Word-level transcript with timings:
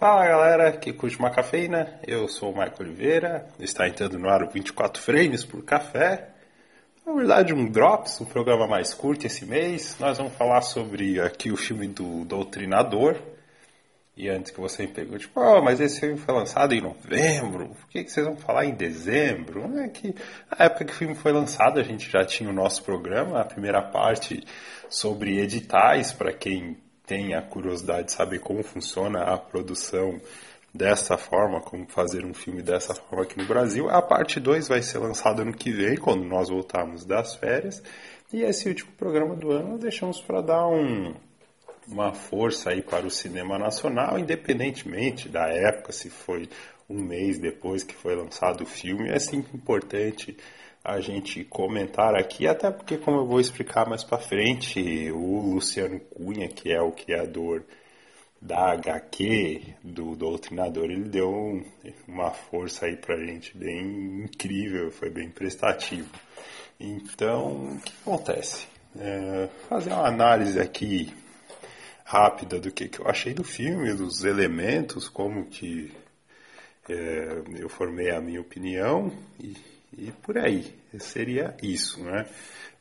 Fala 0.00 0.26
galera 0.26 0.72
que 0.72 0.94
curte 0.94 1.18
uma 1.18 1.28
cafeína, 1.28 2.00
eu 2.06 2.26
sou 2.26 2.50
o 2.50 2.56
Marco 2.56 2.82
Oliveira, 2.82 3.46
está 3.58 3.86
entrando 3.86 4.18
no 4.18 4.30
ar 4.30 4.48
24 4.48 5.02
frames 5.02 5.44
por 5.44 5.62
café. 5.62 6.30
Na 7.04 7.12
verdade, 7.12 7.52
um 7.52 7.70
Drops, 7.70 8.18
um 8.18 8.24
programa 8.24 8.66
mais 8.66 8.94
curto 8.94 9.26
esse 9.26 9.44
mês. 9.44 9.98
Nós 10.00 10.16
vamos 10.16 10.32
falar 10.32 10.62
sobre 10.62 11.20
aqui 11.20 11.52
o 11.52 11.56
filme 11.56 11.86
do 11.86 12.24
Doutrinador. 12.24 13.14
E 14.16 14.26
antes 14.30 14.50
que 14.50 14.58
você 14.58 14.84
me 14.84 14.88
pergunte, 14.88 15.30
oh, 15.34 15.60
mas 15.60 15.82
esse 15.82 16.00
filme 16.00 16.16
foi 16.16 16.34
lançado 16.34 16.72
em 16.72 16.80
novembro, 16.80 17.68
por 17.68 17.88
que, 17.90 18.02
que 18.02 18.10
vocês 18.10 18.24
vão 18.24 18.38
falar 18.38 18.64
em 18.64 18.74
dezembro? 18.74 19.78
É 19.80 19.88
que 19.88 20.14
na 20.50 20.64
época 20.64 20.86
que 20.86 20.92
o 20.92 20.96
filme 20.96 21.14
foi 21.14 21.32
lançado, 21.32 21.78
a 21.78 21.82
gente 21.82 22.08
já 22.10 22.24
tinha 22.24 22.48
o 22.48 22.54
nosso 22.54 22.82
programa, 22.84 23.38
a 23.38 23.44
primeira 23.44 23.82
parte 23.82 24.42
sobre 24.88 25.38
editais, 25.38 26.10
para 26.10 26.32
quem 26.32 26.78
tem 27.10 27.34
a 27.34 27.42
curiosidade 27.42 28.06
de 28.06 28.12
saber 28.12 28.38
como 28.38 28.62
funciona 28.62 29.24
a 29.24 29.36
produção 29.36 30.20
dessa 30.72 31.18
forma, 31.18 31.60
como 31.60 31.84
fazer 31.88 32.24
um 32.24 32.32
filme 32.32 32.62
dessa 32.62 32.94
forma 32.94 33.24
aqui 33.24 33.36
no 33.36 33.48
Brasil. 33.48 33.90
A 33.90 34.00
parte 34.00 34.38
2 34.38 34.68
vai 34.68 34.80
ser 34.80 34.98
lançada 34.98 35.44
no 35.44 35.52
que 35.52 35.72
vem, 35.72 35.96
quando 35.96 36.22
nós 36.22 36.48
voltarmos 36.48 37.04
das 37.04 37.34
férias. 37.34 37.82
E 38.32 38.42
esse 38.42 38.68
último 38.68 38.92
programa 38.92 39.34
do 39.34 39.50
ano 39.50 39.76
deixamos 39.76 40.20
para 40.20 40.40
dar 40.40 40.68
um, 40.68 41.12
uma 41.88 42.12
força 42.12 42.70
aí 42.70 42.80
para 42.80 43.04
o 43.04 43.10
cinema 43.10 43.58
nacional, 43.58 44.16
independentemente 44.16 45.28
da 45.28 45.48
época, 45.48 45.90
se 45.90 46.08
foi 46.08 46.48
um 46.88 47.02
mês 47.02 47.40
depois 47.40 47.82
que 47.82 47.94
foi 47.94 48.14
lançado 48.14 48.62
o 48.62 48.66
filme. 48.66 49.08
É 49.08 49.18
sempre 49.18 49.56
importante 49.56 50.36
a 50.84 51.00
gente 51.00 51.44
comentar 51.44 52.14
aqui, 52.14 52.46
até 52.46 52.70
porque, 52.70 52.96
como 52.96 53.18
eu 53.18 53.26
vou 53.26 53.40
explicar 53.40 53.88
mais 53.88 54.02
para 54.02 54.18
frente, 54.18 55.10
o 55.12 55.54
Luciano 55.54 56.00
Cunha, 56.00 56.48
que 56.48 56.72
é 56.72 56.80
o 56.80 56.92
criador 56.92 57.64
da 58.40 58.72
HQ, 58.72 59.74
do 59.84 60.16
Doutrinador, 60.16 60.84
ele 60.84 61.04
deu 61.04 61.62
uma 62.08 62.30
força 62.30 62.86
aí 62.86 62.96
pra 62.96 63.18
gente 63.18 63.56
bem 63.56 64.24
incrível, 64.24 64.90
foi 64.90 65.10
bem 65.10 65.28
prestativo. 65.28 66.08
Então, 66.78 67.74
o 67.74 67.80
que 67.80 67.92
acontece? 68.00 68.66
É, 68.98 69.48
fazer 69.68 69.92
uma 69.92 70.08
análise 70.08 70.58
aqui 70.58 71.12
rápida 72.02 72.58
do 72.58 72.72
que, 72.72 72.88
que 72.88 73.00
eu 73.00 73.06
achei 73.06 73.34
do 73.34 73.44
filme, 73.44 73.92
dos 73.92 74.24
elementos, 74.24 75.08
como 75.08 75.44
que 75.44 75.92
é, 76.88 77.42
eu 77.58 77.68
formei 77.68 78.10
a 78.10 78.20
minha 78.20 78.40
opinião 78.40 79.12
e 79.38 79.54
e 79.96 80.10
por 80.22 80.38
aí. 80.38 80.74
Seria 80.98 81.56
isso, 81.62 82.02
né? 82.02 82.26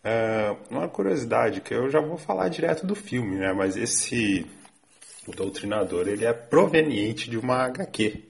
Uh, 0.03 0.73
uma 0.73 0.87
curiosidade 0.87 1.61
que 1.61 1.73
eu 1.73 1.89
já 1.89 1.99
vou 1.99 2.17
falar 2.17 2.49
direto 2.49 2.85
do 2.85 2.95
filme, 2.95 3.37
né? 3.37 3.53
Mas 3.53 3.75
esse 3.75 4.45
o 5.27 5.31
Doutrinador 5.31 6.07
ele 6.07 6.25
é 6.25 6.33
proveniente 6.33 7.29
de 7.29 7.37
uma 7.37 7.65
HQ 7.65 8.23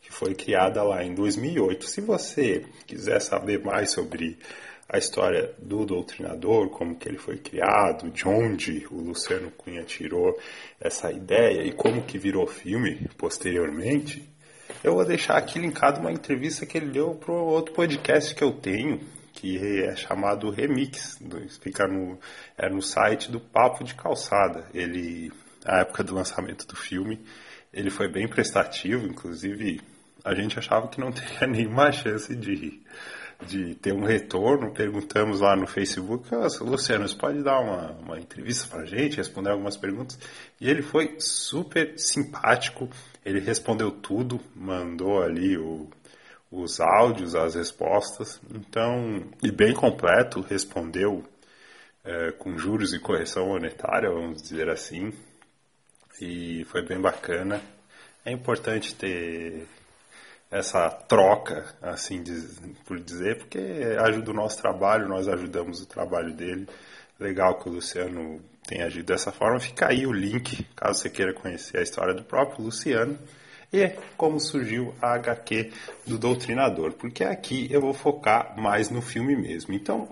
que 0.00 0.12
foi 0.12 0.34
criada 0.34 0.82
lá 0.82 1.04
em 1.04 1.14
2008. 1.14 1.84
Se 1.86 2.00
você 2.00 2.64
quiser 2.86 3.20
saber 3.20 3.62
mais 3.62 3.90
sobre 3.90 4.38
a 4.88 4.96
história 4.96 5.52
do 5.58 5.84
Doutrinador, 5.84 6.70
como 6.70 6.96
que 6.96 7.06
ele 7.06 7.18
foi 7.18 7.36
criado, 7.36 8.10
de 8.10 8.26
onde 8.26 8.86
o 8.90 8.96
Luciano 8.96 9.50
Cunha 9.50 9.82
tirou 9.82 10.38
essa 10.80 11.12
ideia 11.12 11.62
e 11.62 11.72
como 11.72 12.04
que 12.04 12.16
virou 12.16 12.46
filme 12.46 13.06
posteriormente, 13.18 14.26
eu 14.82 14.94
vou 14.94 15.04
deixar 15.04 15.36
aqui 15.36 15.58
linkado 15.58 16.00
uma 16.00 16.12
entrevista 16.12 16.64
que 16.64 16.78
ele 16.78 16.90
deu 16.90 17.14
para 17.14 17.32
outro 17.32 17.74
podcast 17.74 18.34
que 18.34 18.44
eu 18.44 18.52
tenho, 18.52 19.00
que 19.32 19.58
é 19.84 19.96
chamado 19.96 20.50
Remix, 20.50 21.18
fica 21.60 21.86
no, 21.86 22.18
é 22.56 22.68
no 22.68 22.80
site 22.80 23.30
do 23.30 23.40
Papo 23.40 23.84
de 23.84 23.94
Calçada. 23.94 24.66
Ele, 24.72 25.32
na 25.64 25.80
época 25.80 26.02
do 26.04 26.14
lançamento 26.14 26.66
do 26.66 26.76
filme, 26.76 27.24
ele 27.72 27.90
foi 27.90 28.08
bem 28.08 28.28
prestativo, 28.28 29.06
inclusive 29.06 29.80
a 30.24 30.34
gente 30.34 30.58
achava 30.58 30.88
que 30.88 31.00
não 31.00 31.10
teria 31.12 31.46
nenhuma 31.46 31.90
chance 31.92 32.34
de, 32.34 32.80
de 33.46 33.74
ter 33.76 33.92
um 33.92 34.04
retorno. 34.04 34.72
Perguntamos 34.72 35.40
lá 35.40 35.56
no 35.56 35.66
Facebook, 35.66 36.28
Luciano, 36.60 37.08
você 37.08 37.16
pode 37.16 37.42
dar 37.42 37.60
uma, 37.60 37.92
uma 37.92 38.18
entrevista 38.18 38.68
para 38.68 38.82
a 38.82 38.86
gente, 38.86 39.16
responder 39.16 39.50
algumas 39.50 39.76
perguntas? 39.76 40.18
E 40.60 40.68
ele 40.68 40.82
foi 40.82 41.16
super 41.18 41.98
simpático, 41.98 42.88
ele 43.24 43.40
respondeu 43.40 43.90
tudo, 43.90 44.40
mandou 44.54 45.22
ali 45.22 45.56
o, 45.56 45.88
os 46.50 46.80
áudios, 46.80 47.34
as 47.34 47.54
respostas, 47.54 48.40
então, 48.52 49.22
e 49.42 49.50
bem 49.50 49.74
completo, 49.74 50.40
respondeu 50.40 51.24
é, 52.04 52.32
com 52.32 52.56
juros 52.56 52.92
e 52.92 52.98
correção 52.98 53.48
monetária, 53.48 54.10
vamos 54.10 54.42
dizer 54.42 54.68
assim, 54.68 55.12
e 56.20 56.64
foi 56.64 56.82
bem 56.82 57.00
bacana. 57.00 57.60
É 58.24 58.32
importante 58.32 58.94
ter 58.94 59.66
essa 60.50 60.88
troca, 60.88 61.74
assim 61.82 62.22
por 62.86 62.98
dizer, 62.98 63.38
porque 63.38 63.58
ajuda 64.00 64.30
o 64.30 64.34
nosso 64.34 64.60
trabalho, 64.60 65.08
nós 65.08 65.28
ajudamos 65.28 65.80
o 65.80 65.86
trabalho 65.86 66.32
dele. 66.32 66.66
Legal 67.20 67.58
que 67.58 67.68
o 67.68 67.72
Luciano 67.72 68.40
tenha 68.66 68.86
agido 68.86 69.06
dessa 69.06 69.32
forma. 69.32 69.58
Fica 69.58 69.88
aí 69.88 70.06
o 70.06 70.12
link, 70.12 70.64
caso 70.76 71.00
você 71.00 71.10
queira 71.10 71.34
conhecer 71.34 71.78
a 71.78 71.82
história 71.82 72.14
do 72.14 72.22
próprio 72.22 72.64
Luciano 72.64 73.18
e 73.72 73.90
como 74.16 74.40
surgiu 74.40 74.94
a 75.00 75.14
HQ 75.14 75.70
do 76.06 76.18
Doutrinador, 76.18 76.92
porque 76.92 77.24
aqui 77.24 77.68
eu 77.70 77.80
vou 77.80 77.92
focar 77.92 78.58
mais 78.58 78.88
no 78.88 79.02
filme 79.02 79.36
mesmo. 79.36 79.74
Então, 79.74 80.08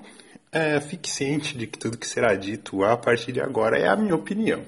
é, 0.52 0.80
fique 0.80 1.08
ciente 1.08 1.56
de 1.56 1.66
que 1.66 1.78
tudo 1.78 1.96
que 1.96 2.06
será 2.06 2.34
dito 2.34 2.84
a 2.84 2.96
partir 2.96 3.32
de 3.32 3.40
agora 3.40 3.78
é 3.78 3.88
a 3.88 3.96
minha 3.96 4.14
opinião. 4.14 4.62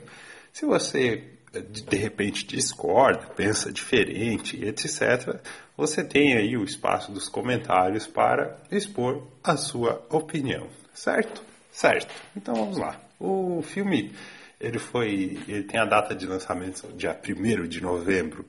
Se 0.53 0.65
você 0.65 1.23
de 1.61 1.97
repente 1.97 2.47
discorda, 2.47 3.27
pensa 3.35 3.73
diferente, 3.73 4.65
etc., 4.65 5.41
você 5.77 6.03
tem 6.03 6.37
aí 6.37 6.57
o 6.57 6.65
espaço 6.65 7.13
dos 7.13 7.29
comentários 7.29 8.07
para 8.07 8.59
expor 8.71 9.27
a 9.45 9.57
sua 9.57 10.05
opinião, 10.11 10.67
certo? 10.93 11.43
Certo. 11.71 12.13
Então 12.37 12.55
vamos 12.55 12.79
lá. 12.79 13.01
O 13.21 13.63
filme 13.63 14.13
ele 14.61 14.79
foi, 14.79 15.39
ele 15.47 15.63
tem 15.63 15.79
a 15.79 15.85
data 15.85 16.15
de 16.15 16.27
lançamento 16.27 16.93
dia 16.97 17.17
1 17.17 17.69
de 17.69 17.81
novembro 17.81 18.45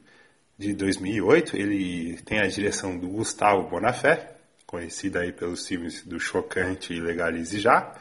de 0.58 0.74
2008. 0.74 1.56
Ele 1.56 2.18
tem 2.24 2.40
a 2.40 2.48
direção 2.48 2.98
do 2.98 3.08
Gustavo 3.08 3.70
Bonafé, 3.70 4.36
conhecido 4.66 5.20
aí 5.20 5.32
pelos 5.32 5.68
filmes 5.68 6.04
do 6.04 6.20
Chocante 6.20 6.94
e 6.94 7.00
Legalize 7.00 7.60
Já. 7.60 7.96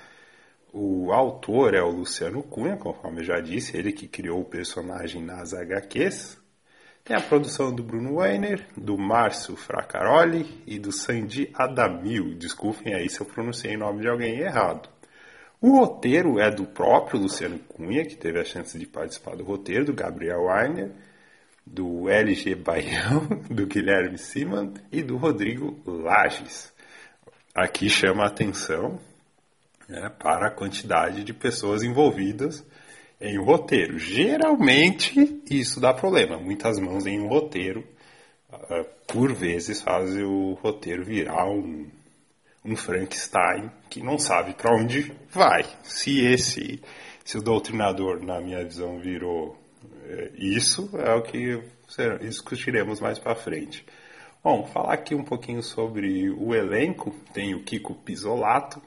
O 0.80 1.12
autor 1.12 1.74
é 1.74 1.82
o 1.82 1.90
Luciano 1.90 2.40
Cunha, 2.40 2.76
conforme 2.76 3.18
eu 3.18 3.24
já 3.24 3.40
disse, 3.40 3.76
ele 3.76 3.90
que 3.90 4.06
criou 4.06 4.42
o 4.42 4.44
personagem 4.44 5.20
nas 5.20 5.52
HQs. 5.52 6.38
Tem 7.02 7.16
a 7.16 7.20
produção 7.20 7.74
do 7.74 7.82
Bruno 7.82 8.18
Weiner, 8.18 8.64
do 8.76 8.96
Márcio 8.96 9.56
Fracaroli 9.56 10.62
e 10.64 10.78
do 10.78 10.92
Sandy 10.92 11.50
Adamil. 11.52 12.32
Desculpem 12.36 12.94
aí 12.94 13.10
se 13.10 13.20
eu 13.20 13.26
pronunciei 13.26 13.74
o 13.74 13.80
nome 13.80 14.02
de 14.02 14.08
alguém 14.08 14.38
errado. 14.38 14.88
O 15.60 15.80
roteiro 15.80 16.38
é 16.38 16.48
do 16.48 16.64
próprio 16.64 17.18
Luciano 17.18 17.58
Cunha, 17.58 18.06
que 18.06 18.14
teve 18.14 18.38
a 18.38 18.44
chance 18.44 18.78
de 18.78 18.86
participar 18.86 19.34
do 19.34 19.42
roteiro, 19.42 19.86
do 19.86 19.92
Gabriel 19.92 20.44
Weiner, 20.44 20.92
do 21.66 22.08
LG 22.08 22.54
Baião, 22.54 23.26
do 23.50 23.66
Guilherme 23.66 24.16
Siman 24.16 24.74
e 24.92 25.02
do 25.02 25.16
Rodrigo 25.16 25.76
Lages. 25.84 26.72
Aqui 27.52 27.90
chama 27.90 28.22
a 28.22 28.28
atenção 28.28 29.00
né, 29.88 30.10
para 30.18 30.48
a 30.48 30.50
quantidade 30.50 31.24
de 31.24 31.32
pessoas 31.32 31.82
envolvidas 31.82 32.64
em 33.20 33.38
um 33.38 33.44
roteiro. 33.44 33.98
Geralmente 33.98 35.42
isso 35.50 35.80
dá 35.80 35.94
problema. 35.94 36.38
Muitas 36.38 36.78
mãos 36.78 37.06
em 37.06 37.18
um 37.20 37.28
roteiro, 37.28 37.84
uh, 38.52 38.84
por 39.06 39.32
vezes, 39.32 39.80
fazem 39.80 40.22
o 40.22 40.52
roteiro 40.54 41.04
virar 41.04 41.48
um, 41.48 41.88
um 42.64 42.76
Frankenstein 42.76 43.70
que 43.88 44.02
não 44.02 44.18
sabe 44.18 44.54
para 44.54 44.74
onde 44.74 45.12
vai. 45.30 45.64
Se 45.82 46.20
esse, 46.20 46.80
se 47.24 47.38
o 47.38 47.42
doutrinador, 47.42 48.22
na 48.22 48.40
minha 48.40 48.62
visão, 48.64 49.00
virou 49.00 49.56
uh, 49.82 50.34
isso, 50.36 50.90
é 50.94 51.14
o 51.14 51.22
que 51.22 51.60
discutiremos 52.20 53.00
mais 53.00 53.18
para 53.18 53.34
frente. 53.34 53.84
Bom, 54.44 54.66
falar 54.66 54.92
aqui 54.92 55.14
um 55.14 55.24
pouquinho 55.24 55.62
sobre 55.62 56.30
o 56.30 56.54
elenco. 56.54 57.10
Tem 57.32 57.54
o 57.54 57.64
Kiko 57.64 57.94
Pisolato, 57.94 58.80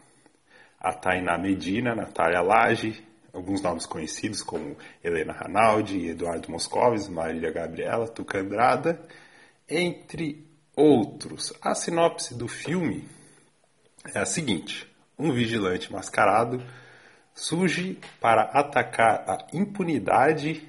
a 0.81 0.91
Tainá 0.93 1.37
Medina, 1.37 1.93
Natália 1.93 2.41
Lage, 2.41 3.03
alguns 3.31 3.61
nomes 3.61 3.85
conhecidos 3.85 4.41
como 4.41 4.75
Helena 5.03 5.31
Ranaldi, 5.31 6.07
Eduardo 6.07 6.51
Moscovis, 6.51 7.07
Marília 7.07 7.51
Gabriela, 7.51 8.07
Tuca 8.07 8.39
Andrada, 8.39 8.99
entre 9.69 10.45
outros. 10.75 11.53
A 11.61 11.75
sinopse 11.75 12.33
do 12.33 12.47
filme 12.47 13.07
é 14.13 14.19
a 14.19 14.25
seguinte: 14.25 14.87
um 15.17 15.31
vigilante 15.31 15.91
mascarado 15.91 16.61
surge 17.33 17.99
para 18.19 18.41
atacar 18.41 19.23
a 19.27 19.47
impunidade 19.53 20.67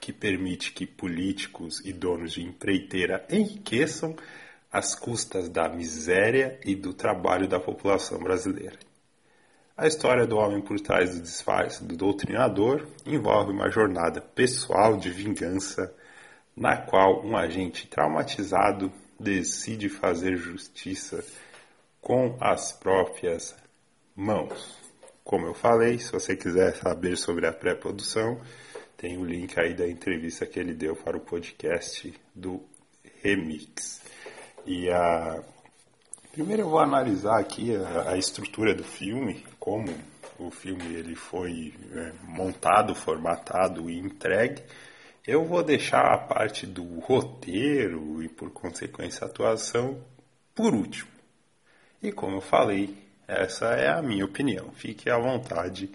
que 0.00 0.12
permite 0.12 0.72
que 0.72 0.86
políticos 0.86 1.80
e 1.84 1.92
donos 1.92 2.32
de 2.32 2.42
empreiteira 2.42 3.24
enriqueçam 3.30 4.16
às 4.72 4.94
custas 4.94 5.48
da 5.48 5.68
miséria 5.68 6.58
e 6.64 6.74
do 6.74 6.94
trabalho 6.94 7.46
da 7.46 7.60
população 7.60 8.18
brasileira. 8.18 8.91
A 9.74 9.86
história 9.86 10.26
do 10.26 10.36
homem 10.36 10.60
por 10.60 10.78
trás 10.78 11.14
do 11.14 11.22
disfarce 11.22 11.82
do 11.82 11.96
doutrinador 11.96 12.86
envolve 13.06 13.52
uma 13.52 13.70
jornada 13.70 14.20
pessoal 14.20 14.98
de 14.98 15.10
vingança 15.10 15.92
na 16.54 16.76
qual 16.76 17.24
um 17.24 17.34
agente 17.34 17.86
traumatizado 17.86 18.92
decide 19.18 19.88
fazer 19.88 20.36
justiça 20.36 21.24
com 22.02 22.36
as 22.38 22.72
próprias 22.72 23.56
mãos. 24.14 24.76
Como 25.24 25.46
eu 25.46 25.54
falei, 25.54 25.98
se 25.98 26.12
você 26.12 26.36
quiser 26.36 26.76
saber 26.76 27.16
sobre 27.16 27.46
a 27.46 27.52
pré-produção, 27.52 28.38
tem 28.98 29.16
o 29.16 29.24
link 29.24 29.58
aí 29.58 29.72
da 29.72 29.88
entrevista 29.88 30.44
que 30.44 30.60
ele 30.60 30.74
deu 30.74 30.94
para 30.94 31.16
o 31.16 31.20
podcast 31.20 32.12
do 32.34 32.62
Remix. 33.22 34.02
E 34.66 34.90
a 34.90 35.42
primeiro 36.30 36.62
eu 36.62 36.68
vou 36.68 36.78
analisar 36.78 37.38
aqui 37.40 37.74
a, 37.74 38.10
a 38.10 38.18
estrutura 38.18 38.74
do 38.74 38.84
filme, 38.84 39.44
como 39.62 39.94
o 40.40 40.50
filme 40.50 40.92
ele 40.92 41.14
foi 41.14 41.72
é, 41.94 42.12
montado, 42.24 42.96
formatado 42.96 43.88
e 43.88 43.96
entregue. 43.96 44.60
Eu 45.24 45.44
vou 45.44 45.62
deixar 45.62 46.12
a 46.12 46.18
parte 46.18 46.66
do 46.66 46.98
roteiro 46.98 48.20
e, 48.24 48.28
por 48.28 48.50
consequência, 48.50 49.24
a 49.24 49.30
atuação 49.30 50.02
por 50.52 50.74
último. 50.74 51.08
E 52.02 52.10
como 52.10 52.38
eu 52.38 52.40
falei, 52.40 52.92
essa 53.28 53.66
é 53.66 53.88
a 53.88 54.02
minha 54.02 54.24
opinião. 54.24 54.72
Fique 54.72 55.08
à 55.08 55.16
vontade 55.16 55.92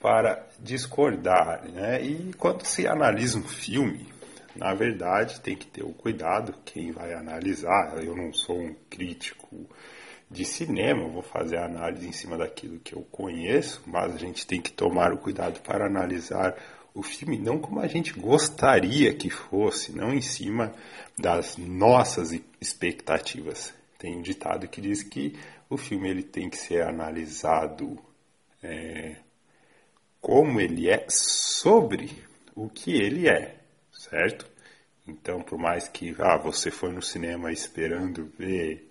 para 0.00 0.46
discordar. 0.58 1.68
Né? 1.68 2.02
E 2.02 2.32
quando 2.38 2.64
se 2.64 2.86
analisa 2.86 3.38
um 3.38 3.46
filme, 3.46 4.08
na 4.56 4.72
verdade 4.72 5.42
tem 5.42 5.54
que 5.54 5.66
ter 5.66 5.84
o 5.84 5.92
cuidado, 5.92 6.54
quem 6.64 6.90
vai 6.90 7.12
analisar, 7.12 8.02
eu 8.02 8.16
não 8.16 8.32
sou 8.32 8.58
um 8.58 8.74
crítico 8.88 9.68
de 10.30 10.44
cinema, 10.44 11.08
vou 11.08 11.22
fazer 11.22 11.56
a 11.56 11.64
análise 11.64 12.06
em 12.06 12.12
cima 12.12 12.36
daquilo 12.36 12.78
que 12.80 12.94
eu 12.94 13.02
conheço, 13.10 13.82
mas 13.86 14.14
a 14.14 14.18
gente 14.18 14.46
tem 14.46 14.60
que 14.60 14.70
tomar 14.70 15.12
o 15.12 15.18
cuidado 15.18 15.60
para 15.60 15.86
analisar 15.86 16.54
o 16.94 17.02
filme 17.02 17.38
não 17.38 17.58
como 17.58 17.80
a 17.80 17.86
gente 17.86 18.12
gostaria 18.12 19.14
que 19.14 19.30
fosse, 19.30 19.92
não 19.92 20.12
em 20.12 20.20
cima 20.20 20.74
das 21.16 21.56
nossas 21.56 22.32
expectativas. 22.60 23.72
Tem 23.98 24.16
um 24.16 24.22
ditado 24.22 24.68
que 24.68 24.80
diz 24.80 25.02
que 25.02 25.38
o 25.70 25.76
filme 25.76 26.08
ele 26.08 26.22
tem 26.22 26.50
que 26.50 26.56
ser 26.56 26.82
analisado 26.82 27.98
é, 28.62 29.16
como 30.20 30.60
ele 30.60 30.88
é 30.88 31.06
sobre 31.08 32.10
o 32.54 32.68
que 32.68 32.92
ele 32.92 33.28
é, 33.28 33.56
certo? 33.92 34.46
Então, 35.06 35.40
por 35.40 35.58
mais 35.58 35.88
que 35.88 36.14
ah, 36.18 36.36
você 36.36 36.70
foi 36.70 36.92
no 36.92 37.00
cinema 37.00 37.52
esperando 37.52 38.30
ver, 38.38 38.87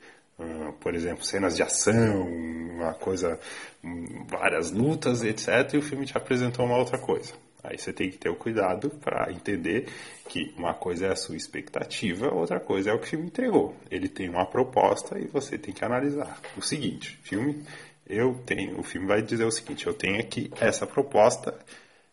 por 0.79 0.93
exemplo, 0.93 1.23
cenas 1.23 1.55
de 1.55 1.63
ação, 1.63 2.21
uma 2.21 2.93
coisa, 2.93 3.39
um, 3.83 4.25
várias 4.25 4.71
lutas, 4.71 5.23
etc., 5.23 5.73
e 5.73 5.77
o 5.77 5.81
filme 5.81 6.05
te 6.05 6.17
apresentou 6.17 6.65
uma 6.65 6.77
outra 6.77 6.97
coisa. 6.97 7.33
Aí 7.63 7.77
você 7.77 7.91
tem 7.91 8.09
que 8.09 8.17
ter 8.17 8.29
o 8.29 8.35
cuidado 8.35 8.89
para 8.89 9.31
entender 9.31 9.87
que 10.29 10.53
uma 10.57 10.73
coisa 10.73 11.07
é 11.07 11.11
a 11.11 11.15
sua 11.15 11.35
expectativa, 11.35 12.33
outra 12.33 12.59
coisa 12.59 12.91
é 12.91 12.93
o 12.93 12.99
que 12.99 13.07
o 13.07 13.09
filme 13.09 13.25
entregou. 13.25 13.75
Ele 13.89 14.07
tem 14.07 14.29
uma 14.29 14.45
proposta 14.45 15.19
e 15.19 15.27
você 15.27 15.57
tem 15.57 15.73
que 15.73 15.83
analisar. 15.83 16.39
O 16.55 16.61
seguinte, 16.61 17.19
filme, 17.23 17.63
eu 18.07 18.35
tenho, 18.45 18.79
o 18.79 18.83
filme 18.83 19.07
vai 19.07 19.21
dizer 19.21 19.43
o 19.43 19.51
seguinte, 19.51 19.87
eu 19.87 19.93
tenho 19.93 20.19
aqui 20.19 20.49
essa 20.61 20.85
proposta, 20.87 21.57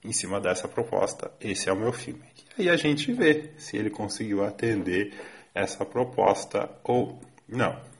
em 0.03 0.13
cima 0.13 0.41
dessa 0.41 0.67
proposta, 0.67 1.31
esse 1.41 1.69
é 1.69 1.73
o 1.73 1.77
meu 1.77 1.93
filme. 1.93 2.25
E 2.59 2.63
aí 2.63 2.69
a 2.71 2.77
gente 2.77 3.13
vê 3.13 3.51
se 3.57 3.77
ele 3.77 3.91
conseguiu 3.91 4.45
atender 4.45 5.13
essa 5.55 5.85
proposta 5.85 6.69
ou 6.83 7.21
não. 7.49 7.94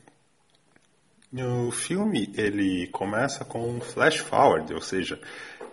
O 1.37 1.73
filme 1.73 2.33
ele 2.37 2.87
começa 2.89 3.45
com 3.45 3.69
um 3.69 3.81
flash 3.81 4.19
forward, 4.19 4.73
ou 4.73 4.81
seja, 4.81 5.21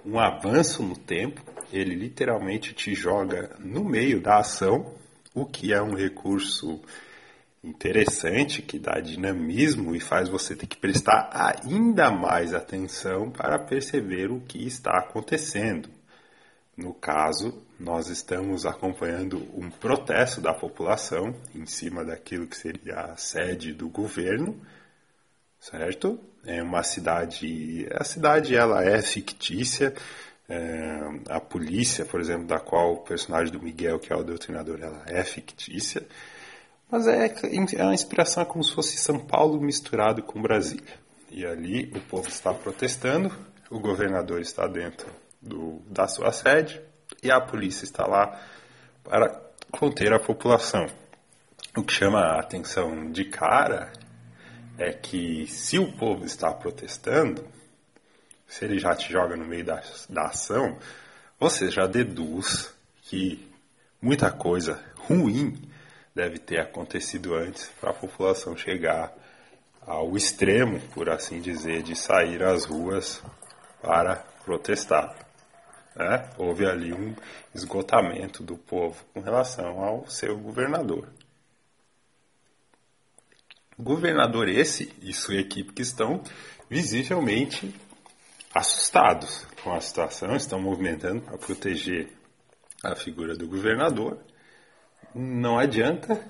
um 0.03 0.19
avanço 0.19 0.81
no 0.81 0.97
tempo 0.97 1.39
ele 1.71 1.93
literalmente 1.93 2.73
te 2.73 2.95
joga 2.95 3.55
no 3.59 3.83
meio 3.83 4.19
da 4.19 4.39
ação, 4.39 4.95
o 5.35 5.45
que 5.45 5.71
é 5.71 5.79
um 5.79 5.93
recurso 5.93 6.81
interessante, 7.63 8.63
que 8.63 8.79
dá 8.79 8.99
dinamismo 8.99 9.95
e 9.95 9.99
faz 9.99 10.27
você 10.27 10.55
ter 10.55 10.65
que 10.65 10.77
prestar 10.77 11.29
ainda 11.31 12.09
mais 12.09 12.55
atenção 12.55 13.29
para 13.29 13.59
perceber 13.59 14.31
o 14.31 14.41
que 14.41 14.65
está 14.65 14.97
acontecendo. 14.97 15.89
No 16.75 16.91
caso, 16.91 17.61
nós 17.79 18.07
estamos 18.07 18.65
acompanhando 18.65 19.47
um 19.53 19.69
protesto 19.69 20.41
da 20.41 20.55
população 20.55 21.35
em 21.53 21.67
cima 21.67 22.03
daquilo 22.03 22.47
que 22.47 22.57
seria 22.57 22.95
a 22.95 23.15
sede 23.17 23.73
do 23.73 23.87
governo, 23.87 24.59
certo? 25.61 26.19
É 26.43 26.61
uma 26.61 26.81
cidade, 26.81 27.87
a 27.93 28.03
cidade 28.03 28.55
ela 28.55 28.83
é 28.83 28.99
fictícia, 29.01 29.93
é, 30.49 30.99
a 31.29 31.39
polícia, 31.39 32.03
por 32.03 32.19
exemplo, 32.19 32.47
da 32.47 32.59
qual 32.59 32.93
o 32.93 32.97
personagem 32.97 33.53
do 33.53 33.61
Miguel, 33.61 33.99
que 33.99 34.11
é 34.11 34.15
o 34.15 34.23
doutrinador, 34.23 34.79
ela 34.81 35.03
é 35.05 35.23
fictícia. 35.23 36.05
Mas 36.89 37.07
é, 37.07 37.33
é 37.77 37.83
uma 37.83 37.93
inspiração 37.93 38.43
é 38.43 38.45
como 38.45 38.63
se 38.63 38.73
fosse 38.73 38.97
São 38.97 39.19
Paulo 39.19 39.61
misturado 39.61 40.21
com 40.23 40.41
Brasília. 40.41 40.99
E 41.29 41.45
ali 41.45 41.89
o 41.95 42.01
povo 42.01 42.27
está 42.27 42.53
protestando, 42.53 43.31
o 43.69 43.79
governador 43.79 44.41
está 44.41 44.67
dentro 44.67 45.07
do, 45.41 45.81
da 45.87 46.07
sua 46.07 46.33
sede 46.33 46.81
e 47.23 47.31
a 47.31 47.39
polícia 47.39 47.85
está 47.85 48.05
lá 48.05 48.37
para 49.03 49.41
conter 49.71 50.11
a 50.11 50.19
população. 50.19 50.85
O 51.77 51.83
que 51.83 51.93
chama 51.93 52.19
a 52.19 52.39
atenção 52.41 53.09
de 53.09 53.23
cara 53.23 53.93
é 54.77 54.91
que 54.91 55.47
se 55.47 55.77
o 55.77 55.91
povo 55.93 56.25
está 56.25 56.51
protestando, 56.53 57.45
se 58.47 58.65
ele 58.65 58.79
já 58.79 58.95
te 58.95 59.11
joga 59.11 59.35
no 59.35 59.45
meio 59.45 59.63
da, 59.63 59.81
da 60.09 60.23
ação, 60.23 60.77
você 61.39 61.69
já 61.69 61.87
deduz 61.87 62.73
que 63.03 63.47
muita 64.01 64.31
coisa 64.31 64.83
ruim 64.95 65.57
deve 66.13 66.37
ter 66.37 66.59
acontecido 66.59 67.33
antes 67.33 67.69
para 67.79 67.91
a 67.91 67.93
população 67.93 68.55
chegar 68.55 69.13
ao 69.81 70.15
extremo, 70.15 70.79
por 70.93 71.09
assim 71.09 71.41
dizer, 71.41 71.81
de 71.81 71.95
sair 71.95 72.43
às 72.43 72.65
ruas 72.65 73.21
para 73.81 74.17
protestar. 74.45 75.15
Né? 75.95 76.29
Houve 76.37 76.65
ali 76.65 76.93
um 76.93 77.15
esgotamento 77.53 78.43
do 78.43 78.57
povo 78.57 79.03
com 79.13 79.21
relação 79.21 79.83
ao 79.83 80.07
seu 80.07 80.37
governador. 80.37 81.07
Governador 83.81 84.47
esse 84.47 84.93
e 85.01 85.11
sua 85.11 85.35
equipe 85.35 85.73
que 85.73 85.81
estão 85.81 86.21
visivelmente 86.69 87.73
assustados 88.53 89.47
com 89.63 89.73
a 89.73 89.81
situação, 89.81 90.35
estão 90.35 90.61
movimentando 90.61 91.21
para 91.21 91.37
proteger 91.37 92.09
a 92.83 92.95
figura 92.95 93.35
do 93.35 93.47
governador. 93.47 94.19
Não 95.15 95.57
adianta, 95.57 96.23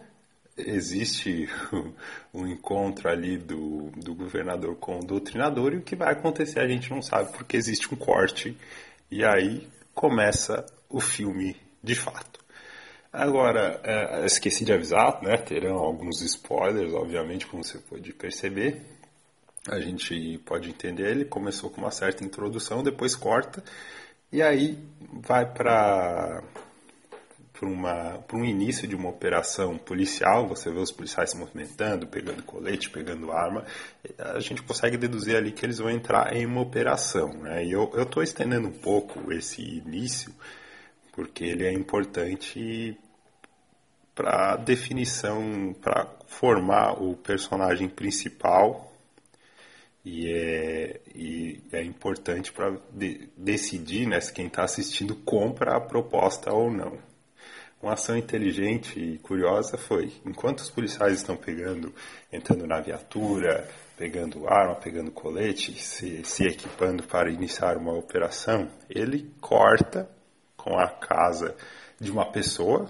existe 0.57 1.49
um 2.33 2.47
encontro 2.47 3.09
ali 3.09 3.37
do, 3.37 3.91
do 3.97 4.15
governador 4.15 4.77
com 4.77 4.99
o 4.99 5.05
doutrinador 5.05 5.73
e 5.73 5.77
o 5.77 5.81
que 5.81 5.95
vai 5.95 6.13
acontecer 6.13 6.59
a 6.59 6.67
gente 6.67 6.89
não 6.89 7.01
sabe 7.01 7.33
porque 7.33 7.57
existe 7.57 7.93
um 7.93 7.97
corte 7.97 8.57
e 9.09 9.25
aí 9.25 9.67
começa 9.93 10.65
o 10.89 11.01
filme 11.01 11.55
de 11.83 11.95
fato. 11.95 12.40
Agora, 13.11 13.79
é, 13.83 14.25
esqueci 14.25 14.63
de 14.63 14.71
avisar, 14.71 15.21
né? 15.21 15.37
Terão 15.37 15.75
alguns 15.75 16.21
spoilers, 16.21 16.93
obviamente, 16.93 17.45
como 17.45 17.63
você 17.63 17.77
pode 17.77 18.13
perceber 18.13 18.81
a 19.69 19.79
gente 19.79 20.39
pode 20.39 20.69
entender, 20.69 21.11
ele 21.11 21.25
começou 21.25 21.69
com 21.69 21.81
uma 21.81 21.91
certa 21.91 22.23
introdução, 22.23 22.81
depois 22.81 23.15
corta, 23.15 23.63
e 24.31 24.41
aí 24.41 24.77
vai 25.13 25.45
para 25.45 26.43
para 27.53 28.37
um 28.39 28.43
início 28.43 28.87
de 28.87 28.95
uma 28.95 29.09
operação 29.09 29.77
policial, 29.77 30.47
você 30.47 30.71
vê 30.71 30.79
os 30.79 30.91
policiais 30.91 31.29
se 31.29 31.37
movimentando, 31.37 32.07
pegando 32.07 32.41
colete, 32.41 32.89
pegando 32.89 33.31
arma, 33.31 33.63
a 34.17 34.39
gente 34.39 34.63
consegue 34.63 34.97
deduzir 34.97 35.35
ali 35.35 35.51
que 35.51 35.63
eles 35.63 35.77
vão 35.77 35.91
entrar 35.91 36.35
em 36.35 36.43
uma 36.43 36.59
operação. 36.59 37.31
Né? 37.33 37.65
E 37.65 37.71
eu 37.71 37.91
estou 38.01 38.23
estendendo 38.23 38.67
um 38.67 38.71
pouco 38.71 39.31
esse 39.31 39.61
início, 39.61 40.33
porque 41.11 41.43
ele 41.43 41.65
é 41.65 41.73
importante 41.73 42.97
para 44.15 44.55
definição, 44.57 45.75
para 45.81 46.07
formar 46.27 47.01
o 47.01 47.15
personagem 47.15 47.89
principal 47.89 48.91
e 50.03 50.31
é, 50.31 50.99
e 51.13 51.61
é 51.71 51.83
importante 51.83 52.51
para 52.51 52.77
de, 52.91 53.29
decidir 53.37 54.07
né, 54.07 54.19
se 54.19 54.33
quem 54.33 54.47
está 54.47 54.63
assistindo 54.63 55.15
compra 55.15 55.77
a 55.77 55.81
proposta 55.81 56.51
ou 56.51 56.71
não. 56.71 56.97
Uma 57.81 57.93
ação 57.93 58.15
inteligente 58.15 58.99
e 58.99 59.17
curiosa 59.19 59.75
foi, 59.75 60.11
enquanto 60.23 60.59
os 60.59 60.69
policiais 60.69 61.13
estão 61.17 61.35
pegando, 61.35 61.93
entrando 62.31 62.67
na 62.67 62.79
viatura, 62.79 63.67
pegando 63.97 64.47
arma, 64.47 64.75
pegando 64.75 65.11
colete, 65.11 65.73
se, 65.81 66.23
se 66.23 66.45
equipando 66.45 67.03
para 67.03 67.31
iniciar 67.31 67.77
uma 67.77 67.93
operação, 67.93 68.69
ele 68.87 69.31
corta 69.41 70.07
com 70.61 70.77
a 70.77 70.87
casa 70.87 71.55
de 71.99 72.11
uma 72.11 72.31
pessoa. 72.31 72.87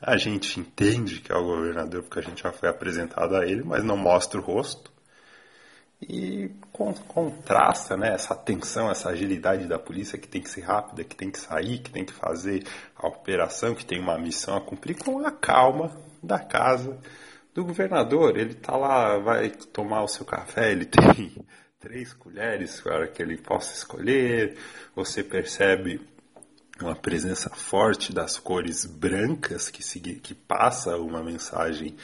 A 0.00 0.16
gente 0.16 0.58
entende 0.58 1.20
que 1.20 1.30
é 1.30 1.36
o 1.36 1.44
governador 1.44 2.02
porque 2.02 2.18
a 2.18 2.22
gente 2.22 2.42
já 2.42 2.52
foi 2.52 2.68
apresentado 2.68 3.36
a 3.36 3.46
ele, 3.46 3.62
mas 3.62 3.84
não 3.84 3.96
mostra 3.96 4.40
o 4.40 4.42
rosto 4.42 4.90
e 6.08 6.50
contrasta 6.72 7.96
né, 7.96 8.12
essa 8.14 8.34
tensão, 8.34 8.90
essa 8.90 9.10
agilidade 9.10 9.66
da 9.66 9.78
polícia 9.78 10.18
que 10.18 10.26
tem 10.26 10.42
que 10.42 10.50
ser 10.50 10.62
rápida, 10.62 11.04
que 11.04 11.14
tem 11.14 11.30
que 11.30 11.38
sair, 11.38 11.78
que 11.78 11.90
tem 11.90 12.04
que 12.04 12.12
fazer 12.12 12.64
a 12.96 13.06
operação, 13.06 13.74
que 13.74 13.84
tem 13.84 14.00
uma 14.00 14.18
missão 14.18 14.56
a 14.56 14.60
cumprir, 14.60 14.96
com 14.96 15.24
a 15.24 15.30
calma 15.30 15.92
da 16.22 16.40
casa 16.40 16.98
do 17.54 17.64
governador. 17.64 18.36
Ele 18.36 18.52
está 18.52 18.76
lá, 18.76 19.18
vai 19.18 19.50
tomar 19.50 20.02
o 20.02 20.08
seu 20.08 20.24
café, 20.24 20.72
ele 20.72 20.86
tem 20.86 21.36
três 21.78 22.12
colheres 22.12 22.80
para 22.80 23.06
que 23.06 23.22
ele 23.22 23.36
possa 23.36 23.72
escolher. 23.74 24.56
Você 24.96 25.22
percebe 25.22 26.00
uma 26.82 26.96
presença 26.96 27.48
forte 27.50 28.12
das 28.12 28.38
cores 28.38 28.84
brancas 28.84 29.70
que, 29.70 29.82
que 30.16 30.34
passa 30.34 30.96
uma 30.96 31.22
mensagem 31.22 31.96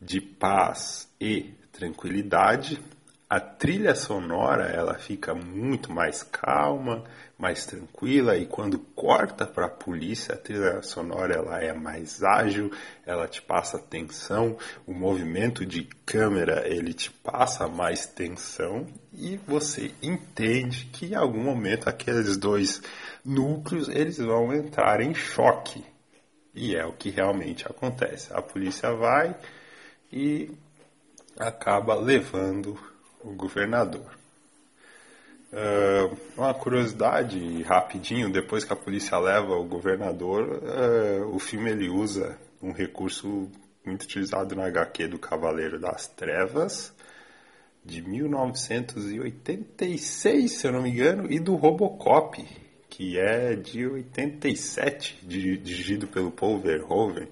de 0.00 0.20
paz 0.20 1.08
e 1.20 1.54
tranquilidade. 1.72 2.80
A 3.28 3.38
trilha 3.40 3.94
sonora 3.94 4.64
ela 4.64 4.94
fica 4.94 5.34
muito 5.34 5.92
mais 5.92 6.22
calma, 6.22 7.04
mais 7.40 7.64
tranquila 7.64 8.36
e 8.36 8.44
quando 8.44 8.78
corta 8.78 9.46
para 9.46 9.66
a 9.66 9.70
polícia 9.70 10.34
a 10.34 10.38
trilha 10.38 10.82
sonora 10.82 11.34
ela 11.34 11.58
é 11.62 11.72
mais 11.72 12.22
ágil, 12.22 12.70
ela 13.06 13.26
te 13.26 13.40
passa 13.40 13.78
tensão, 13.78 14.58
o 14.86 14.92
movimento 14.92 15.64
de 15.64 15.84
câmera 16.04 16.68
ele 16.68 16.92
te 16.92 17.10
passa 17.10 17.66
mais 17.66 18.04
tensão 18.04 18.86
e 19.12 19.38
você 19.38 19.90
entende 20.02 20.90
que 20.92 21.06
em 21.06 21.14
algum 21.14 21.42
momento 21.42 21.88
aqueles 21.88 22.36
dois 22.36 22.82
núcleos 23.24 23.88
eles 23.88 24.18
vão 24.18 24.52
entrar 24.52 25.00
em 25.00 25.14
choque 25.14 25.82
e 26.54 26.76
é 26.76 26.84
o 26.84 26.92
que 26.92 27.10
realmente 27.10 27.66
acontece. 27.66 28.32
A 28.32 28.42
polícia 28.42 28.92
vai 28.92 29.34
e 30.12 30.50
acaba 31.38 31.94
levando 31.94 32.78
o 33.22 33.32
governador. 33.32 34.19
Uh, 35.52 36.16
uma 36.36 36.54
curiosidade 36.54 37.60
rapidinho, 37.64 38.30
depois 38.30 38.62
que 38.62 38.72
a 38.72 38.76
polícia 38.76 39.18
leva 39.18 39.56
o 39.56 39.64
governador, 39.64 40.62
uh, 40.62 41.34
o 41.34 41.40
filme 41.40 41.70
ele 41.70 41.88
usa 41.88 42.38
um 42.62 42.70
recurso 42.72 43.50
muito 43.84 44.04
utilizado 44.04 44.54
na 44.54 44.66
HQ 44.66 45.08
do 45.08 45.18
Cavaleiro 45.18 45.80
das 45.80 46.06
Trevas, 46.06 46.94
de 47.84 48.00
1986, 48.00 50.52
se 50.52 50.66
eu 50.66 50.72
não 50.72 50.82
me 50.82 50.90
engano, 50.90 51.32
e 51.32 51.40
do 51.40 51.56
Robocop, 51.56 52.46
que 52.88 53.18
é 53.18 53.56
de 53.56 53.84
87, 53.86 55.18
dirigido 55.26 56.06
pelo 56.06 56.30
Paul 56.30 56.60
Verhoeven, 56.60 57.26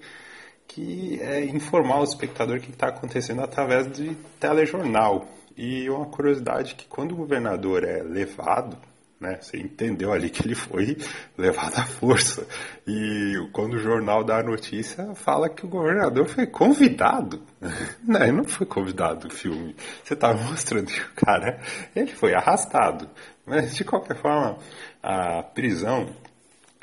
que 0.67 1.21
é 1.21 1.45
informar 1.45 2.01
o 2.01 2.03
espectador 2.03 2.57
o 2.57 2.61
que 2.61 2.71
está 2.71 2.87
acontecendo 2.87 3.41
através 3.41 3.89
de 3.91 4.13
telejornal. 4.39 5.38
E 5.61 5.89
uma 5.89 6.05
curiosidade 6.05 6.73
que 6.73 6.87
quando 6.87 7.11
o 7.11 7.17
governador 7.17 7.83
é 7.83 8.01
levado, 8.01 8.77
né, 9.19 9.39
você 9.41 9.57
entendeu 9.57 10.13
ali 10.13 10.29
que 10.29 10.47
ele 10.47 10.55
foi 10.55 10.97
levado 11.37 11.77
à 11.77 11.85
força. 11.85 12.47
E 12.87 13.33
quando 13.51 13.73
o 13.73 13.77
jornal 13.77 14.23
dá 14.23 14.39
a 14.39 14.43
notícia, 14.43 15.13
fala 15.15 15.49
que 15.49 15.65
o 15.65 15.67
governador 15.67 16.29
foi 16.29 16.47
convidado. 16.47 17.43
Não, 18.07 18.23
ele 18.23 18.31
não 18.31 18.45
foi 18.45 18.65
convidado 18.65 19.27
do 19.27 19.33
filme. 19.33 19.75
Você 20.01 20.13
estava 20.13 20.39
tá 20.39 20.45
mostrando 20.45 20.85
que 20.85 21.01
o 21.01 21.13
cara, 21.13 21.59
ele 21.93 22.13
foi 22.13 22.33
arrastado. 22.33 23.09
Mas 23.45 23.75
de 23.75 23.83
qualquer 23.83 24.15
forma, 24.15 24.57
a 25.03 25.43
prisão 25.43 26.15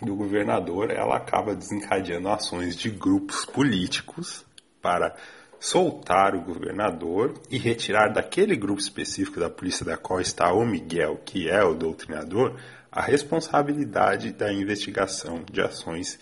do 0.03 0.15
governador, 0.15 0.91
ela 0.91 1.17
acaba 1.17 1.55
desencadeando 1.55 2.29
ações 2.29 2.77
de 2.77 2.91
grupos 2.91 3.47
políticos 3.47 4.45
para 4.83 5.17
soltar 5.59 6.35
o 6.35 6.41
governador 6.41 7.35
e 7.51 7.59
retirar 7.59 8.13
daquele 8.13 8.57
grupo 8.57 8.81
específico 8.81 9.41
da 9.41 9.51
polícia 9.51 9.85
da 9.85 9.97
qual 9.97 10.21
está 10.21 10.53
o 10.53 10.65
Miguel, 10.65 11.21
que 11.25 11.49
é 11.49 11.63
o 11.65 11.75
doutrinador, 11.75 12.59
a 12.91 13.03
responsabilidade 13.03 14.33
da 14.33 14.53
investigação 14.53 15.43
de 15.51 15.61
ações 15.61 16.19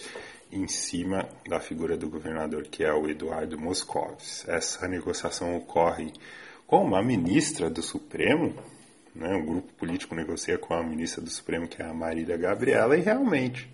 em 0.50 0.68
cima 0.68 1.28
da 1.48 1.60
figura 1.60 1.96
do 1.96 2.08
governador, 2.08 2.62
que 2.64 2.84
é 2.84 2.92
o 2.92 3.08
Eduardo 3.08 3.58
Moscovis. 3.58 4.44
Essa 4.48 4.86
negociação 4.86 5.56
ocorre 5.56 6.12
com 6.66 6.84
uma 6.84 7.02
ministra 7.02 7.68
do 7.68 7.82
Supremo, 7.82 8.54
né, 9.14 9.34
um 9.34 9.44
grupo 9.44 9.72
político 9.74 10.14
negocia 10.14 10.58
com 10.58 10.74
a 10.74 10.82
ministra 10.82 11.22
do 11.22 11.30
Supremo, 11.30 11.68
que 11.68 11.82
é 11.82 11.84
a 11.84 11.94
Marília 11.94 12.36
Gabriela, 12.36 12.96
e 12.96 13.00
realmente 13.00 13.68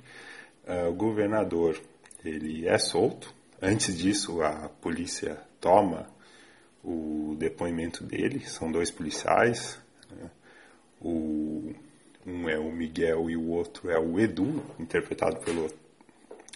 uh, 0.67 0.89
o 0.89 0.95
governador 0.95 1.81
ele 2.25 2.67
é 2.67 2.79
solto. 2.79 3.33
Antes 3.63 3.97
disso, 3.97 4.43
a 4.43 4.69
polícia 4.81 5.39
toma 5.61 6.07
o 6.83 7.37
depoimento 7.39 8.03
dele, 8.05 8.41
são 8.47 8.73
dois 8.73 8.91
policiais, 8.91 9.79
né? 10.11 10.31
o, 11.01 11.75
um 12.27 12.49
é 12.49 12.59
o 12.59 12.73
Miguel 12.73 13.29
e 13.31 13.37
o 13.37 13.49
outro 13.49 13.91
é 13.91 13.99
o 13.99 14.19
Edu, 14.19 14.63
interpretado 14.79 15.41
pelo 15.41 15.71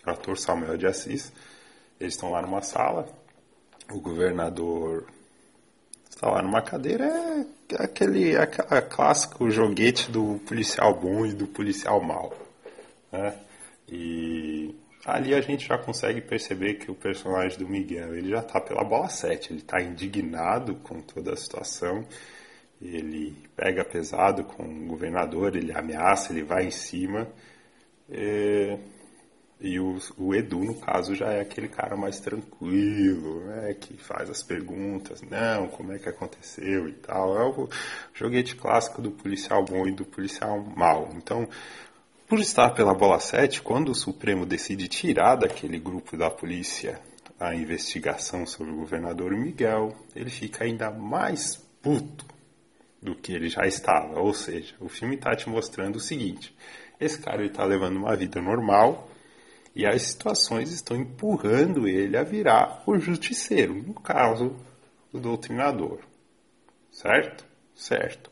ator 0.04 0.38
Samuel 0.38 0.76
de 0.76 0.86
Assis. 0.86 1.32
Eles 2.00 2.14
estão 2.14 2.30
lá 2.30 2.42
numa 2.42 2.62
sala, 2.62 3.08
o 3.90 4.00
governador 4.00 5.06
está 6.08 6.30
lá 6.30 6.42
numa 6.42 6.62
cadeira, 6.62 7.04
é 7.70 7.82
aquele 7.82 8.34
é 8.34 8.80
clássico 8.80 9.50
joguete 9.50 10.10
do 10.10 10.40
policial 10.46 10.94
bom 10.94 11.26
e 11.26 11.32
do 11.32 11.46
policial 11.46 12.00
mau. 12.00 12.32
Né? 13.12 13.38
E 13.88 14.74
ali 15.04 15.34
a 15.34 15.40
gente 15.40 15.66
já 15.66 15.76
consegue 15.76 16.20
perceber 16.20 16.74
que 16.74 16.90
o 16.90 16.94
personagem 16.94 17.58
do 17.58 17.68
Miguel 17.68 18.14
ele 18.14 18.30
já 18.30 18.40
está 18.40 18.60
pela 18.60 18.82
bola 18.82 19.08
7, 19.08 19.52
ele 19.52 19.60
está 19.60 19.80
indignado 19.80 20.76
com 20.76 21.00
toda 21.00 21.32
a 21.32 21.36
situação, 21.36 22.06
ele 22.80 23.36
pega 23.54 23.84
pesado 23.84 24.44
com 24.44 24.62
o 24.62 24.86
governador, 24.86 25.56
ele 25.56 25.72
ameaça, 25.72 26.32
ele 26.32 26.42
vai 26.42 26.66
em 26.66 26.70
cima. 26.70 27.28
E, 28.10 28.78
e 29.60 29.80
o, 29.80 29.98
o, 30.18 30.34
Edu, 30.34 30.58
no 30.64 30.74
caso, 30.74 31.14
já 31.14 31.32
é 31.32 31.40
aquele 31.40 31.68
cara 31.68 31.96
mais 31.96 32.20
tranquilo, 32.20 33.44
né, 33.46 33.74
que 33.74 33.96
faz 33.96 34.28
as 34.28 34.42
perguntas, 34.42 35.22
não, 35.22 35.68
como 35.68 35.92
é 35.92 35.98
que 35.98 36.08
aconteceu 36.08 36.88
e 36.88 36.92
tal. 36.92 37.38
É 37.38 37.44
o 37.46 37.68
joguete 38.12 38.56
clássico 38.56 39.00
do 39.00 39.10
policial 39.10 39.64
bom 39.64 39.86
e 39.86 39.92
do 39.92 40.04
policial 40.04 40.60
mau. 40.60 41.10
Então, 41.16 41.48
por 42.34 42.40
estar 42.40 42.70
pela 42.70 42.92
bola 42.92 43.20
7, 43.20 43.62
quando 43.62 43.90
o 43.90 43.94
Supremo 43.94 44.44
decide 44.44 44.88
tirar 44.88 45.36
daquele 45.36 45.78
grupo 45.78 46.16
da 46.16 46.28
polícia 46.28 47.00
a 47.38 47.54
investigação 47.54 48.44
sobre 48.44 48.72
o 48.72 48.76
governador 48.78 49.30
Miguel, 49.30 49.94
ele 50.16 50.30
fica 50.30 50.64
ainda 50.64 50.90
mais 50.90 51.54
puto 51.80 52.26
do 53.00 53.14
que 53.14 53.32
ele 53.32 53.48
já 53.48 53.64
estava. 53.68 54.18
Ou 54.18 54.34
seja, 54.34 54.74
o 54.80 54.88
filme 54.88 55.14
está 55.14 55.36
te 55.36 55.48
mostrando 55.48 55.94
o 55.94 56.00
seguinte: 56.00 56.52
esse 56.98 57.20
cara 57.20 57.46
está 57.46 57.64
levando 57.64 57.98
uma 57.98 58.16
vida 58.16 58.42
normal 58.42 59.08
e 59.72 59.86
as 59.86 60.02
situações 60.02 60.72
estão 60.72 60.96
empurrando 60.96 61.86
ele 61.86 62.16
a 62.16 62.24
virar 62.24 62.82
o 62.84 62.98
justiceiro, 62.98 63.74
no 63.74 63.94
caso, 63.94 64.56
o 65.12 65.20
doutrinador. 65.20 66.00
Certo? 66.90 67.46
Certo. 67.76 68.28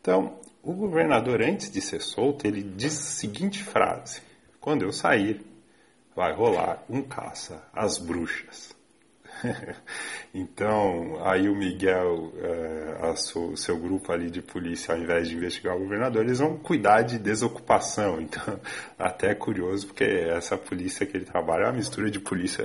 Então, 0.00 0.40
o 0.68 0.74
governador, 0.74 1.40
antes 1.40 1.70
de 1.70 1.80
ser 1.80 2.02
solto, 2.02 2.46
ele 2.46 2.62
diz 2.62 2.92
a 2.98 3.10
seguinte 3.12 3.64
frase: 3.64 4.20
Quando 4.60 4.82
eu 4.82 4.92
sair, 4.92 5.40
vai 6.14 6.34
rolar 6.34 6.84
um 6.90 7.00
caça 7.00 7.66
às 7.72 7.96
bruxas. 7.96 8.76
então, 10.34 11.18
aí 11.24 11.48
o 11.48 11.54
Miguel, 11.54 12.32
é, 12.36 13.12
o 13.36 13.56
seu 13.56 13.76
grupo 13.78 14.12
ali 14.12 14.30
de 14.30 14.42
polícia, 14.42 14.94
ao 14.94 15.00
invés 15.00 15.28
de 15.28 15.36
investigar 15.36 15.76
o 15.76 15.80
governador, 15.80 16.24
eles 16.24 16.38
vão 16.38 16.56
cuidar 16.56 17.02
de 17.02 17.18
desocupação. 17.18 18.18
Então, 18.28 18.60
até 18.98 19.30
é 19.30 19.34
curioso, 19.34 19.86
porque 19.86 20.04
essa 20.04 20.56
polícia 20.56 21.06
que 21.06 21.16
ele 21.16 21.24
trabalha 21.24 21.62
é 21.62 21.66
uma 21.66 21.72
mistura 21.72 22.10
de 22.10 22.20
polícia 22.20 22.64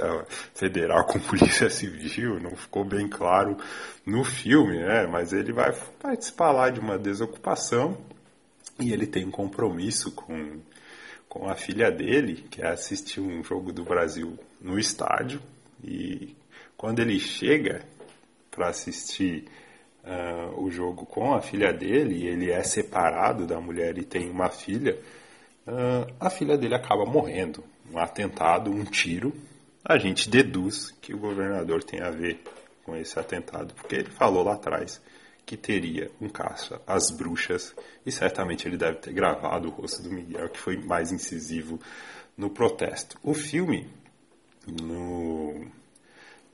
federal 0.53 1.05
com 1.05 1.19
polícia 1.21 1.69
civil, 1.69 2.39
não 2.39 2.55
ficou 2.55 2.83
bem 2.83 3.07
claro 3.07 3.57
no 4.05 4.23
filme, 4.23 4.79
né? 4.79 5.07
Mas 5.07 5.31
ele 5.31 5.53
vai 5.53 5.71
participar 6.01 6.51
lá 6.51 6.69
de 6.69 6.79
uma 6.79 6.97
desocupação 6.97 7.97
e 8.79 8.91
ele 8.91 9.07
tem 9.07 9.25
um 9.25 9.31
compromisso 9.31 10.11
com, 10.11 10.59
com 11.29 11.49
a 11.49 11.55
filha 11.55 11.89
dele, 11.89 12.45
que 12.49 12.61
é 12.61 12.67
assistir 12.67 13.21
um 13.21 13.43
jogo 13.43 13.71
do 13.71 13.83
Brasil 13.83 14.37
no 14.59 14.77
estádio. 14.77 15.41
E 15.83 16.35
quando 16.83 16.99
ele 16.99 17.17
chega 17.17 17.81
para 18.51 18.67
assistir 18.67 19.45
uh, 20.03 20.61
o 20.61 20.69
jogo 20.69 21.05
com 21.05 21.33
a 21.33 21.41
filha 21.41 21.71
dele, 21.71 22.27
ele 22.27 22.51
é 22.51 22.61
separado 22.61 23.47
da 23.47 23.57
mulher 23.57 23.97
e 23.97 24.03
tem 24.03 24.29
uma 24.29 24.49
filha, 24.49 24.99
uh, 25.65 26.13
a 26.19 26.29
filha 26.29 26.57
dele 26.57 26.75
acaba 26.75 27.05
morrendo. 27.05 27.63
Um 27.89 27.97
atentado, 27.97 28.69
um 28.69 28.83
tiro. 28.83 29.31
A 29.81 29.97
gente 29.97 30.29
deduz 30.29 30.91
que 31.01 31.13
o 31.13 31.17
governador 31.17 31.85
tem 31.85 32.01
a 32.01 32.09
ver 32.09 32.43
com 32.83 32.97
esse 32.97 33.17
atentado, 33.17 33.73
porque 33.75 33.95
ele 33.95 34.11
falou 34.11 34.43
lá 34.43 34.55
atrás 34.55 35.01
que 35.45 35.55
teria 35.55 36.11
um 36.19 36.27
caça 36.27 36.81
às 36.85 37.09
bruxas 37.11 37.73
e 38.05 38.11
certamente 38.11 38.67
ele 38.67 38.75
deve 38.75 38.97
ter 38.97 39.13
gravado 39.13 39.69
o 39.69 39.71
rosto 39.71 40.03
do 40.03 40.11
Miguel, 40.11 40.49
que 40.49 40.59
foi 40.59 40.75
mais 40.75 41.13
incisivo 41.13 41.79
no 42.35 42.49
protesto. 42.49 43.17
O 43.23 43.33
filme, 43.33 43.87
no, 44.67 45.65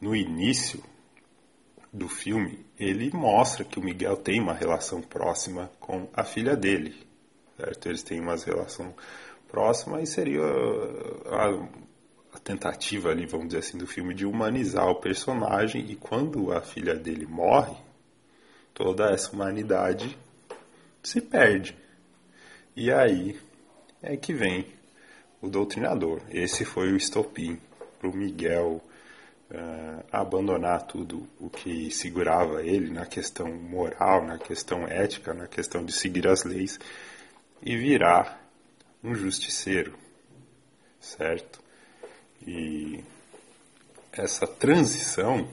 no 0.01 0.15
início, 0.15 0.81
do 1.91 2.07
filme, 2.07 2.65
ele 2.77 3.09
mostra 3.11 3.63
que 3.63 3.79
o 3.79 3.83
Miguel 3.83 4.15
tem 4.17 4.39
uma 4.39 4.53
relação 4.53 5.01
próxima 5.01 5.71
com 5.79 6.07
a 6.13 6.23
filha 6.23 6.55
dele, 6.55 6.95
certo? 7.57 7.89
Eles 7.89 8.03
têm 8.03 8.19
uma 8.19 8.35
relação 8.35 8.93
próxima 9.47 9.99
e 10.01 10.05
seria 10.05 10.43
a, 10.43 12.35
a 12.35 12.39
tentativa 12.39 13.09
ali, 13.09 13.25
vamos 13.25 13.47
dizer 13.47 13.59
assim, 13.59 13.77
do 13.77 13.87
filme 13.87 14.13
de 14.13 14.25
humanizar 14.25 14.87
o 14.87 14.99
personagem 14.99 15.89
e 15.89 15.95
quando 15.95 16.51
a 16.51 16.61
filha 16.61 16.95
dele 16.95 17.25
morre, 17.25 17.75
toda 18.73 19.11
essa 19.11 19.31
humanidade 19.31 20.15
se 21.01 21.19
perde. 21.19 21.75
E 22.75 22.91
aí 22.91 23.39
é 24.01 24.15
que 24.15 24.33
vem 24.33 24.67
o 25.41 25.49
doutrinador. 25.49 26.21
Esse 26.29 26.63
foi 26.63 26.91
o 26.91 26.95
estopim 26.95 27.59
para 27.97 28.09
o 28.09 28.15
Miguel 28.15 28.79
uh, 29.51 30.05
abandonar 30.11 30.83
tudo 30.83 31.27
o 31.39 31.49
que 31.49 31.91
segurava 31.91 32.63
ele 32.63 32.89
na 32.89 33.05
questão 33.05 33.51
moral, 33.51 34.25
na 34.25 34.37
questão 34.37 34.87
ética, 34.87 35.33
na 35.33 35.47
questão 35.47 35.83
de 35.83 35.91
seguir 35.91 36.27
as 36.27 36.43
leis 36.43 36.79
e 37.61 37.75
virar 37.75 38.39
um 39.03 39.15
justiceiro, 39.15 39.97
certo? 40.99 41.59
E 42.45 43.03
essa 44.11 44.47
transição 44.47 45.47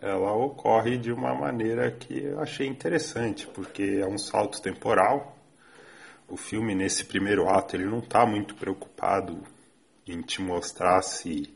ela 0.00 0.32
ocorre 0.32 0.96
de 0.96 1.12
uma 1.12 1.34
maneira 1.34 1.90
que 1.90 2.24
eu 2.24 2.40
achei 2.40 2.66
interessante, 2.66 3.46
porque 3.46 4.00
é 4.02 4.06
um 4.06 4.16
salto 4.16 4.60
temporal. 4.62 5.36
O 6.26 6.36
filme, 6.36 6.74
nesse 6.74 7.04
primeiro 7.04 7.48
ato, 7.48 7.76
ele 7.76 7.84
não 7.84 7.98
está 7.98 8.24
muito 8.24 8.54
preocupado 8.54 9.42
em 10.06 10.22
te 10.22 10.40
mostrar 10.40 11.02
se 11.02 11.52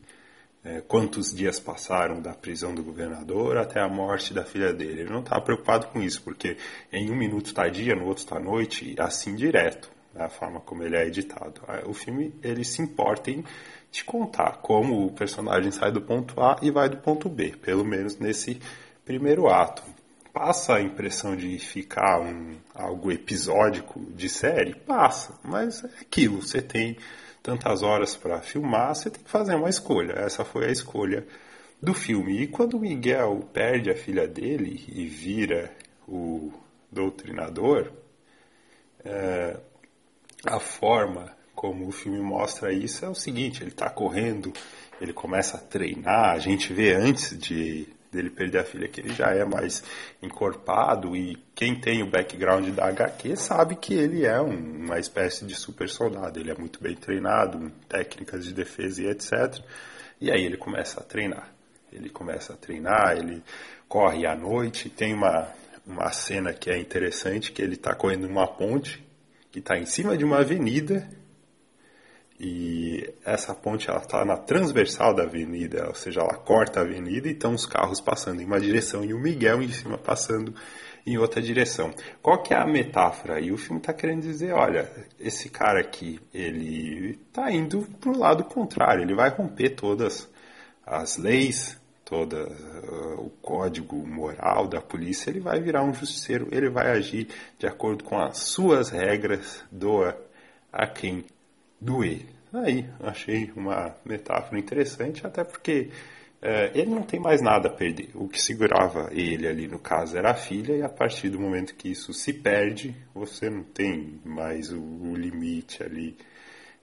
é, 0.65 0.81
quantos 0.81 1.31
dias 1.31 1.59
passaram 1.59 2.19
da 2.19 2.33
prisão 2.33 2.73
do 2.73 2.81
governador 2.81 3.55
até 3.55 3.79
a 3.79 3.87
morte 3.87 4.33
da 4.33 4.43
filha 4.43 4.73
dele. 4.73 5.01
Ele 5.01 5.11
não 5.11 5.19
está 5.19 5.39
preocupado 5.39 5.87
com 5.87 6.01
isso, 6.01 6.23
porque 6.23 6.57
em 6.91 7.11
um 7.11 7.15
minuto 7.15 7.47
está 7.47 7.67
dia, 7.69 7.95
no 7.95 8.07
outro 8.07 8.23
está 8.23 8.39
noite, 8.39 8.95
assim 8.97 9.35
direto, 9.35 9.91
né, 10.11 10.25
a 10.25 10.29
forma 10.29 10.59
como 10.59 10.81
ele 10.83 10.95
é 10.95 11.05
editado. 11.05 11.61
O 11.85 11.93
filme 11.93 12.33
ele 12.41 12.65
se 12.65 12.81
importa 12.81 13.29
em 13.29 13.45
te 13.91 14.03
contar 14.03 14.57
como 14.57 15.05
o 15.05 15.11
personagem 15.11 15.71
sai 15.71 15.91
do 15.91 16.01
ponto 16.01 16.41
A 16.41 16.57
e 16.63 16.71
vai 16.71 16.89
do 16.89 16.97
ponto 16.97 17.29
B, 17.29 17.55
pelo 17.61 17.85
menos 17.85 18.17
nesse 18.17 18.59
primeiro 19.05 19.47
ato. 19.47 19.83
Passa 20.33 20.75
a 20.75 20.81
impressão 20.81 21.35
de 21.35 21.57
ficar 21.59 22.19
um, 22.19 22.55
algo 22.73 23.09
episódico 23.11 24.01
de 24.13 24.27
série? 24.27 24.73
Passa, 24.73 25.39
mas 25.43 25.83
é 25.83 25.89
aquilo, 26.01 26.41
você 26.41 26.61
tem 26.61 26.97
tantas 27.45 27.83
horas 27.83 28.17
para 28.17 28.41
filmar, 28.41 28.95
você 28.95 29.07
tem 29.07 29.23
que 29.23 29.29
fazer 29.29 29.53
uma 29.53 29.69
escolha. 29.69 30.13
Essa 30.13 30.43
foi 30.43 30.65
a 30.65 30.71
escolha 30.71 31.27
do 31.79 31.93
filme. 31.93 32.41
E 32.41 32.47
quando 32.47 32.79
Miguel 32.79 33.47
perde 33.53 33.91
a 33.91 33.95
filha 33.95 34.27
dele 34.27 34.83
e 34.87 35.05
vira 35.05 35.71
o 36.07 36.51
doutrinador, 36.91 37.91
é, 39.03 39.59
a 40.43 40.59
forma 40.59 41.31
como 41.53 41.87
o 41.87 41.91
filme 41.91 42.19
mostra 42.19 42.73
isso 42.73 43.05
é 43.05 43.09
o 43.09 43.13
seguinte: 43.13 43.61
ele 43.61 43.69
está 43.69 43.91
correndo, 43.91 44.51
ele 44.99 45.13
começa 45.13 45.57
a 45.57 45.61
treinar. 45.61 46.31
A 46.31 46.39
gente 46.39 46.73
vê 46.73 46.95
antes 46.95 47.37
de 47.37 47.87
dele 48.15 48.29
perder 48.29 48.59
a 48.59 48.63
filha 48.63 48.87
que 48.87 49.01
ele 49.01 49.13
já 49.13 49.27
é 49.27 49.45
mais 49.45 49.83
encorpado 50.21 51.15
e 51.15 51.35
quem 51.53 51.79
tem 51.79 52.01
o 52.01 52.09
background 52.09 52.67
da 52.69 52.87
HQ 52.87 53.35
sabe 53.35 53.75
que 53.75 53.93
ele 53.93 54.25
é 54.25 54.41
um, 54.41 54.85
uma 54.85 54.99
espécie 54.99 55.45
de 55.45 55.53
super 55.55 55.89
soldado. 55.89 56.39
Ele 56.39 56.51
é 56.51 56.55
muito 56.55 56.81
bem 56.81 56.95
treinado, 56.95 57.71
técnicas 57.87 58.45
de 58.45 58.53
defesa 58.53 59.03
e 59.03 59.07
etc. 59.07 59.63
E 60.19 60.31
aí 60.31 60.43
ele 60.43 60.57
começa 60.57 60.99
a 60.99 61.03
treinar. 61.03 61.53
Ele 61.91 62.09
começa 62.09 62.53
a 62.53 62.57
treinar, 62.57 63.17
ele 63.17 63.43
corre 63.87 64.25
à 64.25 64.35
noite. 64.35 64.89
Tem 64.89 65.13
uma, 65.13 65.49
uma 65.85 66.11
cena 66.11 66.53
que 66.53 66.69
é 66.69 66.77
interessante 66.77 67.51
que 67.51 67.61
ele 67.61 67.75
está 67.75 67.93
correndo 67.93 68.27
numa 68.27 68.47
ponte 68.47 69.05
que 69.51 69.59
está 69.59 69.77
em 69.77 69.85
cima 69.85 70.17
de 70.17 70.25
uma 70.25 70.39
avenida 70.39 71.07
e 72.39 73.13
essa 73.23 73.55
ponte 73.55 73.89
ela 73.89 73.99
está 73.99 74.25
na 74.25 74.35
transversal 74.35 75.13
da 75.13 75.23
avenida, 75.23 75.87
ou 75.87 75.95
seja, 75.95 76.19
ela 76.19 76.35
corta 76.35 76.79
a 76.79 76.83
avenida 76.83 77.27
e 77.27 77.31
estão 77.31 77.53
os 77.53 77.65
carros 77.65 78.01
passando 78.01 78.41
em 78.41 78.45
uma 78.45 78.59
direção 78.59 79.05
e 79.05 79.13
o 79.13 79.19
Miguel 79.19 79.61
em 79.61 79.71
cima 79.71 79.97
passando 79.97 80.53
em 81.05 81.17
outra 81.17 81.41
direção. 81.41 81.93
Qual 82.21 82.41
que 82.41 82.53
é 82.53 82.57
a 82.57 82.65
metáfora? 82.65 83.39
E 83.39 83.51
o 83.51 83.57
filme 83.57 83.79
está 83.79 83.93
querendo 83.93 84.23
dizer, 84.23 84.53
olha, 84.53 84.91
esse 85.19 85.49
cara 85.49 85.79
aqui, 85.79 86.19
ele 86.33 87.19
está 87.27 87.49
indo 87.51 87.87
para 88.01 88.11
o 88.11 88.17
lado 88.17 88.43
contrário, 88.43 89.03
ele 89.03 89.15
vai 89.15 89.29
romper 89.29 89.69
todas 89.69 90.29
as 90.85 91.17
leis, 91.17 91.79
todo 92.03 92.33
uh, 92.35 93.21
o 93.21 93.29
código 93.41 93.95
moral 94.05 94.67
da 94.67 94.81
polícia, 94.81 95.29
ele 95.29 95.39
vai 95.39 95.59
virar 95.61 95.83
um 95.83 95.93
justiceiro, 95.93 96.49
ele 96.51 96.69
vai 96.69 96.91
agir 96.91 97.27
de 97.57 97.65
acordo 97.65 98.03
com 98.03 98.17
as 98.19 98.39
suas 98.39 98.89
regras, 98.89 99.63
doa 99.71 100.19
a 100.71 100.85
quem 100.85 101.23
doer. 101.79 102.34
Aí, 102.63 102.89
achei 103.01 103.51
uma 103.55 103.95
metáfora 104.05 104.57
interessante, 104.57 105.25
até 105.27 105.43
porque 105.43 105.89
é, 106.41 106.71
ele 106.73 106.91
não 106.91 107.03
tem 107.03 107.19
mais 107.19 107.41
nada 107.41 107.67
a 107.67 107.73
perder. 107.73 108.11
O 108.13 108.29
que 108.29 108.41
segurava 108.41 109.09
ele 109.11 109.47
ali, 109.47 109.67
no 109.67 109.79
caso, 109.79 110.17
era 110.17 110.31
a 110.31 110.35
filha, 110.35 110.73
e 110.73 110.81
a 110.81 110.87
partir 110.87 111.29
do 111.29 111.39
momento 111.39 111.75
que 111.75 111.89
isso 111.89 112.13
se 112.13 112.31
perde, 112.31 112.95
você 113.13 113.49
não 113.49 113.63
tem 113.63 114.21
mais 114.23 114.71
o, 114.71 114.79
o 114.79 115.15
limite 115.15 115.83
ali 115.83 116.15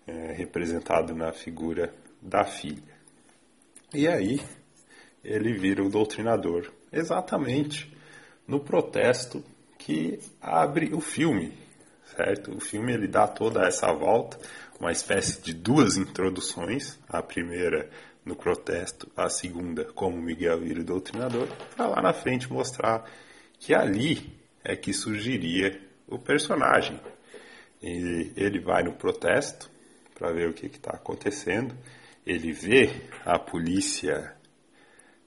é, 0.06 0.32
representado 0.32 1.14
na 1.14 1.32
figura 1.32 1.94
da 2.20 2.44
filha. 2.44 2.92
E 3.94 4.06
aí, 4.06 4.40
ele 5.24 5.54
vira 5.54 5.82
o 5.82 5.88
doutrinador, 5.88 6.70
exatamente 6.92 7.90
no 8.46 8.60
protesto 8.60 9.42
que 9.78 10.18
abre 10.40 10.92
o 10.92 11.00
filme, 11.00 11.52
certo? 12.16 12.56
O 12.56 12.60
filme 12.60 12.92
ele 12.92 13.08
dá 13.08 13.26
toda 13.26 13.66
essa 13.66 13.92
volta 13.92 14.38
uma 14.82 14.90
espécie 14.90 15.40
de 15.40 15.54
duas 15.54 15.96
introduções, 15.96 16.98
a 17.08 17.22
primeira 17.22 17.88
no 18.24 18.34
protesto, 18.34 19.08
a 19.16 19.28
segunda 19.28 19.84
como 19.84 20.20
Miguel 20.20 20.58
vira 20.58 20.82
doutrinador, 20.82 21.46
para 21.76 21.86
lá 21.86 22.02
na 22.02 22.12
frente 22.12 22.52
mostrar 22.52 23.08
que 23.60 23.72
ali 23.72 24.36
é 24.64 24.74
que 24.74 24.92
surgiria 24.92 25.80
o 26.08 26.18
personagem. 26.18 27.00
E 27.80 28.32
ele 28.36 28.58
vai 28.58 28.82
no 28.82 28.92
protesto 28.94 29.70
para 30.16 30.32
ver 30.32 30.48
o 30.48 30.52
que 30.52 30.66
está 30.66 30.90
acontecendo, 30.90 31.76
ele 32.26 32.50
vê 32.52 32.90
a 33.24 33.38
polícia 33.38 34.34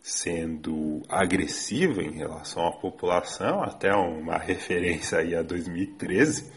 sendo 0.02 1.02
agressiva 1.08 2.04
em 2.04 2.12
relação 2.12 2.68
à 2.68 2.74
população, 2.74 3.64
até 3.64 3.94
uma 3.94 4.38
referência 4.38 5.20
aí 5.20 5.34
a 5.34 5.42
2013, 5.42 6.52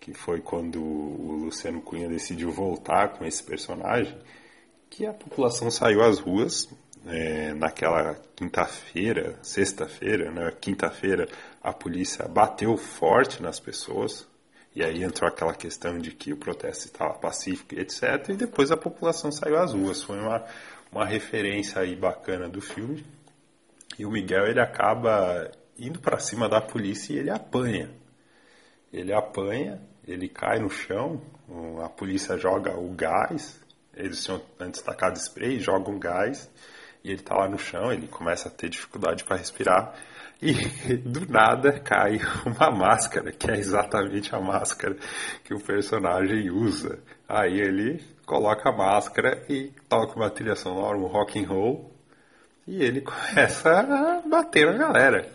que 0.00 0.14
foi 0.14 0.40
quando 0.40 0.80
o 0.80 1.44
Luciano 1.44 1.80
Cunha 1.80 2.08
decidiu 2.08 2.50
voltar 2.50 3.10
com 3.10 3.24
esse 3.24 3.42
personagem, 3.42 4.16
que 4.88 5.06
a 5.06 5.12
população 5.12 5.70
saiu 5.70 6.02
às 6.02 6.18
ruas 6.18 6.68
é, 7.06 7.52
naquela 7.54 8.14
quinta-feira, 8.34 9.38
sexta-feira, 9.42 10.30
né, 10.30 10.52
quinta-feira, 10.60 11.28
a 11.62 11.72
polícia 11.72 12.26
bateu 12.26 12.76
forte 12.76 13.42
nas 13.42 13.60
pessoas, 13.60 14.26
e 14.74 14.82
aí 14.82 15.02
entrou 15.02 15.28
aquela 15.28 15.54
questão 15.54 15.98
de 15.98 16.12
que 16.12 16.32
o 16.32 16.36
protesto 16.36 16.86
estava 16.86 17.14
pacífico 17.14 17.74
e 17.74 17.80
etc. 17.80 18.28
E 18.28 18.36
depois 18.36 18.70
a 18.70 18.76
população 18.76 19.32
saiu 19.32 19.58
às 19.58 19.72
ruas. 19.72 20.02
Foi 20.02 20.18
uma, 20.20 20.44
uma 20.92 21.04
referência 21.04 21.80
aí 21.80 21.96
bacana 21.96 22.48
do 22.48 22.60
filme. 22.60 23.04
E 23.98 24.06
o 24.06 24.10
Miguel 24.10 24.46
ele 24.46 24.60
acaba 24.60 25.50
indo 25.76 25.98
para 25.98 26.20
cima 26.20 26.48
da 26.48 26.60
polícia 26.60 27.12
e 27.12 27.18
ele 27.18 27.30
apanha. 27.30 27.90
Ele 28.92 29.12
apanha 29.12 29.80
ele 30.08 30.26
cai 30.26 30.58
no 30.58 30.70
chão, 30.70 31.20
a 31.84 31.88
polícia 31.88 32.38
joga 32.38 32.74
o 32.74 32.88
gás, 32.94 33.60
eles 33.94 34.24
tinham 34.24 34.40
antes 34.58 34.80
tacado 34.80 35.18
spray, 35.18 35.60
jogam 35.60 35.98
gás, 35.98 36.50
e 37.04 37.10
ele 37.10 37.20
está 37.20 37.36
lá 37.36 37.46
no 37.46 37.58
chão, 37.58 37.92
ele 37.92 38.08
começa 38.08 38.48
a 38.48 38.50
ter 38.50 38.70
dificuldade 38.70 39.22
para 39.24 39.36
respirar, 39.36 39.94
e 40.40 40.54
do 40.96 41.30
nada 41.30 41.78
cai 41.80 42.20
uma 42.46 42.70
máscara, 42.70 43.30
que 43.32 43.50
é 43.50 43.58
exatamente 43.58 44.34
a 44.34 44.40
máscara 44.40 44.96
que 45.44 45.52
o 45.52 45.60
personagem 45.60 46.50
usa. 46.50 47.00
Aí 47.28 47.60
ele 47.60 48.02
coloca 48.24 48.70
a 48.70 48.76
máscara 48.76 49.44
e 49.48 49.72
toca 49.88 50.16
uma 50.16 50.30
trilha 50.30 50.54
sonora, 50.54 50.96
um 50.96 51.06
rock 51.06 51.38
and 51.38 51.48
roll, 51.48 51.92
e 52.66 52.82
ele 52.82 53.02
começa 53.04 53.70
a 53.70 54.22
bater 54.26 54.72
na 54.72 54.78
galera. 54.78 55.30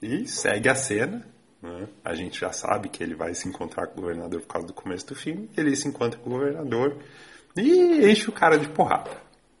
E 0.00 0.26
segue 0.26 0.70
a 0.70 0.74
cena, 0.74 1.22
né? 1.62 1.88
A 2.04 2.14
gente 2.14 2.40
já 2.40 2.52
sabe 2.52 2.88
que 2.88 3.02
ele 3.02 3.14
vai 3.14 3.34
se 3.34 3.48
encontrar 3.48 3.86
com 3.88 3.98
o 3.98 4.02
governador 4.02 4.40
por 4.40 4.48
causa 4.48 4.66
do 4.66 4.72
começo 4.72 5.06
do 5.06 5.14
filme. 5.14 5.48
Ele 5.56 5.74
se 5.76 5.88
encontra 5.88 6.18
com 6.18 6.30
o 6.30 6.32
governador 6.32 6.96
e 7.56 8.10
enche 8.10 8.28
o 8.28 8.32
cara 8.32 8.58
de 8.58 8.68
porrada. 8.68 9.10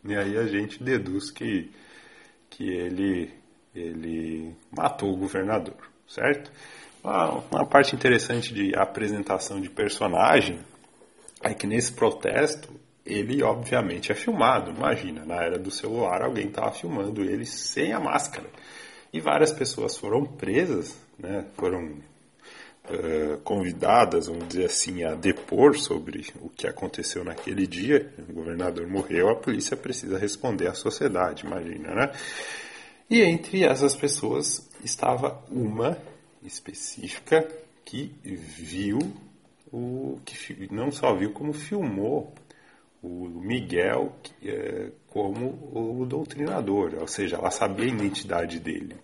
E 0.04 0.16
aí 0.16 0.38
a 0.38 0.46
gente 0.46 0.82
deduz 0.82 1.30
que, 1.30 1.70
que 2.48 2.68
ele, 2.68 3.30
ele 3.74 4.54
matou 4.70 5.12
o 5.12 5.16
governador, 5.16 5.76
certo? 6.08 6.50
Uma, 7.04 7.42
uma 7.50 7.66
parte 7.66 7.94
interessante 7.94 8.54
de 8.54 8.74
apresentação 8.74 9.60
de 9.60 9.68
personagem 9.68 10.58
é 11.42 11.52
que 11.52 11.66
nesse 11.66 11.92
protesto 11.92 12.68
ele 13.04 13.42
obviamente 13.42 14.12
é 14.12 14.14
filmado. 14.14 14.70
Imagina, 14.70 15.24
na 15.24 15.36
era 15.36 15.58
do 15.58 15.70
celular 15.70 16.22
alguém 16.22 16.46
estava 16.46 16.72
filmando 16.72 17.22
ele 17.22 17.44
sem 17.44 17.92
a 17.92 18.00
máscara. 18.00 18.48
E 19.12 19.20
várias 19.20 19.52
pessoas 19.52 19.96
foram 19.96 20.24
presas, 20.24 20.96
né, 21.20 21.46
foram 21.54 21.84
uh, 21.84 23.38
convidadas, 23.44 24.26
vamos 24.26 24.48
dizer 24.48 24.66
assim, 24.66 25.04
a 25.04 25.14
depor 25.14 25.76
sobre 25.76 26.26
o 26.40 26.48
que 26.48 26.66
aconteceu 26.66 27.24
naquele 27.24 27.66
dia. 27.66 28.12
O 28.28 28.32
governador 28.32 28.86
morreu, 28.86 29.28
a 29.28 29.36
polícia 29.36 29.76
precisa 29.76 30.18
responder 30.18 30.68
à 30.68 30.74
sociedade, 30.74 31.46
imagina, 31.46 31.94
né? 31.94 32.12
E 33.08 33.22
entre 33.22 33.64
essas 33.64 33.96
pessoas 33.96 34.68
estava 34.84 35.42
uma 35.50 35.98
específica 36.44 37.46
que 37.84 38.12
viu 38.24 38.98
o 39.72 40.18
que 40.24 40.68
não 40.72 40.90
só 40.90 41.14
viu 41.14 41.32
como 41.32 41.52
filmou 41.52 42.32
o 43.02 43.28
Miguel 43.28 44.12
é, 44.44 44.90
como 45.08 45.46
o 45.72 46.04
doutrinador, 46.06 46.94
ou 47.00 47.08
seja, 47.08 47.36
ela 47.36 47.50
sabia 47.50 47.86
a 47.86 47.88
identidade 47.88 48.60
dele. 48.60 48.96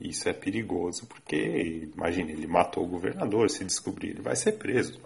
Isso 0.00 0.28
é 0.28 0.32
perigoso 0.32 1.06
porque, 1.06 1.90
imagine, 1.94 2.32
ele 2.32 2.46
matou 2.46 2.84
o 2.84 2.88
governador, 2.88 3.50
se 3.50 3.64
descobrir, 3.64 4.10
ele 4.10 4.22
vai 4.22 4.36
ser 4.36 4.52
preso. 4.52 5.00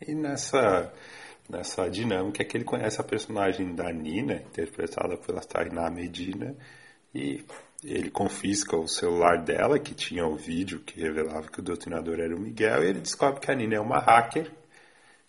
E 0.00 0.14
nessa, 0.14 0.92
nessa 1.48 1.88
dinâmica 1.88 2.42
é 2.42 2.44
que 2.44 2.56
ele 2.56 2.64
conhece 2.64 3.00
a 3.00 3.04
personagem 3.04 3.74
da 3.74 3.92
Nina, 3.92 4.34
interpretada 4.34 5.16
pela 5.16 5.40
Tainá 5.40 5.88
Medina, 5.90 6.56
e 7.14 7.44
ele 7.84 8.10
confisca 8.10 8.76
o 8.76 8.88
celular 8.88 9.42
dela, 9.44 9.78
que 9.78 9.94
tinha 9.94 10.26
o 10.26 10.36
vídeo 10.36 10.80
que 10.80 11.00
revelava 11.00 11.48
que 11.48 11.60
o 11.60 11.62
doutrinador 11.62 12.18
era 12.18 12.34
o 12.34 12.40
Miguel, 12.40 12.82
e 12.82 12.88
ele 12.88 13.00
descobre 13.00 13.40
que 13.40 13.50
a 13.50 13.54
Nina 13.54 13.76
é 13.76 13.80
uma 13.80 14.00
hacker, 14.00 14.50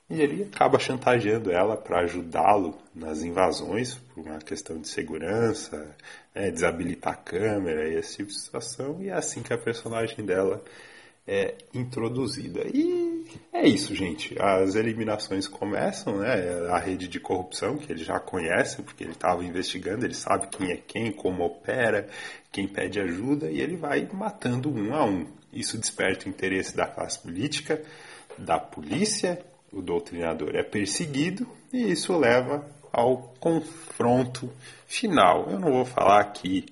e 0.10 0.22
ele 0.22 0.44
acaba 0.44 0.80
chantageando 0.80 1.52
ela 1.52 1.78
para 1.78 2.02
ajudá-lo 2.02 2.76
nas 2.96 3.22
invasões, 3.22 3.94
por 3.94 4.26
uma 4.26 4.40
questão 4.40 4.80
de 4.82 4.88
segurança, 4.88 5.96
né, 6.40 6.50
desabilitar 6.52 7.14
a 7.14 7.18
câmera 7.18 7.90
e 7.90 7.96
esse 7.96 8.18
tipo 8.18 8.30
de 8.30 8.40
situação, 8.40 9.02
e 9.02 9.10
é 9.10 9.14
assim 9.14 9.44
que 9.44 9.54
a 9.54 9.58
personagem 9.58 10.26
dela 10.26 10.64
é 11.28 11.54
introduzida. 11.74 12.62
E 12.74 13.26
é 13.54 13.68
isso, 13.68 13.94
gente. 13.94 14.36
As 14.42 14.74
eliminações 14.74 15.48
começam, 15.48 16.18
né? 16.18 16.68
A 16.72 16.80
rede 16.80 17.08
de 17.08 17.20
corrupção, 17.20 17.78
que 17.78 17.92
ele 17.92 18.04
já 18.04 18.20
conhece, 18.20 18.82
porque 18.82 19.04
ele 19.04 19.12
estava 19.12 19.44
investigando, 19.44 20.06
ele 20.06 20.16
sabe 20.16 20.48
quem 20.48 20.72
é 20.72 20.78
quem, 20.78 21.12
como 21.12 21.44
opera, 21.44 22.08
quem 22.52 22.68
pede 22.68 23.00
ajuda, 23.00 23.52
e 23.52 23.60
ele 23.62 23.76
vai 23.76 24.08
matando 24.12 24.74
um 24.74 24.96
a 24.96 25.06
um. 25.06 25.28
Isso 25.52 25.78
desperta 25.78 26.26
o 26.26 26.30
interesse 26.30 26.76
da 26.76 26.88
classe 26.88 27.20
política, 27.20 27.84
da 28.38 28.58
polícia, 28.58 29.40
o 29.72 29.82
doutrinador 29.82 30.56
é 30.56 30.64
perseguido, 30.64 31.46
e 31.72 31.92
isso 31.92 32.18
leva 32.18 32.66
ao 32.92 33.18
confronto 33.40 34.52
final. 34.88 35.50
Eu 35.50 35.60
não 35.60 35.72
vou 35.72 35.86
falar 35.86 36.20
aqui 36.20 36.66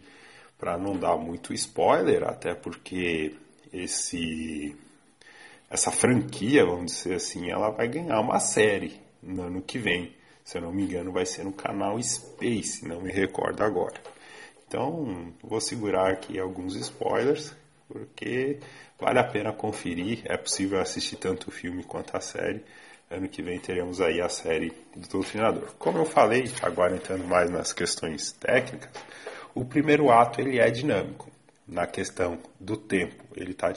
para 0.58 0.77
não 0.77 0.97
dar 0.97 1.17
muito 1.17 1.53
spoiler, 1.53 2.23
até 2.23 2.53
porque 2.53 3.36
esse 3.71 4.75
essa 5.69 5.91
franquia, 5.91 6.65
vamos 6.65 6.93
dizer 6.93 7.15
assim, 7.15 7.49
ela 7.51 7.69
vai 7.69 7.88
ganhar 7.88 8.19
uma 8.21 8.39
série 8.39 8.99
no 9.21 9.43
ano 9.43 9.62
que 9.62 9.77
vem. 9.77 10.15
Se 10.43 10.58
eu 10.58 10.62
não 10.62 10.71
me 10.71 10.84
engano, 10.84 11.12
vai 11.12 11.25
ser 11.25 11.43
no 11.43 11.51
canal 11.51 12.01
Space, 12.01 12.88
não 12.88 13.01
me 13.01 13.12
recordo 13.12 13.62
agora. 13.63 14.01
Então, 14.65 15.34
vou 15.43 15.60
segurar 15.60 16.12
aqui 16.12 16.39
alguns 16.39 16.75
spoilers, 16.75 17.53
porque 17.88 18.60
vale 18.97 19.19
a 19.19 19.23
pena 19.25 19.51
conferir. 19.51 20.21
É 20.25 20.38
possível 20.38 20.80
assistir 20.80 21.17
tanto 21.17 21.49
o 21.49 21.51
filme 21.51 21.84
quanto 21.84 22.15
a 22.15 22.21
série. 22.21 22.63
Ano 23.10 23.30
que 23.30 23.41
vem 23.41 23.58
teremos 23.58 24.02
aí 24.02 24.20
a 24.20 24.28
série 24.28 24.74
do 24.93 25.08
Doutrinador. 25.08 25.74
Como 25.80 25.98
eu 25.98 26.06
falei, 26.06 26.52
agora 26.62 26.96
entrando 26.96 27.24
mais 27.24 27.50
nas 27.50 27.72
questões 27.72 28.34
técnicas, 28.34 28.91
o 29.56 29.63
primeiro 29.63 30.12
ato 30.12 30.41
ele 30.41 30.60
é 30.60 30.70
dinâmico 30.70 31.32
na 31.65 31.88
questão 31.88 32.38
do 32.60 32.76
tempo. 32.76 33.24
Ele 33.34 33.52
está 33.52 33.72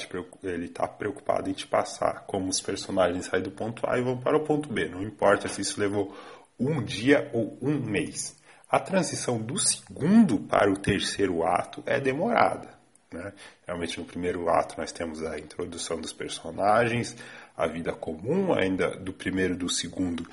tá 0.75 0.89
preocupado 0.89 1.49
em 1.49 1.53
te 1.53 1.67
passar 1.67 2.25
como 2.27 2.49
os 2.49 2.61
personagens 2.61 3.27
saem 3.27 3.43
do 3.43 3.53
ponto 3.53 3.89
A 3.89 3.99
e 3.99 4.03
vão 4.03 4.19
para 4.19 4.37
o 4.37 4.45
ponto 4.45 4.69
B. 4.69 4.89
Não 4.89 5.03
importa 5.03 5.47
se 5.47 5.61
isso 5.61 5.79
levou 5.79 6.13
um 6.59 6.83
dia 6.83 7.31
ou 7.33 7.57
um 7.63 7.79
mês. 7.79 8.37
A 8.69 8.81
transição 8.81 9.39
do 9.39 9.59
segundo 9.59 10.41
para 10.41 10.71
o 10.71 10.77
terceiro 10.77 11.45
ato 11.45 11.83
é 11.87 12.01
demorada. 12.01 12.81
Né? 13.13 13.33
Realmente, 13.67 13.99
no 13.99 14.05
primeiro 14.07 14.49
ato, 14.49 14.77
nós 14.79 14.93
temos 14.93 15.25
a 15.25 15.39
introdução 15.39 16.01
dos 16.01 16.13
personagens, 16.13 17.17
a 17.57 17.67
vida 17.67 17.93
comum, 17.93 18.53
ainda 18.53 18.91
do 18.97 19.13
primeiro 19.13 19.55
e 19.55 19.59
do 19.59 19.69
segundo 19.69 20.27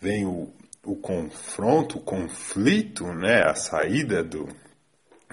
vem 0.00 0.26
o, 0.26 0.52
o 0.84 0.96
confronto, 0.96 1.98
o 1.98 2.02
conflito, 2.02 3.06
né? 3.06 3.42
a 3.42 3.54
saída 3.54 4.22
do, 4.22 4.48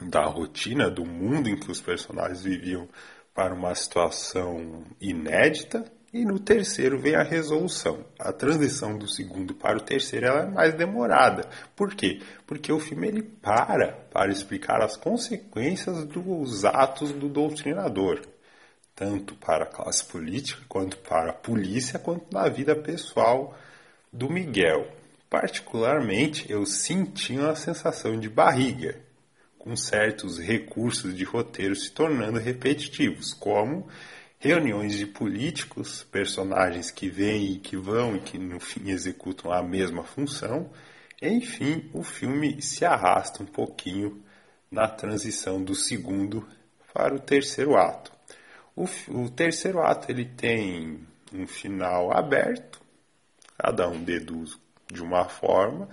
da 0.01 0.23
rotina, 0.25 0.89
do 0.89 1.05
mundo 1.05 1.49
em 1.49 1.59
que 1.59 1.69
os 1.69 1.81
personagens 1.81 2.41
viviam 2.41 2.87
para 3.33 3.53
uma 3.53 3.75
situação 3.75 4.83
inédita. 4.99 5.83
E 6.13 6.25
no 6.25 6.37
terceiro 6.39 6.99
vem 6.99 7.15
a 7.15 7.23
resolução. 7.23 8.03
A 8.19 8.33
transição 8.33 8.97
do 8.97 9.07
segundo 9.07 9.53
para 9.53 9.77
o 9.77 9.81
terceiro 9.81 10.25
ela 10.25 10.41
é 10.41 10.45
mais 10.45 10.73
demorada. 10.73 11.47
Por 11.73 11.95
quê? 11.95 12.19
Porque 12.45 12.71
o 12.71 12.81
filme 12.81 13.07
ele 13.07 13.23
para 13.23 13.93
para 14.11 14.29
explicar 14.29 14.81
as 14.81 14.97
consequências 14.97 16.03
dos 16.05 16.65
atos 16.65 17.13
do 17.13 17.29
doutrinador, 17.29 18.21
tanto 19.01 19.33
para 19.33 19.63
a 19.63 19.67
classe 19.67 20.05
política, 20.05 20.61
quanto 20.69 20.95
para 20.97 21.31
a 21.31 21.33
polícia, 21.33 21.97
quanto 21.97 22.31
na 22.31 22.47
vida 22.47 22.75
pessoal 22.75 23.57
do 24.13 24.29
Miguel. 24.29 24.87
Particularmente, 25.27 26.45
eu 26.51 26.67
senti 26.67 27.33
uma 27.33 27.55
sensação 27.55 28.19
de 28.19 28.29
barriga 28.29 28.99
com 29.57 29.75
certos 29.75 30.37
recursos 30.37 31.15
de 31.15 31.23
roteiro 31.23 31.75
se 31.75 31.89
tornando 31.89 32.37
repetitivos, 32.37 33.33
como 33.33 33.87
reuniões 34.37 34.93
de 34.93 35.07
políticos, 35.07 36.03
personagens 36.11 36.91
que 36.91 37.09
vêm 37.09 37.53
e 37.53 37.57
que 37.57 37.75
vão 37.75 38.15
e 38.15 38.19
que 38.19 38.37
no 38.37 38.59
fim 38.59 38.91
executam 38.91 39.51
a 39.51 39.63
mesma 39.63 40.03
função. 40.03 40.69
Enfim, 41.19 41.89
o 41.91 42.03
filme 42.03 42.61
se 42.61 42.85
arrasta 42.85 43.41
um 43.41 43.47
pouquinho 43.47 44.21
na 44.69 44.87
transição 44.87 45.59
do 45.63 45.73
segundo 45.73 46.47
para 46.93 47.15
o 47.15 47.19
terceiro 47.19 47.75
ato. 47.75 48.20
O, 48.81 49.25
o 49.25 49.29
terceiro 49.29 49.79
ato 49.79 50.11
ele 50.11 50.25
tem 50.25 51.05
um 51.31 51.45
final 51.45 52.11
aberto, 52.11 52.81
cada 53.55 53.87
um 53.87 54.03
deduz 54.03 54.57
de 54.91 55.03
uma 55.03 55.29
forma, 55.29 55.87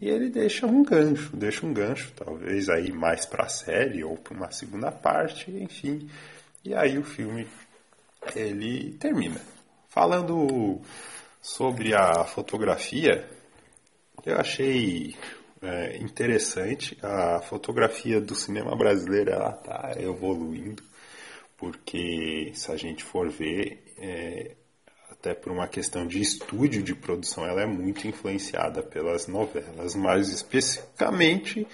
e 0.00 0.08
ele 0.08 0.30
deixa 0.30 0.66
um 0.66 0.82
gancho, 0.82 1.36
deixa 1.36 1.66
um 1.66 1.74
gancho, 1.74 2.10
talvez 2.16 2.70
aí 2.70 2.90
mais 2.90 3.26
para 3.26 3.44
a 3.44 3.48
série 3.50 4.02
ou 4.02 4.16
para 4.16 4.34
uma 4.34 4.50
segunda 4.50 4.90
parte, 4.90 5.50
enfim. 5.50 6.08
E 6.64 6.74
aí 6.74 6.96
o 6.96 7.04
filme 7.04 7.46
ele 8.34 8.94
termina. 8.94 9.40
Falando 9.90 10.80
sobre 11.42 11.94
a 11.94 12.24
fotografia, 12.24 13.28
eu 14.24 14.38
achei 14.38 15.14
é, 15.60 15.98
interessante 15.98 16.96
a 17.02 17.42
fotografia 17.42 18.22
do 18.22 18.34
cinema 18.34 18.74
brasileiro, 18.74 19.30
ela 19.30 19.50
está 19.50 19.92
evoluindo, 20.00 20.82
porque 21.62 22.50
se 22.56 22.72
a 22.72 22.76
gente 22.76 23.04
for 23.04 23.30
ver, 23.30 23.84
é, 23.96 24.56
até 25.08 25.32
por 25.32 25.52
uma 25.52 25.68
questão 25.68 26.04
de 26.04 26.20
estúdio 26.20 26.82
de 26.82 26.92
produção, 26.92 27.46
ela 27.46 27.62
é 27.62 27.66
muito 27.66 28.08
influenciada 28.08 28.82
pelas 28.82 29.28
novelas, 29.28 29.94
mais 29.94 30.28
especificamente 30.28 31.64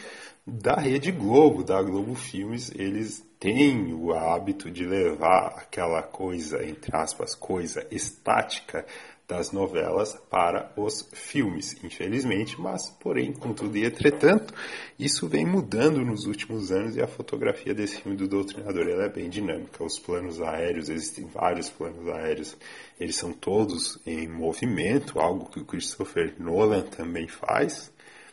da 0.46 0.74
Rede 0.74 1.10
Globo, 1.10 1.64
da 1.64 1.82
Globo 1.82 2.14
Filmes, 2.14 2.70
eles 2.74 3.24
têm 3.40 3.94
o 3.94 4.12
hábito 4.12 4.70
de 4.70 4.84
levar 4.84 5.54
aquela 5.56 6.02
coisa, 6.02 6.62
entre 6.62 6.94
aspas, 6.94 7.34
coisa 7.34 7.86
estática 7.90 8.84
das 9.28 9.52
novelas 9.52 10.18
para 10.30 10.72
os 10.74 11.06
filmes, 11.12 11.76
infelizmente, 11.84 12.58
mas, 12.58 12.88
porém, 12.98 13.30
contudo 13.30 13.76
e 13.76 13.84
entretanto, 13.84 14.54
isso 14.98 15.28
vem 15.28 15.44
mudando 15.44 16.02
nos 16.02 16.24
últimos 16.24 16.72
anos 16.72 16.96
e 16.96 17.02
a 17.02 17.06
fotografia 17.06 17.74
desse 17.74 18.00
filme 18.00 18.16
do 18.16 18.26
Doutrinador 18.26 18.88
é 18.88 19.08
bem 19.10 19.28
dinâmica. 19.28 19.84
Os 19.84 19.98
planos 19.98 20.40
aéreos, 20.40 20.88
existem 20.88 21.26
vários 21.26 21.68
planos 21.68 22.08
aéreos, 22.08 22.56
eles 22.98 23.16
são 23.16 23.30
todos 23.30 24.00
em 24.06 24.26
movimento, 24.26 25.20
algo 25.20 25.50
que 25.50 25.60
o 25.60 25.64
Christopher 25.66 26.34
Nolan 26.38 26.84
também 26.84 27.28
faz. 27.28 27.92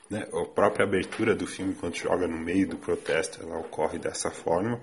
Né? 0.10 0.26
A 0.32 0.46
própria 0.46 0.86
abertura 0.86 1.36
do 1.36 1.46
filme, 1.46 1.76
quando 1.76 1.98
joga 1.98 2.26
no 2.26 2.38
meio 2.38 2.70
do 2.70 2.78
protesto, 2.78 3.44
ela 3.44 3.60
ocorre 3.60 4.00
dessa 4.00 4.32
forma. 4.32 4.80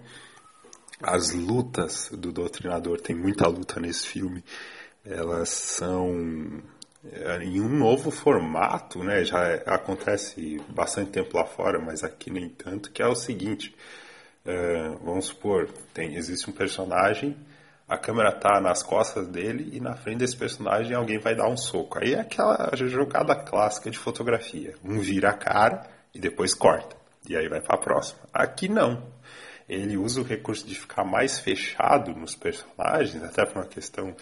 As 1.02 1.32
lutas 1.32 2.10
do 2.12 2.30
Doutrinador, 2.30 3.00
tem 3.00 3.16
muita 3.16 3.48
luta 3.48 3.80
nesse 3.80 4.06
filme, 4.06 4.44
elas 5.04 5.48
são 5.48 6.62
é, 7.04 7.38
em 7.42 7.60
um 7.60 7.68
novo 7.68 8.10
formato, 8.10 9.02
né? 9.02 9.24
Já 9.24 9.54
acontece 9.66 10.60
bastante 10.68 11.10
tempo 11.10 11.36
lá 11.36 11.44
fora, 11.44 11.80
mas 11.80 12.04
aqui 12.04 12.30
nem 12.30 12.48
tanto, 12.48 12.90
que 12.90 13.02
é 13.02 13.06
o 13.06 13.14
seguinte, 13.14 13.74
é, 14.44 14.88
vamos 15.02 15.26
supor, 15.26 15.68
tem, 15.92 16.14
existe 16.14 16.48
um 16.48 16.52
personagem, 16.52 17.36
a 17.88 17.98
câmera 17.98 18.32
tá 18.32 18.60
nas 18.60 18.82
costas 18.82 19.28
dele 19.28 19.70
e 19.72 19.80
na 19.80 19.94
frente 19.94 20.18
desse 20.18 20.36
personagem 20.36 20.94
alguém 20.94 21.18
vai 21.18 21.34
dar 21.34 21.48
um 21.48 21.56
soco. 21.56 21.98
Aí 21.98 22.14
é 22.14 22.20
aquela 22.20 22.70
jogada 22.74 23.34
clássica 23.34 23.90
de 23.90 23.98
fotografia. 23.98 24.74
Um 24.82 24.98
vira 24.98 25.30
a 25.30 25.36
cara 25.36 25.86
e 26.14 26.18
depois 26.18 26.54
corta. 26.54 26.96
E 27.28 27.36
aí 27.36 27.48
vai 27.48 27.60
para 27.60 27.76
a 27.76 27.80
próxima. 27.80 28.20
Aqui 28.32 28.68
não 28.68 29.12
ele 29.68 29.96
usa 29.96 30.20
o 30.20 30.24
recurso 30.24 30.66
de 30.66 30.74
ficar 30.74 31.04
mais 31.04 31.38
fechado 31.38 32.14
nos 32.14 32.34
personagens, 32.34 33.22
até 33.22 33.44
por 33.46 33.58
uma 33.58 33.66
questão 33.66 34.14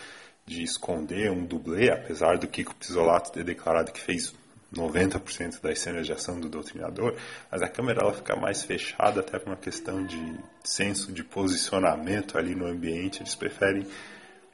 de 0.47 0.63
esconder 0.63 1.31
um 1.31 1.45
dublê, 1.45 1.91
apesar 1.91 2.39
do 2.39 2.49
Kiko 2.49 2.75
Pisolato 2.75 3.33
ter 3.33 3.45
declarado 3.45 3.93
que 3.93 4.01
fez 4.01 4.35
90% 4.75 5.61
das 5.61 5.81
cenas 5.81 6.07
de 6.07 6.13
ação 6.13 6.39
do 6.39 6.49
doutrinador, 6.49 7.17
mas 7.51 7.63
a 7.63 7.69
câmera 7.69 8.03
ela 8.03 8.13
fica 8.13 8.37
mais 8.37 8.63
fechada 8.63 9.21
até 9.21 9.39
por 9.39 9.49
uma 9.49 9.57
questão 9.57 10.05
de 10.05 10.37
senso 10.63 11.13
de 11.13 11.25
posicionamento 11.25 12.39
ali 12.39 12.55
no 12.55 12.67
ambiente, 12.67 13.21
eles 13.21 13.35
preferem 13.35 13.87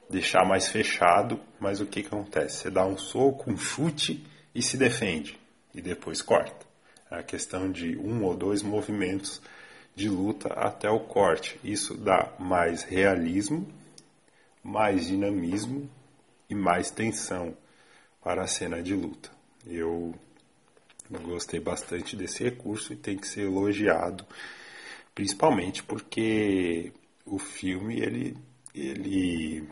deixar 0.09 0.45
mais 0.45 0.69
fechado, 0.69 1.39
mas 1.59 1.79
o 1.79 1.85
que, 1.85 1.99
acontece? 1.99 2.57
Você 2.57 2.69
dá 2.69 2.85
um 2.85 2.97
soco, 2.97 3.51
um 3.51 3.57
chute 3.57 4.25
e 4.55 4.61
se 4.61 4.77
defende, 4.77 5.37
e 5.73 5.81
depois 5.81 6.21
corta. 6.21 6.65
É 7.11 7.19
a 7.19 7.23
questão 7.23 7.71
de 7.71 7.97
um 7.97 8.23
ou 8.23 8.35
dois 8.35 8.61
movimentos 8.63 9.41
de 9.95 10.09
luta 10.09 10.49
até 10.53 10.89
o 10.89 10.99
corte. 10.99 11.59
Isso 11.63 11.95
dá 11.95 12.33
mais 12.39 12.83
realismo, 12.83 13.67
mais 14.67 15.07
dinamismo 15.07 15.89
e 16.49 16.53
mais 16.53 16.91
tensão 16.91 17.55
para 18.21 18.43
a 18.43 18.47
cena 18.47 18.83
de 18.83 18.93
luta. 18.93 19.31
Eu 19.65 20.13
gostei 21.23 21.57
bastante 21.57 22.17
desse 22.17 22.43
recurso 22.43 22.91
e 22.91 22.97
tem 22.97 23.17
que 23.17 23.25
ser 23.25 23.43
elogiado, 23.43 24.25
principalmente 25.15 25.81
porque 25.83 26.91
o 27.25 27.39
filme 27.39 27.97
ele, 28.01 28.37
ele 28.75 29.65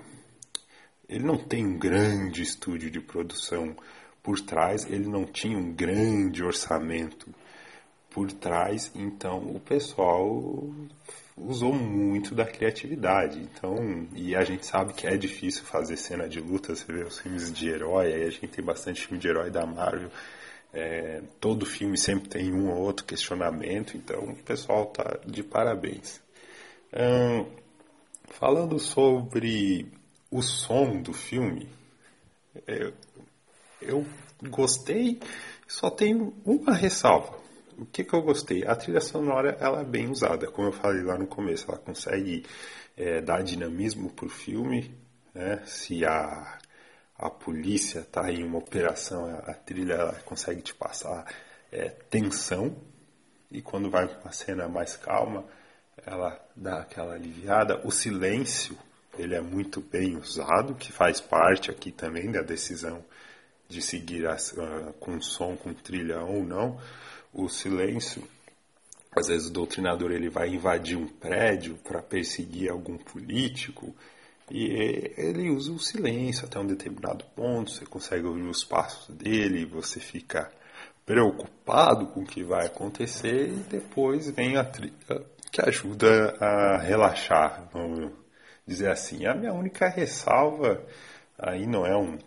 ele 1.10 1.24
não 1.26 1.38
tem 1.38 1.66
um 1.66 1.78
grande 1.78 2.42
estúdio 2.42 2.90
de 2.90 3.02
produção 3.02 3.76
por 4.24 4.40
trás, 4.40 4.86
ele 4.90 5.08
não 5.08 5.26
tinha 5.26 5.58
um 5.58 5.74
grande 5.74 6.42
orçamento 6.42 7.30
por 8.10 8.32
trás, 8.32 8.92
então 8.96 9.40
o 9.54 9.60
pessoal 9.60 10.74
usou 11.38 11.74
muito 11.74 12.34
da 12.34 12.46
criatividade. 12.46 13.40
Então, 13.40 14.08
e 14.16 14.36
a 14.36 14.44
gente 14.44 14.66
sabe 14.66 14.94
que 14.94 15.06
é 15.06 15.18
difícil 15.18 15.64
fazer 15.64 15.98
cena 15.98 16.28
de 16.28 16.40
luta, 16.40 16.76
você 16.76 16.92
vê 16.92 17.04
os 17.04 17.20
filmes 17.20 17.52
de 17.52 17.70
herói, 17.70 18.14
aí 18.14 18.24
a 18.24 18.30
gente 18.30 18.48
tem 18.48 18.64
bastante 18.64 19.06
filme 19.06 19.20
de 19.20 19.28
herói 19.28 19.50
da 19.50 19.66
Marvel. 19.66 20.10
É, 20.74 21.22
todo 21.40 21.66
filme 21.66 21.98
sempre 21.98 22.30
tem 22.30 22.54
um 22.54 22.70
ou 22.70 22.82
outro 22.82 23.06
questionamento, 23.06 23.96
então 23.96 24.24
o 24.24 24.36
pessoal 24.36 24.88
tá 24.88 25.20
de 25.26 25.42
parabéns. 25.42 26.22
Hum, 26.94 27.46
falando 28.30 28.78
sobre 28.80 29.92
o 30.30 30.42
som 30.42 31.02
do 31.02 31.14
filme, 31.14 31.70
é, 32.68 32.92
eu 33.82 34.06
gostei, 34.50 35.20
só 35.68 35.90
tenho 35.90 36.34
uma 36.46 36.74
ressalva. 36.74 37.45
O 37.78 37.86
que, 37.86 38.04
que 38.04 38.14
eu 38.14 38.22
gostei? 38.22 38.66
A 38.66 38.76
trilha 38.76 39.02
sonora 39.02 39.58
ela 39.60 39.82
é 39.82 39.84
bem 39.84 40.10
usada, 40.10 40.48
como 40.48 40.70
eu 40.70 40.72
falei 40.72 41.04
lá 41.04 41.18
no 41.18 41.28
começo, 41.28 41.66
ela 41.70 41.78
consegue 41.78 42.46
é, 42.96 43.22
dar 43.22 43.44
dinamismo 43.44 44.10
para 44.12 44.26
o 44.26 44.30
filme. 44.30 44.96
Né? 45.34 45.62
Se 45.66 46.06
a, 46.06 46.58
a 47.18 47.30
polícia 47.30 48.00
está 48.00 48.32
em 48.32 48.44
uma 48.44 48.60
operação, 48.60 49.26
a, 49.46 49.54
trilha 49.54 49.94
ela 49.94 50.14
consegue 50.26 50.62
te 50.62 50.74
passar 50.74 51.26
é, 51.72 51.90
tensão. 52.10 52.76
E 53.52 53.62
quando 53.62 53.90
vai 53.90 54.08
para 54.08 54.22
uma 54.22 54.32
cena 54.32 54.68
mais 54.68 54.96
calma, 54.96 55.46
ela 56.06 56.40
dá 56.56 56.80
aquela 56.80 57.14
aliviada. 57.14 57.82
O 57.86 57.92
silêncio 57.92 58.78
ele 59.18 59.36
é 59.36 59.42
muito 59.42 59.82
bem 59.82 60.18
usado, 60.18 60.76
que 60.76 60.92
faz 60.92 61.22
parte 61.22 61.72
aqui 61.72 61.92
também 61.92 62.32
da 62.32 62.42
decisão 62.42 63.04
de 63.68 63.82
seguir 63.82 64.28
as, 64.28 64.52
uh, 64.52 64.94
com 65.00 65.20
som, 65.22 65.56
com 65.56 65.74
trilha 65.74 66.22
ou 66.22 66.44
não. 66.44 66.80
O 67.36 67.50
silêncio, 67.50 68.24
às 69.16 69.28
vezes 69.28 69.50
o 69.50 69.54
doutrinador 69.54 70.12
ele 70.12 70.30
vai 70.30 70.50
invadir 70.50 70.98
um 70.98 71.08
prédio 71.08 71.78
para 71.84 72.02
perseguir 72.02 72.72
algum 72.72 72.98
político 72.98 73.94
e 74.50 75.12
ele 75.18 75.50
usa 75.50 75.72
o 75.72 75.80
silêncio 75.80 76.46
até 76.46 76.58
um 76.58 76.66
determinado 76.66 77.26
ponto, 77.36 77.72
você 77.72 77.86
consegue 77.86 78.26
ouvir 78.26 78.48
os 78.48 78.64
passos 78.64 79.14
dele, 79.14 79.66
você 79.66 80.00
fica 80.00 80.50
preocupado 81.06 82.08
com 82.08 82.22
o 82.22 82.26
que 82.26 82.42
vai 82.42 82.66
acontecer 82.66 83.50
e 83.50 83.56
depois 83.70 84.30
vem 84.30 84.56
a 84.56 84.64
trilha 84.64 84.94
que 85.56 85.62
ajuda 85.62 86.36
a 86.40 86.78
relaxar, 86.78 87.70
vamos 87.72 88.12
dizer 88.68 88.92
assim. 88.92 89.26
A 89.26 89.34
minha 89.34 89.54
única 89.54 89.88
ressalva 89.88 90.84
aí 91.38 91.66
não 91.66 91.86
é 91.86 91.96
um 91.96 92.18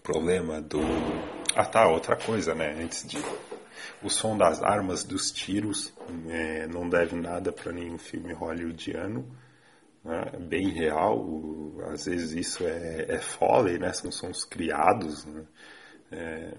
problema 0.00 0.60
do. 0.60 0.80
Ah 1.56 1.64
tá, 1.64 1.88
outra 1.88 2.14
coisa, 2.14 2.54
né? 2.54 2.76
Antes 2.80 3.04
de. 3.04 3.18
O 4.02 4.10
som 4.10 4.36
das 4.36 4.62
armas, 4.62 5.02
dos 5.02 5.30
tiros, 5.30 5.92
é, 6.28 6.66
não 6.66 6.88
deve 6.88 7.16
nada 7.16 7.50
para 7.50 7.72
nenhum 7.72 7.98
filme 7.98 8.32
hollywoodiano. 8.32 9.26
Né? 10.04 10.24
Bem 10.40 10.68
real, 10.68 11.24
às 11.92 12.04
vezes 12.04 12.32
isso 12.32 12.64
é, 12.64 13.06
é 13.08 13.18
foley, 13.18 13.78
né? 13.78 13.92
São 13.92 14.12
sons 14.12 14.44
criados. 14.44 15.24
Né? 15.24 15.44
É, 16.12 16.54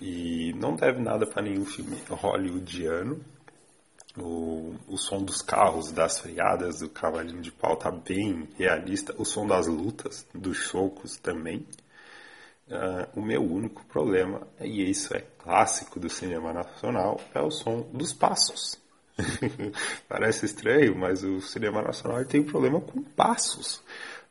e 0.00 0.52
não 0.54 0.74
deve 0.74 1.00
nada 1.00 1.26
para 1.26 1.42
nenhum 1.42 1.64
filme 1.64 1.96
hollywoodiano. 2.08 3.20
O, 4.18 4.74
o 4.88 4.96
som 4.96 5.22
dos 5.22 5.40
carros, 5.40 5.92
das 5.92 6.18
freadas 6.18 6.80
do 6.80 6.88
cavalinho 6.88 7.40
de 7.40 7.52
pau 7.52 7.76
tá 7.76 7.90
bem 7.90 8.48
realista. 8.58 9.14
O 9.16 9.24
som 9.24 9.46
das 9.46 9.68
lutas, 9.68 10.26
dos 10.34 10.66
socos 10.66 11.16
também. 11.18 11.64
Uh, 12.70 13.18
o 13.18 13.22
meu 13.22 13.42
único 13.42 13.84
problema, 13.86 14.46
e 14.60 14.88
isso 14.88 15.12
é 15.16 15.24
clássico 15.38 15.98
do 15.98 16.08
cinema 16.08 16.52
nacional, 16.52 17.20
é 17.34 17.40
o 17.40 17.50
som 17.50 17.80
dos 17.92 18.12
passos. 18.12 18.78
Parece 20.08 20.46
estranho, 20.46 20.96
mas 20.96 21.24
o 21.24 21.40
cinema 21.40 21.82
nacional 21.82 22.24
tem 22.24 22.40
um 22.40 22.46
problema 22.46 22.80
com 22.80 23.02
passos. 23.02 23.82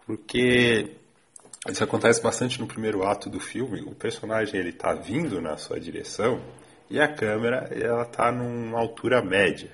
Porque 0.06 0.96
isso 1.68 1.84
acontece 1.84 2.22
bastante 2.22 2.60
no 2.60 2.68
primeiro 2.68 3.04
ato 3.04 3.30
do 3.30 3.40
filme. 3.40 3.82
O 3.82 3.94
personagem 3.94 4.60
ele 4.60 4.70
está 4.70 4.94
vindo 4.94 5.42
na 5.42 5.58
sua 5.58 5.80
direção 5.80 6.42
e 6.90 7.00
a 7.00 7.14
câmera 7.14 7.70
ela 7.72 8.06
tá 8.06 8.32
numa 8.32 8.80
altura 8.80 9.22
média. 9.22 9.72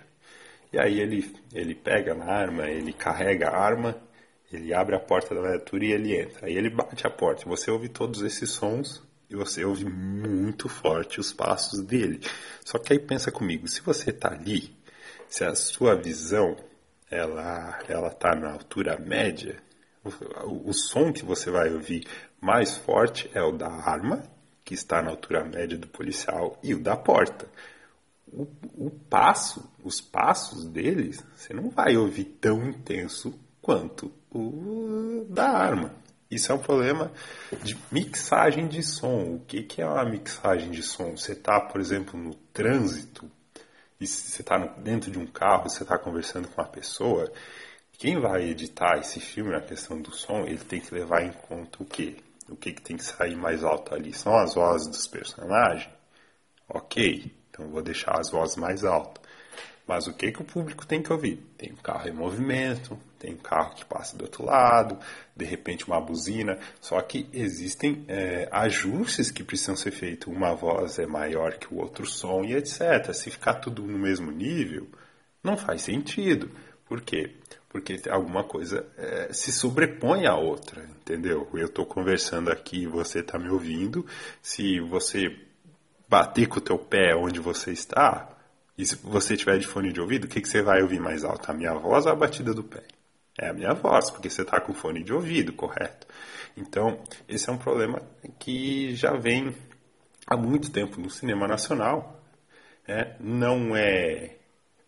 E 0.73 0.79
aí 0.79 0.99
ele, 0.99 1.33
ele 1.53 1.75
pega 1.75 2.13
na 2.13 2.25
arma, 2.25 2.67
ele 2.67 2.91
carrega 2.91 3.49
a 3.49 3.57
arma, 3.57 3.95
ele 4.55 4.73
abre 4.73 4.95
a 4.95 4.99
porta 4.99 5.33
da 5.35 5.41
viatura 5.41 5.85
e 5.85 5.91
ele 5.91 6.19
entra. 6.19 6.47
Aí 6.47 6.55
ele 6.55 6.69
bate 6.69 7.05
a 7.05 7.09
porta. 7.09 7.47
Você 7.47 7.69
ouve 7.69 7.89
todos 7.89 8.21
esses 8.21 8.49
sons 8.51 9.01
e 9.29 9.35
você 9.35 9.63
ouve 9.63 9.85
muito 9.85 10.69
forte 10.69 11.19
os 11.19 11.33
passos 11.33 11.81
dele. 11.81 12.21
Só 12.63 12.77
que 12.77 12.93
aí 12.93 12.99
pensa 12.99 13.31
comigo, 13.31 13.67
se 13.67 13.81
você 13.81 14.11
está 14.11 14.33
ali, 14.33 14.75
se 15.27 15.43
a 15.43 15.55
sua 15.55 15.95
visão 15.95 16.55
ela 17.09 17.79
ela 17.87 18.09
tá 18.09 18.35
na 18.35 18.53
altura 18.53 18.97
média, 18.97 19.57
o, 20.03 20.69
o 20.69 20.73
som 20.73 21.11
que 21.11 21.25
você 21.25 21.49
vai 21.49 21.71
ouvir 21.71 22.05
mais 22.41 22.75
forte 22.75 23.29
é 23.33 23.41
o 23.41 23.51
da 23.51 23.67
arma 23.67 24.23
que 24.65 24.73
está 24.73 25.01
na 25.01 25.11
altura 25.11 25.45
média 25.45 25.77
do 25.77 25.87
policial, 25.87 26.59
e 26.63 26.73
o 26.73 26.81
da 26.81 26.97
porta. 26.97 27.47
O, 28.27 28.47
o 28.75 28.89
passo, 28.89 29.71
os 29.83 30.01
passos 30.01 30.65
deles, 30.65 31.23
você 31.35 31.53
não 31.53 31.69
vai 31.69 31.95
ouvir 31.95 32.25
tão 32.41 32.67
intenso 32.67 33.39
quanto 33.65 34.13
o 34.31 35.25
da 35.27 35.49
arma. 35.49 35.91
Isso 36.29 36.51
é 36.51 36.55
um 36.55 36.59
problema 36.59 37.11
de 37.63 37.75
mixagem 37.91 38.67
de 38.67 38.83
som. 38.83 39.35
O 39.35 39.39
que, 39.39 39.63
que 39.63 39.81
é 39.81 39.87
uma 39.87 40.05
mixagem 40.05 40.69
de 40.69 40.83
som? 40.83 41.17
Você 41.17 41.31
está, 41.31 41.59
por 41.59 41.81
exemplo, 41.81 42.19
no 42.19 42.35
trânsito, 42.53 43.27
e 43.99 44.05
você 44.05 44.43
está 44.43 44.59
dentro 44.77 45.09
de 45.09 45.17
um 45.17 45.25
carro, 45.25 45.67
você 45.67 45.81
está 45.81 45.97
conversando 45.97 46.47
com 46.47 46.61
uma 46.61 46.67
pessoa. 46.67 47.31
Quem 47.93 48.19
vai 48.19 48.43
editar 48.43 48.99
esse 48.99 49.19
filme 49.19 49.49
na 49.49 49.61
questão 49.61 49.99
do 49.99 50.11
som, 50.11 50.41
ele 50.41 50.59
tem 50.59 50.79
que 50.79 50.93
levar 50.93 51.23
em 51.23 51.31
conta 51.31 51.81
o 51.81 51.85
quê? 51.85 52.17
o 52.47 52.55
que, 52.55 52.71
que 52.71 52.81
tem 52.83 52.97
que 52.97 53.03
sair 53.03 53.35
mais 53.35 53.63
alto 53.63 53.95
ali? 53.95 54.13
São 54.13 54.37
as 54.37 54.53
vozes 54.53 54.87
dos 54.87 55.07
personagens? 55.07 55.89
Ok, 56.69 57.35
então 57.49 57.67
vou 57.69 57.81
deixar 57.81 58.19
as 58.19 58.29
vozes 58.29 58.57
mais 58.57 58.83
altas. 58.83 59.23
Mas 59.87 60.07
o 60.07 60.13
que, 60.13 60.31
que 60.31 60.41
o 60.41 60.45
público 60.45 60.85
tem 60.85 61.01
que 61.01 61.13
ouvir? 61.13 61.37
Tem 61.57 61.71
um 61.71 61.75
carro 61.75 62.07
em 62.07 62.13
movimento, 62.13 62.97
tem 63.19 63.33
um 63.33 63.37
carro 63.37 63.75
que 63.75 63.85
passa 63.85 64.17
do 64.17 64.23
outro 64.23 64.43
lado, 64.43 64.97
de 65.35 65.45
repente 65.45 65.87
uma 65.87 66.01
buzina. 66.01 66.57
Só 66.81 66.99
que 67.01 67.29
existem 67.31 68.03
é, 68.07 68.47
ajustes 68.51 69.29
que 69.29 69.43
precisam 69.43 69.75
ser 69.75 69.91
feitos. 69.91 70.33
Uma 70.33 70.55
voz 70.55 70.97
é 70.97 71.05
maior 71.05 71.57
que 71.57 71.73
o 71.73 71.77
outro 71.77 72.05
som 72.07 72.43
e 72.43 72.55
etc. 72.55 73.13
Se 73.13 73.29
ficar 73.29 73.55
tudo 73.55 73.83
no 73.83 73.99
mesmo 73.99 74.31
nível, 74.31 74.87
não 75.43 75.55
faz 75.55 75.83
sentido. 75.83 76.49
Por 76.87 77.01
quê? 77.01 77.35
porque 77.75 77.99
alguma 78.09 78.41
coisa 78.41 78.87
é, 78.97 79.33
se 79.33 79.51
sobrepõe 79.51 80.25
à 80.25 80.33
outra, 80.33 80.81
entendeu? 81.01 81.45
Eu 81.53 81.65
estou 81.65 81.85
conversando 81.85 82.49
aqui, 82.49 82.87
você 82.87 83.19
está 83.19 83.37
me 83.37 83.49
ouvindo. 83.49 84.05
Se 84.41 84.79
você 84.79 85.37
bater 86.07 86.47
com 86.47 86.59
o 86.59 86.61
teu 86.61 86.79
pé 86.79 87.13
onde 87.17 87.41
você 87.41 87.73
está, 87.73 88.33
e 88.77 88.85
se 88.85 88.95
você 88.95 89.37
tiver 89.37 89.57
de 89.57 89.67
fone 89.67 89.91
de 89.91 90.01
ouvido, 90.01 90.25
o 90.25 90.27
que, 90.27 90.41
que 90.41 90.49
você 90.49 90.61
vai 90.61 90.81
ouvir 90.81 90.99
mais 90.99 91.23
alto? 91.23 91.49
A 91.49 91.53
minha 91.53 91.73
voz 91.73 92.05
ou 92.05 92.11
a 92.11 92.15
batida 92.15 92.53
do 92.53 92.63
pé? 92.63 92.83
É 93.37 93.49
a 93.49 93.53
minha 93.53 93.73
voz, 93.73 94.09
porque 94.09 94.29
você 94.29 94.41
está 94.41 94.59
com 94.59 94.73
fone 94.73 95.03
de 95.03 95.13
ouvido, 95.13 95.53
correto? 95.53 96.07
Então, 96.55 96.99
esse 97.27 97.49
é 97.49 97.53
um 97.53 97.57
problema 97.57 98.01
que 98.39 98.95
já 98.95 99.13
vem 99.13 99.55
há 100.25 100.37
muito 100.37 100.71
tempo 100.71 100.99
no 100.99 101.09
cinema 101.09 101.47
nacional. 101.47 102.21
É, 102.87 103.15
não 103.19 103.75
é 103.75 104.35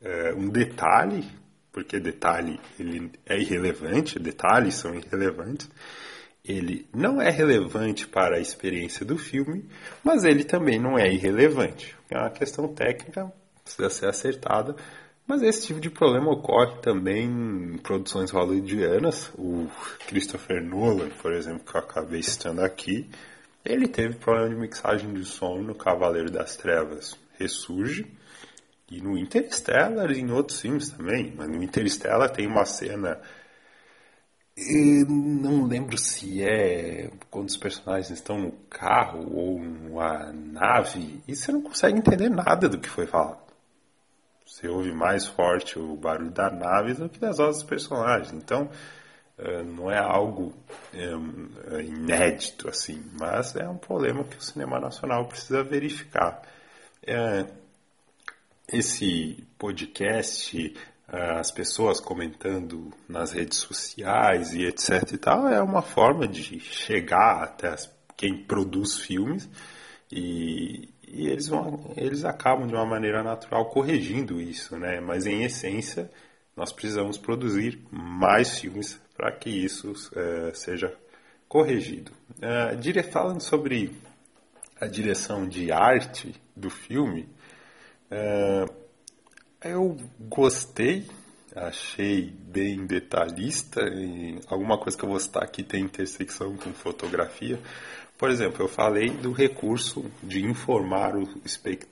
é, 0.02 0.34
um 0.34 0.50
detalhe, 0.50 1.28
porque 1.72 2.00
detalhe 2.00 2.60
ele 2.80 3.12
é 3.26 3.38
irrelevante, 3.38 4.20
detalhes 4.20 4.76
são 4.76 4.96
irrelevantes. 4.96 5.70
Ele 6.46 6.88
não 6.94 7.22
é 7.22 7.30
relevante 7.30 8.08
para 8.08 8.38
a 8.38 8.40
experiência 8.40 9.06
do 9.06 9.18
filme, 9.18 9.66
mas 10.04 10.24
ele 10.24 10.46
também 10.46 10.80
não 10.80 10.98
é 10.98 11.12
irrelevante. 11.12 11.96
É 12.10 12.18
uma 12.18 12.30
questão 12.30 12.68
técnica, 12.74 13.32
precisa 13.76 13.90
ser 13.90 14.08
acertada, 14.08 14.76
mas 15.28 15.42
esse 15.44 15.68
tipo 15.68 15.82
de 15.82 15.90
problema 15.90 16.32
ocorre 16.32 16.78
também 16.82 17.26
em 17.26 17.78
produções 17.80 18.32
hollywoodianas. 18.32 19.30
O 19.38 19.68
Christopher 20.08 20.64
Nolan, 20.64 21.10
por 21.22 21.34
exemplo, 21.34 21.66
que 21.66 21.76
eu 21.76 21.82
acabei 21.82 22.24
citando 22.24 22.64
aqui, 22.64 23.10
ele 23.66 23.90
teve 23.90 24.16
problema 24.16 24.50
de 24.50 24.56
mixagem 24.56 25.14
de 25.14 25.26
som 25.26 25.58
no 25.58 25.76
Cavaleiro 25.76 26.32
das 26.32 26.56
Trevas 26.56 27.18
Ressurge 27.38 28.08
e 28.90 29.02
no 29.02 29.18
Interstellar 29.18 30.10
e 30.12 30.22
em 30.22 30.32
outros 30.32 30.62
filmes 30.62 30.90
também. 30.92 31.34
Mas 31.36 31.50
no 31.50 31.62
Interstellar 31.62 32.30
tem 32.30 32.48
uma 32.48 32.64
cena. 32.64 33.20
Eu 34.56 35.06
não 35.08 35.66
lembro 35.66 35.98
se 35.98 36.42
é 36.42 37.12
quando 37.30 37.50
os 37.50 37.58
personagens 37.58 38.10
estão 38.10 38.40
no 38.40 38.54
carro 38.70 39.30
ou 39.36 39.60
na 39.62 40.32
nave 40.32 41.22
e 41.28 41.36
você 41.36 41.52
não 41.52 41.62
consegue 41.62 41.98
entender 41.98 42.30
nada 42.30 42.70
do 42.70 42.80
que 42.80 42.90
foi 42.90 43.06
falado. 43.06 43.47
Você 44.48 44.68
ouve 44.70 44.94
mais 44.94 45.26
forte 45.26 45.78
o 45.78 45.96
barulho 45.98 46.32
da 46.32 46.50
nave 46.50 46.94
do 46.94 47.10
que 47.10 47.20
das 47.20 47.38
outros 47.38 47.64
personagens. 47.64 48.32
Então, 48.32 48.70
eh, 49.38 49.62
não 49.64 49.92
é 49.92 50.00
algo 50.00 50.54
é, 50.94 51.82
inédito 51.82 52.70
assim, 52.70 53.04
mas 53.20 53.56
é 53.58 53.68
um 53.68 53.78
problema 53.78 54.24
que 54.24 54.38
o 54.38 54.42
cinema 54.42 54.80
nacional 54.80 55.26
precisa 55.26 55.64
verificar. 55.64 56.42
É, 57.06 57.46
esse 58.72 59.46
podcast, 59.58 60.76
as 61.08 61.52
pessoas 61.52 62.00
comentando 62.00 62.92
nas 63.08 63.32
redes 63.32 63.60
sociais 63.60 64.54
e 64.54 64.66
etc 64.66 65.12
e 65.14 65.18
tal, 65.18 65.48
é 65.48 65.62
uma 65.62 65.82
forma 65.82 66.28
de 66.28 66.60
chegar 66.60 67.44
até 67.44 67.76
quem 68.16 68.44
produz 68.44 68.98
filmes 68.98 69.48
e, 70.12 70.90
e 71.08 71.28
eles, 71.28 71.48
vão, 71.48 71.94
eles 71.96 72.26
acabam 72.26 72.68
de 72.68 72.74
uma 72.74 72.86
maneira 72.86 73.24
natural 73.24 73.66
corrigindo 73.70 74.42
isso, 74.42 74.78
né? 74.78 75.00
Mas 75.00 75.26
em 75.26 75.44
essência, 75.44 76.12
nós 76.56 76.72
precisamos 76.72 77.18
produzir 77.18 77.80
mais 77.90 78.60
filmes 78.60 79.00
para 79.16 79.32
que 79.32 79.50
isso 79.50 79.94
é, 80.16 80.54
seja 80.54 80.94
corrigido. 81.48 82.12
É, 82.42 83.04
falando 83.04 83.42
sobre 83.42 83.96
a 84.80 84.86
direção 84.86 85.48
de 85.48 85.72
arte 85.72 86.36
do 86.56 86.70
filme, 86.70 87.28
é, 88.12 88.66
eu 89.64 89.98
gostei, 90.20 91.06
achei 91.56 92.32
bem 92.32 92.86
detalhista, 92.86 93.82
alguma 94.48 94.78
coisa 94.78 94.98
que 94.98 95.04
eu 95.04 95.10
vou 95.10 95.20
citar 95.20 95.44
aqui 95.44 95.64
tem 95.64 95.84
intersecção 95.84 96.56
com 96.58 96.74
fotografia. 96.74 97.60
Por 98.18 98.32
exemplo, 98.32 98.64
eu 98.64 98.68
falei 98.68 99.12
do 99.12 99.32
recurso 99.32 100.04
de 100.24 100.44
informar 100.44 101.16
o 101.16 101.28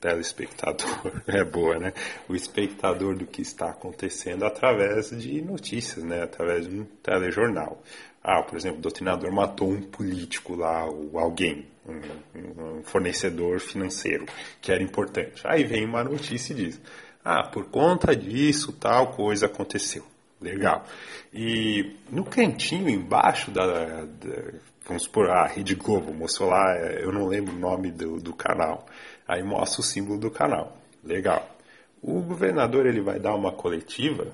telespectador, 0.01 1.21
é 1.27 1.43
boa, 1.43 1.77
né? 1.77 1.93
O 2.27 2.35
espectador 2.35 3.15
do 3.15 3.27
que 3.27 3.43
está 3.43 3.69
acontecendo 3.69 4.43
através 4.43 5.11
de 5.11 5.39
notícias, 5.41 6.03
né? 6.03 6.23
Através 6.23 6.67
de 6.67 6.79
um 6.79 6.85
telejornal. 7.03 7.83
Ah, 8.23 8.41
por 8.41 8.57
exemplo, 8.57 8.79
o 8.79 8.81
doutrinador 8.81 9.31
matou 9.31 9.69
um 9.69 9.83
político 9.83 10.55
lá, 10.55 10.83
ou 10.85 11.19
alguém, 11.19 11.67
um, 11.87 12.79
um 12.79 12.83
fornecedor 12.83 13.59
financeiro, 13.59 14.25
que 14.59 14.71
era 14.71 14.81
importante. 14.81 15.43
Aí 15.45 15.63
vem 15.63 15.85
uma 15.85 16.03
notícia 16.03 16.53
e 16.53 16.55
diz, 16.55 16.81
ah, 17.23 17.43
por 17.43 17.65
conta 17.65 18.15
disso, 18.15 18.73
tal 18.73 19.11
coisa 19.11 19.45
aconteceu. 19.45 20.03
Legal. 20.41 20.85
E 21.31 21.97
no 22.09 22.23
cantinho 22.25 22.89
embaixo 22.89 23.51
da, 23.51 24.05
da 24.05 24.53
vamos 24.87 25.03
supor, 25.03 25.29
a 25.29 25.47
Rede 25.47 25.75
Globo 25.75 26.13
mostrou 26.13 26.49
lá, 26.49 26.77
eu 26.99 27.11
não 27.11 27.27
lembro 27.27 27.53
o 27.53 27.59
nome 27.59 27.91
do, 27.91 28.19
do 28.19 28.33
canal. 28.33 28.85
Aí 29.27 29.43
mostra 29.43 29.81
o 29.81 29.83
símbolo 29.83 30.19
do 30.19 30.29
canal. 30.29 30.77
Legal. 31.03 31.49
O 32.01 32.21
governador 32.21 32.85
ele 32.85 33.01
vai 33.01 33.19
dar 33.19 33.35
uma 33.35 33.51
coletiva 33.51 34.31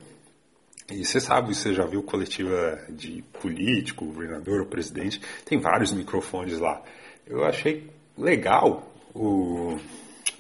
e 0.92 1.06
você 1.06 1.22
sabe, 1.22 1.56
você 1.56 1.74
já 1.74 1.86
viu 1.86 2.04
coletiva 2.04 2.78
de 2.90 3.24
político, 3.40 4.06
governador 4.06 4.62
ou 4.62 4.66
presidente, 4.66 5.22
tem 5.46 5.58
vários 5.58 5.94
microfones 5.94 6.60
lá. 6.60 6.82
Eu 7.26 7.46
achei 7.46 7.90
legal 8.18 8.92
o, 9.14 9.78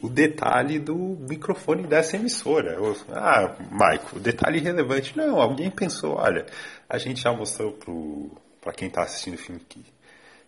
o 0.01 0.09
detalhe 0.09 0.77
do 0.77 0.95
microfone 1.29 1.87
dessa 1.87 2.17
emissora. 2.17 2.73
Eu, 2.73 2.97
ah, 3.11 3.55
Maico, 3.71 4.19
detalhe 4.19 4.59
relevante. 4.59 5.15
Não, 5.15 5.39
alguém 5.39 5.71
pensou, 5.71 6.15
olha, 6.17 6.45
a 6.89 6.97
gente 6.97 7.21
já 7.21 7.31
mostrou 7.31 7.77
para 8.59 8.73
quem 8.73 8.89
está 8.89 9.03
assistindo 9.03 9.35
o 9.35 9.37
filme 9.37 9.61
que 9.61 9.85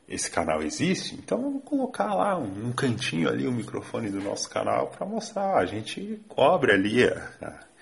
esse 0.07 0.29
canal 0.29 0.61
existe, 0.61 1.15
então 1.15 1.41
vamos 1.41 1.63
colocar 1.63 2.13
lá 2.13 2.37
um, 2.37 2.67
um 2.67 2.71
cantinho 2.71 3.29
ali 3.29 3.47
o 3.47 3.51
microfone 3.51 4.09
do 4.09 4.21
nosso 4.21 4.49
canal 4.49 4.87
para 4.87 5.05
mostrar. 5.05 5.57
A 5.57 5.65
gente 5.65 6.21
cobre 6.27 6.73
ali 6.73 7.05
a, 7.05 7.31
a 7.41 7.73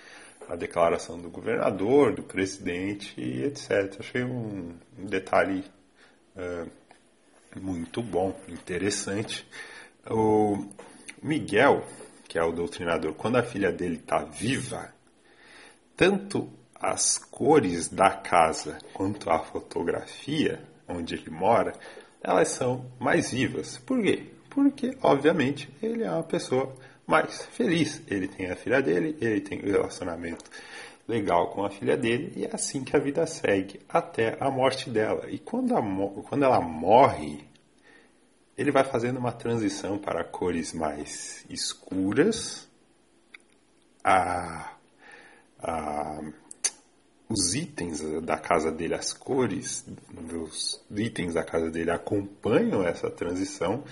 a 0.52 0.56
declaração 0.58 1.18
do 1.18 1.30
governador, 1.30 2.14
do 2.14 2.24
presidente, 2.24 3.22
etc. 3.22 3.96
Achei 4.02 4.22
um, 4.22 4.74
um 5.00 5.06
detalhe 5.06 5.64
uh, 6.36 6.70
muito 7.58 8.04
bom, 8.04 8.38
interessante. 8.50 9.48
O 10.10 10.66
Miguel, 11.24 11.86
que 12.28 12.38
é 12.38 12.44
o 12.44 12.52
doutrinador, 12.52 13.14
quando 13.14 13.38
a 13.38 13.44
filha 13.44 13.72
dele 13.72 13.96
está 13.96 14.26
viva, 14.26 14.94
tanto 15.96 16.52
as 16.76 17.18
cores 17.18 17.88
da 17.88 18.10
casa 18.10 18.78
quanto 18.94 19.30
a 19.30 19.40
fotografia 19.40 20.62
onde 20.86 21.16
ele 21.16 21.30
mora, 21.30 21.72
elas 22.24 22.50
são 22.50 22.86
mais 23.00 23.32
vivas. 23.32 23.78
Por 23.80 24.02
quê? 24.02 24.28
Porque, 24.50 24.98
obviamente, 25.02 25.70
ele 25.82 26.04
é 26.04 26.12
uma 26.12 26.24
pessoa 26.24 26.74
mais 27.08 27.46
feliz. 27.48 28.02
Ele 28.08 28.28
tem 28.28 28.50
a 28.50 28.56
filha 28.56 28.82
dele, 28.82 29.18
ele 29.20 29.42
tem 29.42 29.60
um 29.60 29.72
relacionamento 29.72 30.50
legal 31.08 31.50
com 31.50 31.66
a 31.66 31.70
filha 31.70 31.98
dele 31.98 32.32
e 32.38 32.46
é 32.46 32.50
assim 32.54 32.84
que 32.84 32.96
a 32.96 33.00
vida 33.00 33.26
segue 33.26 33.82
até 33.90 34.38
a 34.40 34.50
morte 34.50 34.90
dela. 34.90 35.30
E 35.30 35.40
quando, 35.40 35.76
a, 35.76 35.82
quando 36.24 36.44
ela 36.44 36.62
morre, 36.62 37.44
ele 38.58 38.72
vai 38.72 38.84
fazendo 38.84 39.18
uma 39.18 39.32
transição 39.32 39.98
para 39.98 40.24
cores 40.24 40.74
mais 40.74 41.46
escuras. 41.50 42.70
A, 44.04 44.74
a, 45.60 46.22
os 47.32 47.56
itens 47.56 48.02
da 48.22 48.38
casa 48.38 48.72
dele, 48.72 48.94
as 48.94 49.14
cores 49.14 49.86
dos 50.12 50.84
itens 50.92 51.34
da 51.34 51.44
casa 51.44 51.72
dele 51.72 51.92
acompanham 51.92 52.84
essa 52.84 53.10
transição 53.10 53.84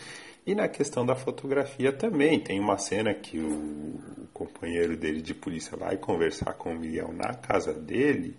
e 0.46 0.56
na 0.56 0.68
questão 0.68 1.06
da 1.06 1.16
fotografia 1.16 1.94
também, 1.94 2.40
tem 2.40 2.60
uma 2.60 2.78
cena 2.78 3.14
que 3.14 3.40
o, 3.40 4.00
companheiro 4.34 4.96
dele 4.96 5.22
de 5.22 5.34
polícia 5.34 5.76
vai 5.76 5.98
conversar 5.98 6.54
com 6.54 6.72
o 6.72 6.80
Miguel 6.80 7.12
na 7.12 7.34
casa 7.34 7.74
dele, 7.74 8.38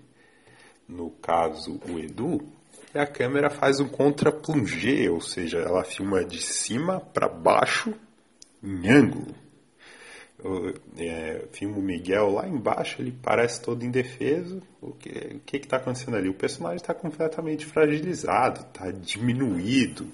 no 0.88 1.10
caso 1.10 1.78
o 1.88 1.98
Edu, 1.98 2.40
e 2.94 2.98
a 2.98 3.06
câmera 3.06 3.50
faz 3.50 3.80
um 3.80 3.88
contra-plongé, 3.88 5.10
ou 5.10 5.20
seja, 5.20 5.58
ela 5.58 5.84
filma 5.84 6.24
de 6.24 6.40
cima 6.40 6.98
para 6.98 7.28
baixo 7.28 7.92
em 8.62 8.88
ângulo. 8.88 9.34
É, 10.96 11.46
filma 11.52 11.78
o 11.78 11.82
Miguel 11.82 12.30
lá 12.30 12.48
embaixo, 12.48 13.00
ele 13.00 13.12
parece 13.22 13.60
todo 13.60 13.84
indefeso. 13.84 14.62
O 14.80 14.92
que 14.92 15.40
está 15.52 15.76
acontecendo 15.76 16.16
ali? 16.16 16.28
O 16.28 16.34
personagem 16.34 16.76
está 16.76 16.94
completamente 16.94 17.66
fragilizado, 17.66 18.60
está 18.60 18.90
diminuído 18.90 20.06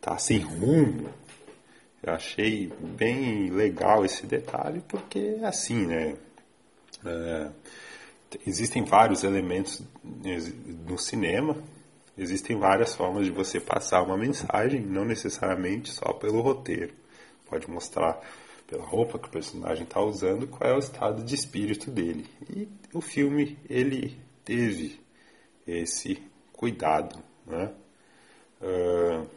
tá 0.00 0.16
sem 0.18 0.38
rumo. 0.38 1.10
Eu 2.02 2.14
achei 2.14 2.72
bem 2.96 3.50
legal 3.50 4.04
esse 4.04 4.26
detalhe 4.26 4.82
porque 4.88 5.36
é 5.40 5.44
assim, 5.44 5.86
né? 5.86 6.16
É, 7.04 7.50
existem 8.46 8.84
vários 8.84 9.22
elementos 9.22 9.82
no 10.86 10.98
cinema, 10.98 11.56
existem 12.16 12.58
várias 12.58 12.94
formas 12.94 13.26
de 13.26 13.30
você 13.30 13.60
passar 13.60 14.02
uma 14.02 14.16
mensagem, 14.16 14.80
não 14.80 15.04
necessariamente 15.04 15.90
só 15.92 16.12
pelo 16.14 16.40
roteiro. 16.40 16.94
Pode 17.48 17.68
mostrar 17.68 18.18
pela 18.70 18.84
roupa 18.84 19.18
que 19.18 19.28
o 19.28 19.30
personagem 19.30 19.84
está 19.84 20.00
usando 20.00 20.46
qual 20.46 20.70
é 20.70 20.74
o 20.74 20.78
estado 20.78 21.22
de 21.22 21.34
espírito 21.34 21.90
dele. 21.90 22.24
E 22.48 22.66
o 22.94 23.02
filme 23.02 23.58
ele 23.68 24.16
teve 24.44 24.98
esse 25.66 26.22
cuidado, 26.52 27.22
né? 27.46 27.72
Uh, 28.62 29.28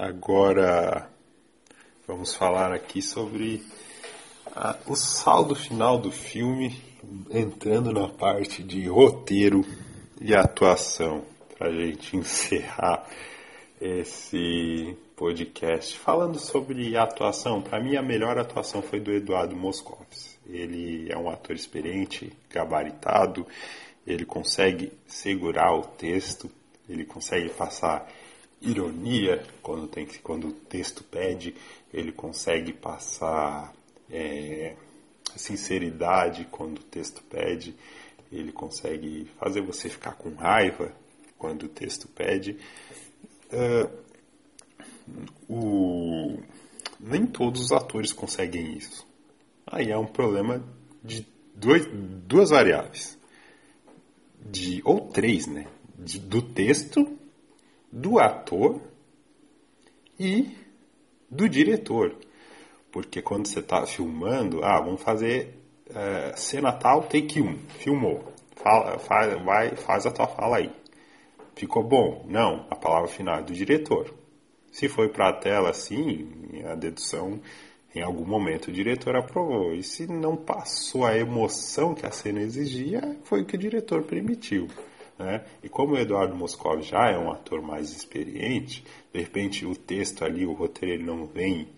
Agora 0.00 1.10
vamos 2.06 2.32
falar 2.32 2.72
aqui 2.72 3.02
sobre 3.02 3.64
a, 4.54 4.76
o 4.86 4.94
saldo 4.94 5.56
final 5.56 5.98
do 5.98 6.12
filme, 6.12 6.80
entrando 7.28 7.92
na 7.92 8.08
parte 8.08 8.62
de 8.62 8.86
roteiro 8.86 9.64
e 10.20 10.36
atuação, 10.36 11.24
para 11.56 11.70
a 11.70 11.72
gente 11.72 12.14
encerrar 12.16 13.08
esse 13.80 14.96
podcast. 15.18 15.98
Falando 15.98 16.38
sobre 16.38 16.96
atuação, 16.96 17.60
para 17.60 17.82
mim 17.82 17.96
a 17.96 18.02
melhor 18.02 18.38
atuação 18.38 18.80
foi 18.80 19.00
do 19.00 19.10
Eduardo 19.10 19.56
Moscovis. 19.56 20.38
ele 20.46 21.10
é 21.10 21.18
um 21.18 21.28
ator 21.28 21.56
experiente, 21.56 22.32
gabaritado, 22.48 23.44
ele 24.06 24.24
consegue 24.24 24.92
segurar 25.08 25.74
o 25.74 25.82
texto, 25.82 26.48
ele 26.88 27.04
consegue 27.04 27.50
passar 27.50 28.08
ironia 28.62 29.44
quando, 29.60 29.88
tem, 29.88 30.06
quando 30.22 30.48
o 30.48 30.52
texto 30.52 31.02
pede, 31.02 31.52
ele 31.92 32.12
consegue 32.12 32.72
passar 32.72 33.74
é, 34.08 34.76
sinceridade 35.34 36.46
quando 36.48 36.78
o 36.78 36.84
texto 36.84 37.24
pede, 37.24 37.74
ele 38.30 38.52
consegue 38.52 39.28
fazer 39.38 39.62
você 39.62 39.88
ficar 39.88 40.12
com 40.12 40.32
raiva 40.34 40.92
quando 41.36 41.64
o 41.64 41.68
texto 41.68 42.06
pede. 42.06 42.56
Uh, 43.50 44.07
o, 45.48 46.38
nem 47.00 47.26
todos 47.26 47.62
os 47.62 47.72
atores 47.72 48.12
conseguem 48.12 48.76
isso. 48.76 49.06
Aí 49.66 49.90
é 49.90 49.98
um 49.98 50.06
problema 50.06 50.62
de 51.02 51.26
dois, 51.54 51.86
duas 52.26 52.50
variáveis. 52.50 53.18
De, 54.40 54.80
ou 54.84 55.00
três, 55.08 55.46
né? 55.46 55.66
De, 55.98 56.18
do 56.18 56.40
texto, 56.40 57.18
do 57.90 58.18
ator 58.18 58.80
e 60.18 60.48
do 61.30 61.48
diretor. 61.48 62.14
Porque 62.90 63.20
quando 63.20 63.46
você 63.46 63.60
está 63.60 63.84
filmando, 63.86 64.64
ah, 64.64 64.80
vamos 64.80 65.02
fazer 65.02 65.58
é, 65.94 66.32
cena 66.36 66.72
tal, 66.72 67.02
take 67.02 67.40
1, 67.40 67.58
filmou. 67.78 68.32
Fala, 68.56 68.98
faz, 68.98 69.42
vai, 69.42 69.76
faz 69.76 70.06
a 70.06 70.10
tua 70.10 70.26
fala 70.26 70.58
aí. 70.58 70.70
Ficou 71.54 71.82
bom? 71.82 72.24
Não, 72.28 72.66
a 72.70 72.76
palavra 72.76 73.08
final 73.08 73.38
é 73.38 73.42
do 73.42 73.52
diretor. 73.52 74.14
Se 74.78 74.88
foi 74.88 75.08
para 75.08 75.30
a 75.30 75.32
tela 75.32 75.70
assim, 75.70 76.30
a 76.64 76.76
dedução 76.76 77.40
em 77.92 78.00
algum 78.00 78.24
momento 78.24 78.68
o 78.68 78.72
diretor 78.72 79.16
aprovou. 79.16 79.74
E 79.74 79.82
se 79.82 80.06
não 80.06 80.36
passou 80.36 81.04
a 81.04 81.18
emoção 81.18 81.96
que 81.96 82.06
a 82.06 82.12
cena 82.12 82.42
exigia, 82.42 83.18
foi 83.24 83.42
o 83.42 83.44
que 83.44 83.56
o 83.56 83.58
diretor 83.58 84.04
permitiu. 84.04 84.68
Né? 85.18 85.44
E 85.64 85.68
como 85.68 85.94
o 85.94 85.98
Eduardo 85.98 86.36
Moscov 86.36 86.80
já 86.80 87.10
é 87.10 87.18
um 87.18 87.28
ator 87.28 87.60
mais 87.60 87.90
experiente, 87.90 88.84
de 89.12 89.18
repente 89.18 89.66
o 89.66 89.74
texto 89.74 90.24
ali, 90.24 90.46
o 90.46 90.52
roteiro, 90.52 90.94
ele 90.94 91.04
não 91.04 91.26
vem 91.26 91.70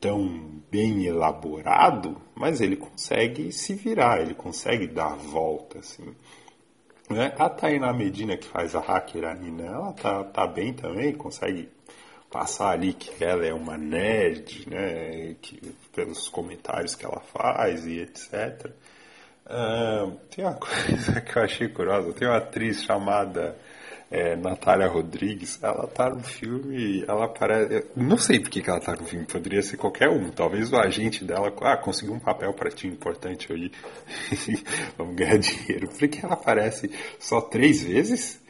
tão 0.00 0.62
bem 0.70 1.04
elaborado, 1.04 2.16
mas 2.32 2.60
ele 2.60 2.76
consegue 2.76 3.50
se 3.50 3.74
virar, 3.74 4.20
ele 4.20 4.34
consegue 4.34 4.86
dar 4.86 5.14
a 5.14 5.16
volta, 5.16 5.80
assim. 5.80 6.14
Né? 7.10 7.34
A 7.36 7.50
Tainá 7.50 7.92
Medina, 7.92 8.36
que 8.36 8.46
faz 8.46 8.76
a 8.76 8.80
hacker 8.80 9.24
ali, 9.24 9.50
né? 9.50 9.66
ela 9.66 9.92
tá, 9.94 10.22
tá 10.22 10.46
bem 10.46 10.72
também, 10.72 11.12
consegue 11.12 11.68
passar 12.30 12.70
ali 12.70 12.92
que 12.92 13.24
ela 13.24 13.44
é 13.44 13.52
uma 13.52 13.76
nerd, 13.76 14.68
né? 14.68 15.34
Que, 15.40 15.60
pelos 15.94 16.28
comentários 16.28 16.94
que 16.94 17.04
ela 17.04 17.20
faz 17.20 17.86
e 17.86 18.00
etc. 18.00 18.70
Uh, 19.46 20.16
tem 20.30 20.44
uma 20.44 20.54
coisa 20.60 21.20
que 21.20 21.36
eu 21.38 21.42
achei 21.42 21.68
curiosa, 21.68 22.12
tem 22.12 22.28
uma 22.28 22.36
atriz 22.36 22.82
chamada 22.82 23.56
é, 24.10 24.36
Natália 24.36 24.88
Rodrigues, 24.88 25.58
ela 25.62 25.86
tá 25.86 26.08
no 26.08 26.22
filme, 26.22 27.04
ela 27.06 27.28
parece. 27.28 27.86
Não 27.94 28.16
sei 28.16 28.40
por 28.40 28.50
que, 28.50 28.68
ela 28.68 28.80
tá 28.80 28.92
no 28.92 29.04
filme, 29.04 29.26
poderia 29.26 29.62
ser 29.62 29.76
qualquer 29.76 30.08
um. 30.08 30.30
Talvez 30.30 30.72
o 30.72 30.76
agente 30.76 31.24
dela, 31.24 31.52
ah, 31.62 31.76
conseguiu 31.76 32.14
um 32.14 32.20
papel 32.20 32.52
para 32.54 32.70
ti 32.70 32.86
importante 32.86 33.52
aí, 33.52 33.70
vamos 34.96 35.14
ganhar 35.14 35.38
dinheiro. 35.38 35.88
Porque 35.98 36.24
ela 36.24 36.34
aparece 36.34 36.90
só 37.18 37.40
três 37.40 37.82
vezes 37.82 38.40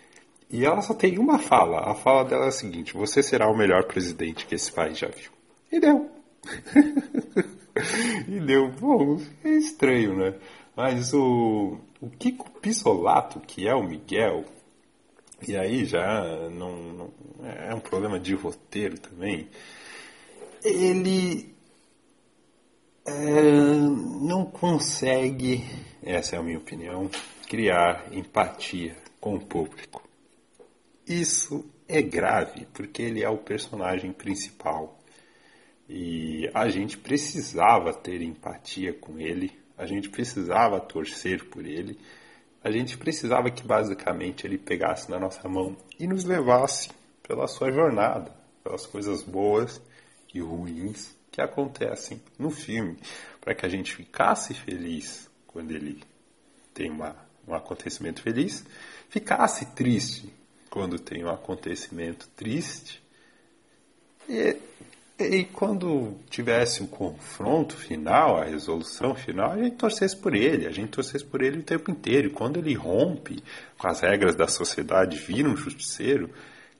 e 0.51 0.65
ela 0.65 0.81
só 0.81 0.95
tem 0.95 1.19
uma 1.19 1.39
fala. 1.39 1.91
A 1.91 1.95
fala 1.95 2.25
dela 2.25 2.47
é 2.47 2.49
a 2.49 2.53
seguinte: 2.53 2.95
Você 2.95 3.23
será 3.23 3.49
o 3.49 3.57
melhor 3.57 3.85
presidente 3.85 4.47
que 4.47 4.55
esse 4.55 4.73
país 4.73 4.99
já 4.99 5.09
viu. 5.09 5.31
E 5.71 5.79
deu. 5.79 6.11
e 8.27 8.41
deu. 8.41 8.71
Bom, 8.73 9.21
é 9.45 9.51
estranho, 9.51 10.17
né? 10.17 10.35
Mas 10.75 11.13
o, 11.13 11.79
o 12.01 12.09
Kiko 12.11 12.51
Pisolato, 12.61 13.41
que 13.41 13.69
é 13.69 13.75
o 13.75 13.83
Miguel, 13.83 14.45
e 15.47 15.57
aí 15.57 15.85
já 15.85 16.49
não, 16.51 16.77
não, 16.93 17.11
é 17.45 17.75
um 17.75 17.81
problema 17.81 18.19
de 18.19 18.35
roteiro 18.35 18.99
também. 18.99 19.49
Ele 20.65 21.55
é, 23.05 23.43
não 24.23 24.45
consegue, 24.45 25.65
essa 26.03 26.37
é 26.37 26.39
a 26.39 26.43
minha 26.43 26.59
opinião, 26.59 27.11
criar 27.49 28.07
empatia 28.13 28.97
com 29.21 29.35
o 29.35 29.41
público. 29.41 30.08
Isso 31.09 31.65
é 31.89 32.03
grave 32.03 32.67
porque 32.73 33.03
ele 33.03 33.23
é 33.23 33.29
o 33.29 33.39
personagem 33.39 34.13
principal. 34.13 34.99
E 35.89 36.51
a 36.53 36.69
gente 36.69 36.99
precisava 36.99 37.95
ter 37.95 38.21
empatia 38.21 38.93
com 38.93 39.19
ele, 39.19 39.53
a 39.77 39.87
gente 39.87 40.11
precisava 40.11 40.79
torcer 40.81 41.49
por 41.49 41.65
ele 41.65 41.99
a 42.63 42.71
gente 42.71 42.99
precisava 42.99 43.51
que 43.51 43.67
basicamente 43.67 44.47
ele 44.47 44.59
pegasse 44.59 45.11
na 45.11 45.19
nossa 45.19 45.49
mão 45.49 45.77
e 45.99 46.07
nos 46.07 46.25
levasse 46.25 46.91
pela 47.23 47.47
sua 47.47 47.71
jornada, 47.71 48.33
pelas 48.65 48.85
coisas 48.87 49.23
boas 49.23 49.81
e 50.35 50.41
ruins 50.41 51.17
que 51.31 51.41
acontecem 51.41 52.21
no 52.39 52.51
filme, 52.51 52.99
para 53.41 53.55
que 53.55 53.65
a 53.65 53.69
gente 53.69 53.95
ficasse 53.95 54.55
feliz 54.55 55.31
quando 55.47 55.71
ele 55.71 56.03
tem 56.75 56.91
uma, 56.91 57.17
um 57.47 57.55
acontecimento 57.55 58.23
feliz, 58.23 58.67
ficasse 59.09 59.67
triste 59.75 60.33
quando 60.71 60.99
tem 60.99 61.25
um 61.25 61.31
acontecimento 61.31 62.29
triste 62.37 63.03
e 64.29 64.57
e 65.21 65.43
quando 65.47 66.15
tivesse 66.31 66.81
um 66.81 66.87
confronto 66.87 67.77
final, 67.77 68.41
a 68.41 68.45
resolução 68.45 69.17
final, 69.17 69.51
a 69.51 69.59
gente 69.59 69.75
torcesse 69.75 70.17
por 70.17 70.33
ele, 70.33 70.65
a 70.65 70.71
gente 70.71 70.91
torcesse 70.91 71.25
por 71.25 71.43
ele 71.43 71.59
o 71.59 71.63
tempo 71.63 71.91
inteiro. 71.91 72.29
E 72.29 72.31
quando 72.31 72.59
ele 72.59 72.73
rompe 72.75 73.43
com 73.77 73.89
as 73.89 74.01
regras 74.01 74.37
da 74.37 74.47
sociedade, 74.47 75.19
vira 75.19 75.49
um 75.49 75.57
justiceiro, 75.57 76.31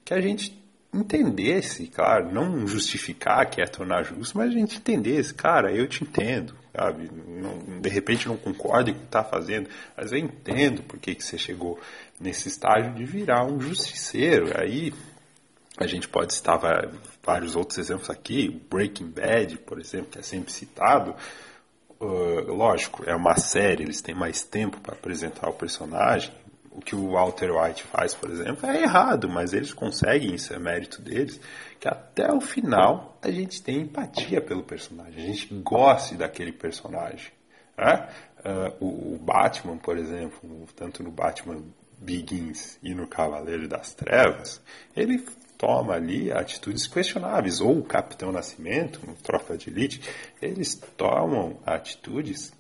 que 0.05 0.15
a 0.15 0.21
gente 0.21 0.57
entendesse, 0.95 1.89
claro, 1.89 2.33
não 2.33 2.65
justificar 2.65 3.51
que 3.51 3.61
é 3.61 3.67
tornar 3.67 4.05
justo, 4.05 4.39
mas 4.39 4.51
a 4.51 4.55
gente 4.55 4.79
entendesse, 4.79 5.35
cara, 5.35 5.73
eu 5.73 5.89
te 5.89 6.05
entendo, 6.05 6.55
sabe? 6.73 7.11
Não, 7.27 7.81
de 7.81 7.89
repente 7.89 8.29
não 8.29 8.37
concordo 8.37 8.93
com 8.93 8.99
o 8.99 9.01
que 9.01 9.07
está 9.07 9.25
fazendo, 9.25 9.69
mas 9.97 10.13
eu 10.13 10.19
entendo 10.19 10.83
por 10.85 10.99
que, 10.99 11.17
que 11.17 11.25
você 11.25 11.37
chegou 11.37 11.79
nesse 12.21 12.49
estágio 12.49 12.93
de 12.95 13.05
virar 13.05 13.45
um 13.45 13.61
justiceiro. 13.61 14.53
Aí 14.59 14.93
a 15.79 15.87
gente 15.87 16.09
pode 16.09 16.35
citar 16.35 16.59
vários 17.23 17.55
outros 17.55 17.79
exemplos 17.79 18.11
aqui, 18.11 18.49
Breaking 18.69 19.11
Bad, 19.11 19.59
por 19.59 19.79
exemplo, 19.79 20.11
que 20.11 20.19
é 20.19 20.23
sempre 20.23 20.51
citado. 20.51 21.15
Uh, 22.01 22.53
lógico, 22.53 23.09
é 23.09 23.15
uma 23.15 23.37
série, 23.39 23.85
eles 23.85 24.01
têm 24.01 24.15
mais 24.15 24.43
tempo 24.43 24.81
para 24.81 24.95
apresentar 24.95 25.49
o 25.49 25.53
personagem. 25.53 26.33
O 26.71 26.81
que 26.81 26.95
o 26.95 27.13
Walter 27.13 27.51
White 27.51 27.83
faz, 27.85 28.15
por 28.15 28.31
exemplo, 28.31 28.69
é 28.69 28.83
errado, 28.83 29.29
mas 29.29 29.53
eles 29.53 29.73
conseguem, 29.73 30.35
isso 30.35 30.55
é 30.55 30.59
mérito 30.61 31.03
deles, 31.03 31.41
que 31.81 31.89
até 31.89 32.33
o 32.33 32.41
final 32.41 33.19
a 33.21 33.31
gente 33.31 33.61
tem 33.61 33.81
empatia 33.81 34.41
pelo 34.41 34.63
personagem, 34.63 35.25
a 35.25 35.27
gente 35.27 35.53
goste 35.55 36.15
daquele 36.15 36.53
personagem. 36.53 37.33
Né? 37.77 38.09
Uh, 38.41 38.85
o, 38.85 39.15
o 39.15 39.19
Batman, 39.19 39.77
por 39.77 39.97
exemplo, 39.97 40.69
tanto 40.77 41.03
no 41.03 41.11
Batman 41.11 41.63
Begins 42.01 42.79
e 42.83 42.95
no 42.95 43.07
Cavaleiro 43.07 43.69
das 43.69 43.95
Trevas, 43.95 44.61
ele 44.97 45.25
toma 45.57 45.95
ali 45.95 46.31
atitudes 46.31 46.87
questionáveis, 46.87 47.61
ou 47.61 47.79
o 47.79 47.85
Capitão 47.85 48.31
Nascimento, 48.31 49.05
no 49.05 49.15
Tropa 49.15 49.57
de 49.57 49.71
Elite, 49.71 50.01
eles 50.41 50.77
tomam 50.97 51.59
atitudes 51.67 52.53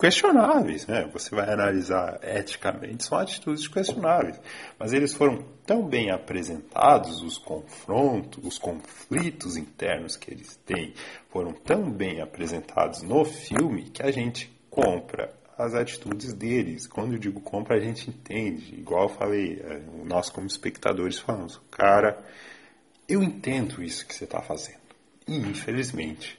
questionáveis, 0.00 0.86
né? 0.86 1.06
Você 1.12 1.34
vai 1.34 1.52
analisar 1.52 2.18
eticamente, 2.22 3.04
são 3.04 3.18
atitudes 3.18 3.68
questionáveis, 3.68 4.40
mas 4.78 4.94
eles 4.94 5.12
foram 5.12 5.44
tão 5.66 5.86
bem 5.86 6.10
apresentados, 6.10 7.22
os 7.22 7.36
confrontos, 7.36 8.42
os 8.42 8.58
conflitos 8.58 9.58
internos 9.58 10.16
que 10.16 10.30
eles 10.30 10.56
têm, 10.64 10.94
foram 11.28 11.52
tão 11.52 11.90
bem 11.90 12.22
apresentados 12.22 13.02
no 13.02 13.26
filme 13.26 13.90
que 13.90 14.02
a 14.02 14.10
gente 14.10 14.50
compra 14.70 15.38
as 15.60 15.74
atitudes 15.74 16.32
deles. 16.32 16.86
Quando 16.86 17.12
eu 17.12 17.18
digo 17.18 17.40
compra, 17.40 17.76
a 17.76 17.80
gente 17.80 18.08
entende. 18.08 18.74
Igual 18.74 19.04
eu 19.04 19.08
falei, 19.08 19.60
é, 19.62 19.80
nós 20.04 20.30
como 20.30 20.46
espectadores 20.46 21.18
falamos, 21.18 21.60
cara, 21.70 22.18
eu 23.08 23.22
entendo 23.22 23.82
isso 23.82 24.06
que 24.06 24.14
você 24.14 24.24
está 24.24 24.40
fazendo. 24.40 24.80
E 25.28 25.36
infelizmente, 25.36 26.38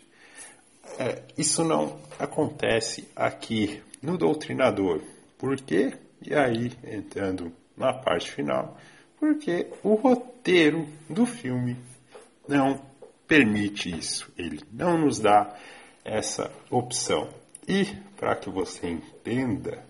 é, 0.98 1.22
isso 1.38 1.64
não 1.64 2.00
acontece 2.20 3.08
aqui 3.16 3.82
no 4.02 4.18
Doutrinador. 4.18 5.02
Por 5.38 5.56
quê? 5.58 5.94
E 6.22 6.34
aí, 6.34 6.72
entrando 6.84 7.52
na 7.76 7.94
parte 7.94 8.32
final, 8.32 8.78
porque 9.20 9.68
o 9.84 9.96
roteiro 9.96 10.88
do 11.10 11.26
filme 11.26 11.78
não 12.48 12.82
permite 13.28 13.90
isso. 13.90 14.32
Ele 14.38 14.60
não 14.72 14.98
nos 14.98 15.20
dá 15.20 15.56
essa 16.04 16.52
opção. 16.70 17.41
E 17.68 17.86
para 18.18 18.36
que 18.36 18.50
você 18.50 18.88
entenda 18.88 19.84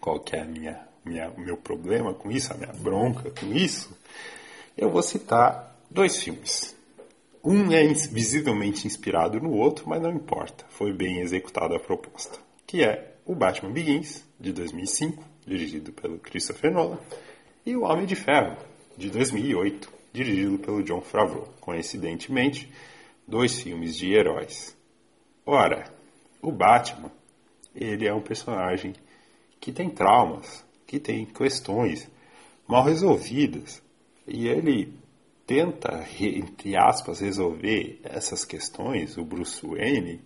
qual 0.00 0.20
que 0.20 0.36
é 0.36 0.40
a 0.40 0.44
minha, 0.44 0.88
minha, 1.04 1.30
meu 1.36 1.56
problema 1.56 2.14
com 2.14 2.30
isso, 2.30 2.52
a 2.52 2.56
minha 2.56 2.72
bronca 2.72 3.30
com 3.30 3.52
isso, 3.52 3.96
eu 4.76 4.90
vou 4.90 5.02
citar 5.02 5.76
dois 5.90 6.18
filmes. 6.22 6.76
Um 7.44 7.72
é 7.72 7.86
visivelmente 7.86 8.86
inspirado 8.86 9.40
no 9.40 9.52
outro, 9.52 9.88
mas 9.88 10.02
não 10.02 10.10
importa, 10.10 10.64
foi 10.70 10.92
bem 10.92 11.20
executada 11.20 11.76
a 11.76 11.80
proposta, 11.80 12.38
que 12.66 12.82
é 12.82 13.14
o 13.24 13.34
Batman 13.34 13.72
Begins, 13.72 14.24
de 14.38 14.52
2005, 14.52 15.22
dirigido 15.46 15.92
pelo 15.92 16.18
Christopher 16.18 16.72
Nolan, 16.72 16.98
e 17.64 17.76
o 17.76 17.82
Homem 17.82 18.06
de 18.06 18.14
Ferro, 18.14 18.56
de 18.96 19.10
2008, 19.10 19.92
dirigido 20.12 20.58
pelo 20.58 20.82
John 20.82 21.00
Favreau. 21.00 21.48
Coincidentemente, 21.60 22.72
dois 23.26 23.60
filmes 23.60 23.96
de 23.96 24.12
heróis. 24.12 24.76
Ora, 25.44 25.84
o 26.42 26.52
Batman, 26.52 27.10
ele 27.74 28.06
é 28.06 28.14
um 28.14 28.20
personagem 28.20 28.94
que 29.60 29.72
tem 29.72 29.90
traumas, 29.90 30.64
que 30.86 30.98
tem 30.98 31.24
questões 31.24 32.08
mal 32.66 32.84
resolvidas, 32.84 33.82
e 34.26 34.46
ele 34.46 34.92
tenta, 35.46 36.06
entre 36.20 36.76
aspas, 36.76 37.20
resolver 37.20 38.00
essas 38.04 38.44
questões, 38.44 39.16
o 39.16 39.24
Bruce 39.24 39.66
Wayne, 39.66 40.20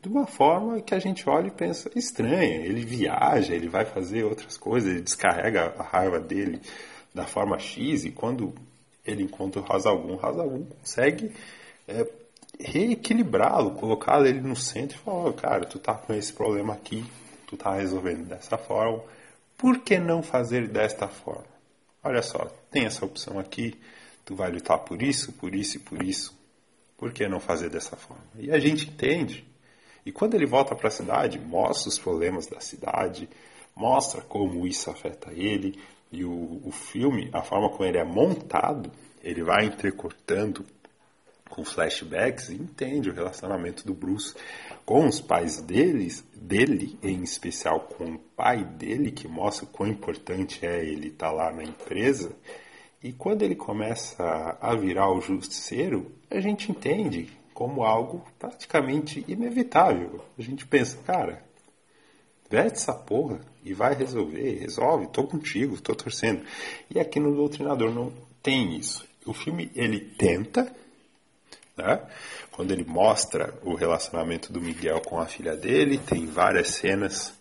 de 0.00 0.08
uma 0.08 0.26
forma 0.26 0.80
que 0.80 0.94
a 0.94 0.98
gente 0.98 1.28
olha 1.28 1.48
e 1.48 1.50
pensa 1.50 1.90
estranha. 1.94 2.64
Ele 2.64 2.84
viaja, 2.84 3.54
ele 3.54 3.68
vai 3.68 3.84
fazer 3.84 4.24
outras 4.24 4.56
coisas, 4.56 4.90
ele 4.90 5.02
descarrega 5.02 5.74
a 5.78 5.82
raiva 5.82 6.18
dele 6.18 6.60
da 7.14 7.26
forma 7.26 7.58
X 7.58 8.04
e 8.04 8.10
quando 8.10 8.54
ele 9.04 9.22
encontra 9.22 9.60
o 9.60 9.72
Hazalgun, 9.72 10.16
o 10.16 10.26
Hazalgun 10.26 10.64
consegue 10.64 11.30
é, 11.86 12.04
reequilibrá-lo, 12.58 13.72
colocar 13.72 14.24
ele 14.26 14.40
no 14.40 14.56
centro 14.56 14.96
e 14.96 15.00
falar, 15.00 15.28
oh, 15.28 15.32
cara, 15.32 15.64
tu 15.64 15.78
tá 15.78 15.94
com 15.94 16.12
esse 16.12 16.32
problema 16.32 16.74
aqui, 16.74 17.04
tu 17.46 17.56
tá 17.56 17.74
resolvendo 17.74 18.26
dessa 18.26 18.56
forma, 18.56 19.02
por 19.56 19.78
que 19.78 19.98
não 19.98 20.22
fazer 20.22 20.68
desta 20.68 21.08
forma? 21.08 21.52
Olha 22.02 22.22
só, 22.22 22.50
tem 22.70 22.84
essa 22.84 23.04
opção 23.04 23.38
aqui, 23.38 23.78
tu 24.24 24.34
vai 24.34 24.50
lutar 24.50 24.78
por 24.80 25.02
isso, 25.02 25.32
por 25.32 25.54
isso 25.54 25.76
e 25.76 25.80
por 25.80 26.02
isso. 26.02 26.36
Por 26.96 27.12
que 27.12 27.28
não 27.28 27.40
fazer 27.40 27.68
dessa 27.68 27.96
forma? 27.96 28.24
E 28.38 28.50
a 28.50 28.58
gente 28.58 28.88
entende. 28.88 29.44
E 30.04 30.12
quando 30.12 30.34
ele 30.34 30.46
volta 30.46 30.74
para 30.74 30.88
a 30.88 30.90
cidade, 30.90 31.38
mostra 31.38 31.88
os 31.88 31.98
problemas 31.98 32.46
da 32.46 32.60
cidade, 32.60 33.28
mostra 33.74 34.20
como 34.20 34.66
isso 34.66 34.90
afeta 34.90 35.32
ele. 35.32 35.78
E 36.10 36.24
o, 36.24 36.60
o 36.64 36.70
filme, 36.70 37.30
a 37.32 37.42
forma 37.42 37.70
como 37.70 37.84
ele 37.84 37.98
é 37.98 38.04
montado, 38.04 38.90
ele 39.22 39.42
vai 39.42 39.64
entrecortando 39.64 40.64
com 41.52 41.64
flashbacks 41.64 42.48
entende 42.48 43.10
o 43.10 43.14
relacionamento 43.14 43.84
do 43.84 43.92
Bruce 43.92 44.34
com 44.86 45.06
os 45.06 45.20
pais 45.20 45.60
deles, 45.60 46.24
dele, 46.34 46.98
em 47.02 47.22
especial 47.22 47.80
com 47.80 48.14
o 48.14 48.18
pai 48.18 48.64
dele, 48.64 49.12
que 49.12 49.28
mostra 49.28 49.66
quão 49.66 49.86
importante 49.86 50.64
é 50.64 50.82
ele 50.82 51.08
estar 51.08 51.28
tá 51.28 51.32
lá 51.32 51.52
na 51.52 51.62
empresa 51.62 52.34
e 53.02 53.12
quando 53.12 53.42
ele 53.42 53.54
começa 53.54 54.56
a 54.60 54.74
virar 54.76 55.12
o 55.12 55.20
justiceiro, 55.20 56.10
a 56.30 56.40
gente 56.40 56.70
entende 56.70 57.28
como 57.52 57.82
algo 57.82 58.24
praticamente 58.38 59.22
inevitável. 59.28 60.24
A 60.38 60.42
gente 60.42 60.64
pensa, 60.64 60.96
cara, 61.04 61.44
veste 62.48 62.78
essa 62.78 62.94
porra 62.94 63.40
e 63.64 63.74
vai 63.74 63.94
resolver, 63.94 64.58
resolve, 64.58 65.08
tô 65.08 65.24
contigo, 65.24 65.80
tô 65.80 65.94
torcendo. 65.94 66.44
E 66.88 66.98
aqui 66.98 67.20
no 67.20 67.34
Doutrinador 67.34 67.92
não 67.92 68.10
tem 68.40 68.76
isso. 68.76 69.04
O 69.26 69.34
filme, 69.34 69.70
ele 69.74 70.00
tenta, 70.00 70.72
né? 71.76 72.00
quando 72.50 72.72
ele 72.72 72.84
mostra 72.84 73.54
o 73.62 73.74
relacionamento 73.74 74.52
do 74.52 74.60
Miguel 74.60 75.00
com 75.00 75.18
a 75.18 75.26
filha 75.26 75.56
dele, 75.56 75.98
tem 75.98 76.26
várias 76.26 76.68
cenas 76.68 77.32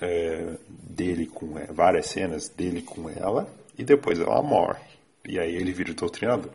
é, 0.00 0.56
dele 0.68 1.26
com 1.26 1.54
várias 1.72 2.06
cenas 2.06 2.48
dele 2.48 2.82
com 2.82 3.08
ela, 3.10 3.48
e 3.76 3.84
depois 3.84 4.18
ela 4.18 4.42
morre. 4.42 4.84
E 5.24 5.38
aí 5.38 5.54
ele 5.56 5.72
vira 5.72 5.90
o 5.90 5.94
doutrinador, 5.94 6.54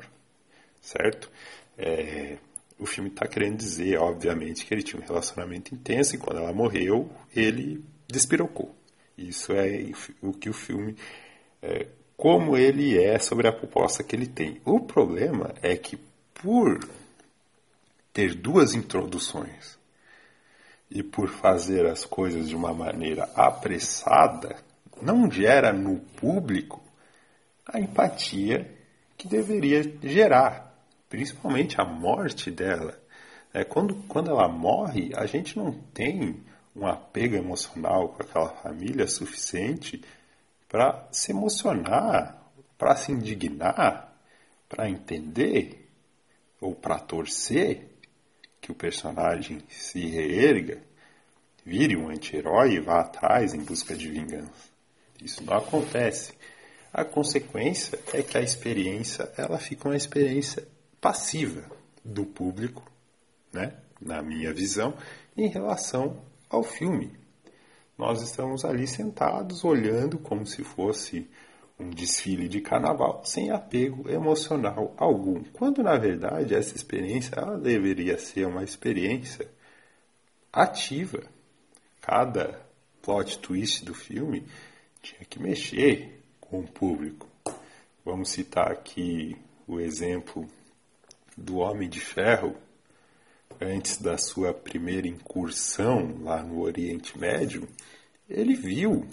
certo? 0.82 1.30
É, 1.78 2.38
o 2.80 2.86
filme 2.86 3.09
está 3.09 3.28
querendo 3.28 3.57
dizer, 3.57 3.99
obviamente, 3.99 4.66
que 4.66 4.74
ele 4.74 4.84
tinha 4.84 5.01
um 5.01 5.05
relacionamento 5.05 5.74
intenso 5.76 6.16
e 6.16 6.18
quando 6.18 6.39
ela 6.39 6.53
morreu, 6.53 7.09
ele 7.36 7.84
despirocou. 8.07 8.76
Isso 9.18 9.53
é 9.53 9.91
o 10.22 10.32
que 10.32 10.49
o 10.49 10.53
filme, 10.53 10.95
é, 11.62 11.88
como 12.18 12.57
ele 12.57 12.97
é 12.97 13.20
sobre 13.20 13.47
a 13.47 13.53
proposta 13.53 14.03
que 14.03 14.16
ele 14.16 14.28
tem. 14.28 14.62
O 14.66 14.80
problema 14.80 15.53
é 15.62 15.76
que 15.76 15.97
por 16.34 16.80
ter 18.14 18.36
duas 18.36 18.74
introduções 18.74 19.80
e 20.89 21.01
por 21.01 21.30
fazer 21.30 21.86
as 21.86 22.05
coisas 22.05 22.49
de 22.49 22.55
uma 22.55 22.74
maneira 22.74 23.24
apressada, 23.36 24.57
não 25.01 25.32
gera 25.32 25.72
no 25.72 25.99
público 25.99 26.82
a 27.66 27.80
empatia 27.80 28.70
que 29.18 29.28
deveria 29.28 29.82
gerar, 30.03 30.76
principalmente 31.07 31.80
a 31.80 31.86
morte 31.86 32.51
dela. 32.51 32.99
É, 33.53 33.64
quando, 33.64 33.95
quando 34.07 34.30
ela 34.30 34.47
morre, 34.47 35.12
a 35.16 35.26
gente 35.26 35.57
não 35.57 35.72
tem 35.72 36.43
um 36.76 36.86
apego 36.86 37.36
emocional 37.36 38.09
com 38.09 38.24
aquela 38.24 38.49
família 38.49 39.07
suficiente 39.07 40.01
para 40.68 41.07
se 41.12 41.32
emocionar, 41.32 42.41
para 42.78 42.95
se 42.95 43.12
indignar, 43.12 44.14
para 44.68 44.89
entender 44.89 45.89
ou 46.59 46.74
para 46.74 46.99
torcer 46.99 47.90
que 48.62 48.72
o 48.72 48.76
personagem 48.76 49.62
se 49.68 50.05
reerga, 50.05 50.78
vire 51.66 51.97
um 51.97 52.09
anti-herói 52.09 52.76
e 52.76 52.80
vá 52.80 53.01
atrás 53.01 53.53
em 53.53 53.59
busca 53.59 53.95
de 53.95 54.07
vingança. 54.07 54.70
Isso 55.22 55.43
não 55.43 55.57
acontece. 55.57 56.34
A 56.93 57.03
consequência 57.03 57.99
é 58.14 58.22
que 58.22 58.38
a 58.38 58.41
experiência 58.41 59.32
ela 59.36 59.57
fica 59.57 59.89
uma 59.89 59.97
experiência 59.97 60.68
passiva 60.99 61.64
do 62.05 62.26
público, 62.26 62.84
né? 63.51 63.74
na 63.99 64.22
minha 64.22 64.53
visão, 64.53 64.93
em 65.36 65.47
relação 65.47 66.22
ao 66.49 66.64
filme. 66.64 67.12
Nós 67.97 68.22
estamos 68.22 68.66
ali 68.66 68.88
sentados 68.88 69.64
olhando 69.64 70.18
como 70.18 70.45
se 70.45 70.64
fosse 70.64 71.30
um 71.82 71.89
desfile 71.89 72.47
de 72.47 72.61
carnaval 72.61 73.21
sem 73.25 73.51
apego 73.51 74.09
emocional 74.09 74.93
algum, 74.97 75.43
quando 75.51 75.84
na 75.84 75.97
verdade 75.97 76.53
essa 76.55 76.75
experiência 76.75 77.36
deveria 77.57 78.17
ser 78.17 78.47
uma 78.47 78.63
experiência 78.63 79.49
ativa. 80.51 81.23
Cada 81.99 82.59
plot 83.01 83.39
twist 83.39 83.84
do 83.84 83.93
filme 83.93 84.45
tinha 85.01 85.25
que 85.25 85.41
mexer 85.41 86.21
com 86.39 86.59
o 86.59 86.67
público. 86.67 87.27
Vamos 88.05 88.29
citar 88.29 88.71
aqui 88.71 89.36
o 89.67 89.79
exemplo 89.79 90.47
do 91.38 91.57
Homem 91.57 91.89
de 91.89 91.99
Ferro, 91.99 92.55
antes 93.59 93.97
da 93.97 94.17
sua 94.17 94.53
primeira 94.53 95.07
incursão 95.07 96.17
lá 96.21 96.41
no 96.41 96.61
Oriente 96.61 97.17
Médio, 97.17 97.67
ele 98.29 98.55
viu 98.55 99.05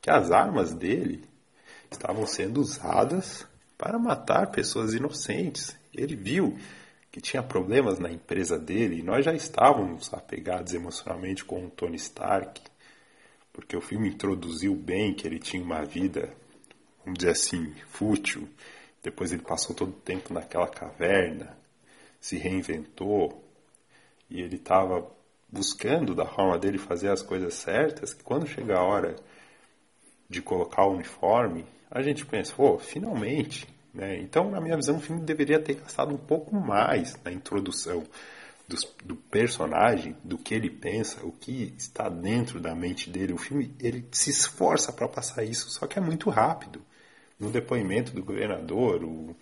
que 0.00 0.10
as 0.10 0.30
armas 0.30 0.74
dele 0.74 1.24
estavam 1.90 2.26
sendo 2.26 2.60
usadas 2.60 3.46
para 3.76 3.98
matar 3.98 4.50
pessoas 4.50 4.94
inocentes. 4.94 5.76
Ele 5.94 6.14
viu 6.14 6.58
que 7.10 7.20
tinha 7.20 7.42
problemas 7.42 7.98
na 7.98 8.10
empresa 8.10 8.58
dele 8.58 9.00
e 9.00 9.02
nós 9.02 9.24
já 9.24 9.34
estávamos 9.34 10.12
apegados 10.14 10.74
emocionalmente 10.74 11.44
com 11.44 11.66
o 11.66 11.70
Tony 11.70 11.96
Stark, 11.96 12.60
porque 13.52 13.76
o 13.76 13.80
filme 13.80 14.08
introduziu 14.08 14.74
bem 14.74 15.12
que 15.12 15.26
ele 15.26 15.38
tinha 15.38 15.62
uma 15.62 15.84
vida 15.84 16.32
vamos 17.04 17.18
dizer 17.18 17.32
assim, 17.32 17.74
fútil. 17.88 18.48
Depois 19.02 19.32
ele 19.32 19.42
passou 19.42 19.74
todo 19.74 19.90
o 19.90 20.00
tempo 20.00 20.32
naquela 20.32 20.68
caverna, 20.68 21.56
se 22.20 22.36
reinventou 22.36 23.42
e 24.28 24.40
ele 24.40 24.56
estava 24.56 25.10
buscando 25.48 26.14
da 26.14 26.26
forma 26.26 26.58
dele 26.58 26.78
fazer 26.78 27.10
as 27.10 27.22
coisas 27.22 27.54
certas. 27.54 28.12
Que 28.12 28.22
quando 28.22 28.46
chega 28.46 28.78
a 28.78 28.84
hora 28.84 29.16
de 30.28 30.42
colocar 30.42 30.84
o 30.84 30.94
uniforme, 30.94 31.64
a 31.90 32.02
gente 32.02 32.24
pensa, 32.24 32.54
pô, 32.54 32.78
finalmente. 32.78 33.66
Né? 33.92 34.18
Então, 34.18 34.50
na 34.50 34.60
minha 34.60 34.76
visão, 34.76 34.96
o 34.96 35.00
filme 35.00 35.22
deveria 35.22 35.60
ter 35.60 35.74
gastado 35.74 36.14
um 36.14 36.18
pouco 36.18 36.54
mais 36.54 37.18
na 37.24 37.32
introdução 37.32 38.04
do, 38.68 38.76
do, 39.04 39.16
personagem, 39.16 40.16
do 40.22 40.38
que 40.38 40.54
ele 40.54 40.70
pensa, 40.70 41.24
o 41.24 41.32
que 41.32 41.74
está 41.76 42.08
dentro 42.08 42.60
da 42.60 42.74
mente 42.74 43.10
dele. 43.10 43.32
O 43.32 43.38
filme 43.38 43.74
ele 43.80 44.06
se 44.12 44.30
esforça 44.30 44.92
para 44.92 45.08
passar 45.08 45.42
isso, 45.42 45.68
só 45.70 45.86
que 45.86 45.98
é 45.98 46.02
muito 46.02 46.30
rápido 46.30 46.80
no 47.38 47.50
depoimento 47.50 48.12
do 48.12 48.22
governador, 48.22 49.02
o, 49.02 49.34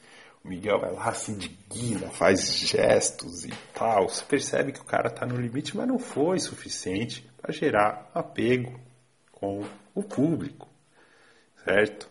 o 0.42 0.49
Miguel 0.49 0.78
vai 0.78 0.92
lá, 0.92 1.12
se 1.12 1.32
indigna, 1.32 2.09
faz 2.09 2.57
gestos 2.57 3.44
e 3.44 3.53
tal. 3.74 4.09
Você 4.09 4.24
percebe 4.24 4.72
que 4.72 4.80
o 4.80 4.84
cara 4.84 5.09
está 5.09 5.26
no 5.26 5.36
limite, 5.36 5.76
mas 5.76 5.88
não 5.88 5.99
foi 5.99 6.38
suficiente 6.38 7.28
para 7.42 7.53
gerar 7.53 8.09
apego 8.14 8.80
com 9.32 9.64
o 9.94 10.03
público, 10.03 10.68
certo? 11.64 12.09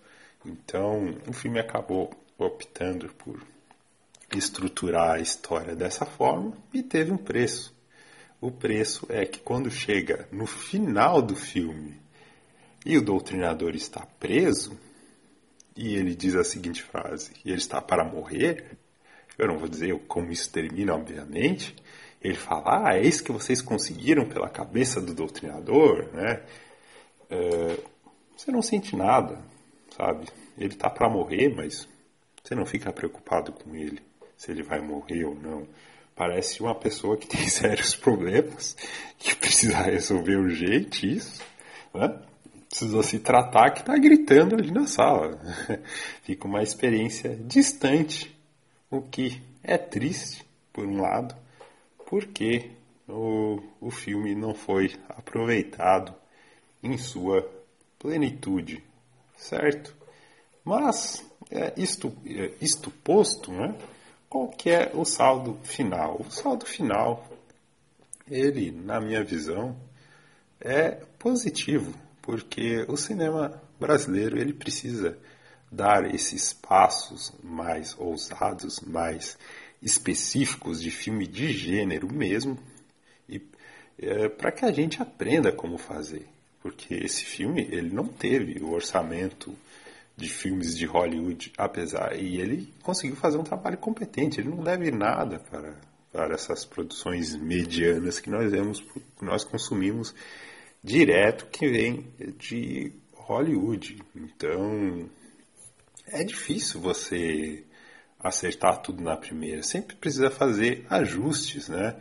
Então, 0.47 1.13
o 1.27 1.33
filme 1.33 1.59
acabou 1.59 2.09
optando 2.37 3.09
por 3.15 3.45
estruturar 4.33 5.15
a 5.15 5.19
história 5.19 5.75
dessa 5.75 6.05
forma 6.05 6.53
e 6.73 6.81
teve 6.81 7.11
um 7.11 7.17
preço. 7.17 7.75
O 8.39 8.49
preço 8.49 9.05
é 9.09 9.25
que 9.25 9.39
quando 9.39 9.69
chega 9.69 10.27
no 10.31 10.45
final 10.45 11.21
do 11.21 11.35
filme 11.35 11.99
e 12.85 12.97
o 12.97 13.01
doutrinador 13.01 13.75
está 13.75 14.05
preso, 14.19 14.79
e 15.75 15.95
ele 15.95 16.15
diz 16.15 16.33
a 16.35 16.43
seguinte 16.43 16.81
frase: 16.81 17.31
e 17.43 17.49
ele 17.49 17.57
está 17.57 17.81
para 17.81 18.05
morrer. 18.05 18.77
eu 19.37 19.47
não 19.47 19.57
vou 19.57 19.67
dizer 19.67 19.97
como 20.07 20.31
isso 20.31 20.49
termina, 20.49 20.95
obviamente, 20.95 21.75
ele 22.21 22.35
fala, 22.35 22.87
ah, 22.87 22.97
é 22.97 23.01
isso 23.01 23.23
que 23.23 23.31
vocês 23.31 23.61
conseguiram 23.61 24.27
pela 24.27 24.49
cabeça 24.49 25.01
do 25.01 25.13
doutrinador, 25.13 26.09
né? 26.13 26.41
É, 27.29 27.77
você 28.35 28.51
não 28.51 28.61
sente 28.61 28.95
nada, 28.95 29.39
sabe? 29.97 30.27
Ele 30.57 30.75
tá 30.75 30.89
para 30.89 31.09
morrer, 31.09 31.49
mas 31.53 31.87
você 32.43 32.55
não 32.55 32.65
fica 32.65 32.93
preocupado 32.93 33.51
com 33.51 33.75
ele, 33.75 33.99
se 34.37 34.51
ele 34.51 34.63
vai 34.63 34.79
morrer 34.79 35.25
ou 35.25 35.35
não. 35.35 35.67
Parece 36.15 36.61
uma 36.61 36.75
pessoa 36.75 37.17
que 37.17 37.27
tem 37.27 37.45
sérios 37.49 37.95
problemas, 37.95 38.77
que 39.17 39.35
precisa 39.35 39.81
resolver 39.81 40.37
urgente 40.37 41.11
isso, 41.11 41.43
né? 41.93 42.19
Precisa 42.69 43.01
se 43.01 43.19
tratar 43.19 43.71
que 43.71 43.83
tá 43.83 43.97
gritando 43.97 44.55
ali 44.55 44.71
na 44.71 44.85
sala. 44.85 45.39
Fica 46.23 46.47
uma 46.47 46.61
experiência 46.61 47.35
distante, 47.35 48.35
o 48.91 49.01
que 49.01 49.41
é 49.63 49.77
triste, 49.77 50.45
por 50.71 50.85
um 50.85 51.01
lado, 51.01 51.35
porque 52.09 52.71
o, 53.07 53.61
o 53.79 53.89
filme 53.89 54.35
não 54.35 54.53
foi 54.53 54.93
aproveitado 55.09 56.13
em 56.83 56.97
sua 56.97 57.49
plenitude, 57.97 58.83
certo? 59.38 59.95
Mas, 60.63 61.23
é, 61.49 61.73
isto, 61.77 62.13
é, 62.25 62.51
isto 62.59 62.91
posto, 62.91 63.51
né, 63.51 63.73
qual 64.29 64.49
que 64.49 64.69
é 64.69 64.91
o 64.93 65.05
saldo 65.05 65.57
final? 65.63 66.17
O 66.19 66.29
saldo 66.29 66.65
final, 66.65 67.25
ele, 68.29 68.71
na 68.71 68.99
minha 68.99 69.23
visão, 69.23 69.77
é 70.59 70.91
positivo, 71.17 71.93
porque 72.21 72.85
o 72.89 72.97
cinema 72.97 73.61
brasileiro 73.79 74.38
ele 74.38 74.51
precisa 74.51 75.17
dar 75.71 76.13
esses 76.13 76.51
passos 76.53 77.33
mais 77.43 77.95
ousados, 77.97 78.79
mais 78.81 79.38
específicos 79.81 80.81
de 80.81 80.91
filme 80.91 81.27
de 81.27 81.51
gênero 81.53 82.11
mesmo, 82.11 82.57
e 83.29 83.41
é, 83.99 84.27
para 84.27 84.51
que 84.51 84.65
a 84.65 84.71
gente 84.71 85.01
aprenda 85.01 85.51
como 85.51 85.77
fazer, 85.77 86.27
porque 86.68 86.95
esse 86.95 87.24
filme 87.24 87.61
ele 87.72 87.89
não 87.93 88.05
teve 88.05 88.61
o 88.61 88.72
orçamento 88.72 89.55
de 90.18 90.28
filmes 90.28 90.78
de 90.78 90.86
Hollywood, 90.86 91.53
apesar 91.57 92.13
e 92.20 92.41
ele 92.41 92.74
conseguiu 92.84 93.15
fazer 93.15 93.38
um 93.38 93.43
trabalho 93.43 93.78
competente. 93.78 94.41
Ele 94.41 94.49
não 94.49 94.61
deve 94.61 94.91
nada 94.91 95.39
para 95.39 95.76
para 96.11 96.34
essas 96.34 96.65
produções 96.65 97.36
medianas 97.36 98.20
que 98.20 98.30
nós 98.30 98.51
vemos, 98.51 98.84
nós 99.22 99.43
consumimos 99.43 100.13
direto 100.84 101.45
que 101.45 101.70
vem 101.70 102.07
de 102.38 102.91
Hollywood. 103.13 104.01
Então 104.13 105.09
é 106.07 106.22
difícil 106.24 106.82
você 106.82 107.63
acertar 108.20 108.82
tudo 108.82 109.01
na 109.01 109.15
primeira. 109.15 109.63
Sempre 109.63 109.95
precisa 109.95 110.30
fazer 110.30 110.86
ajustes, 110.89 111.70
né? 111.70 111.95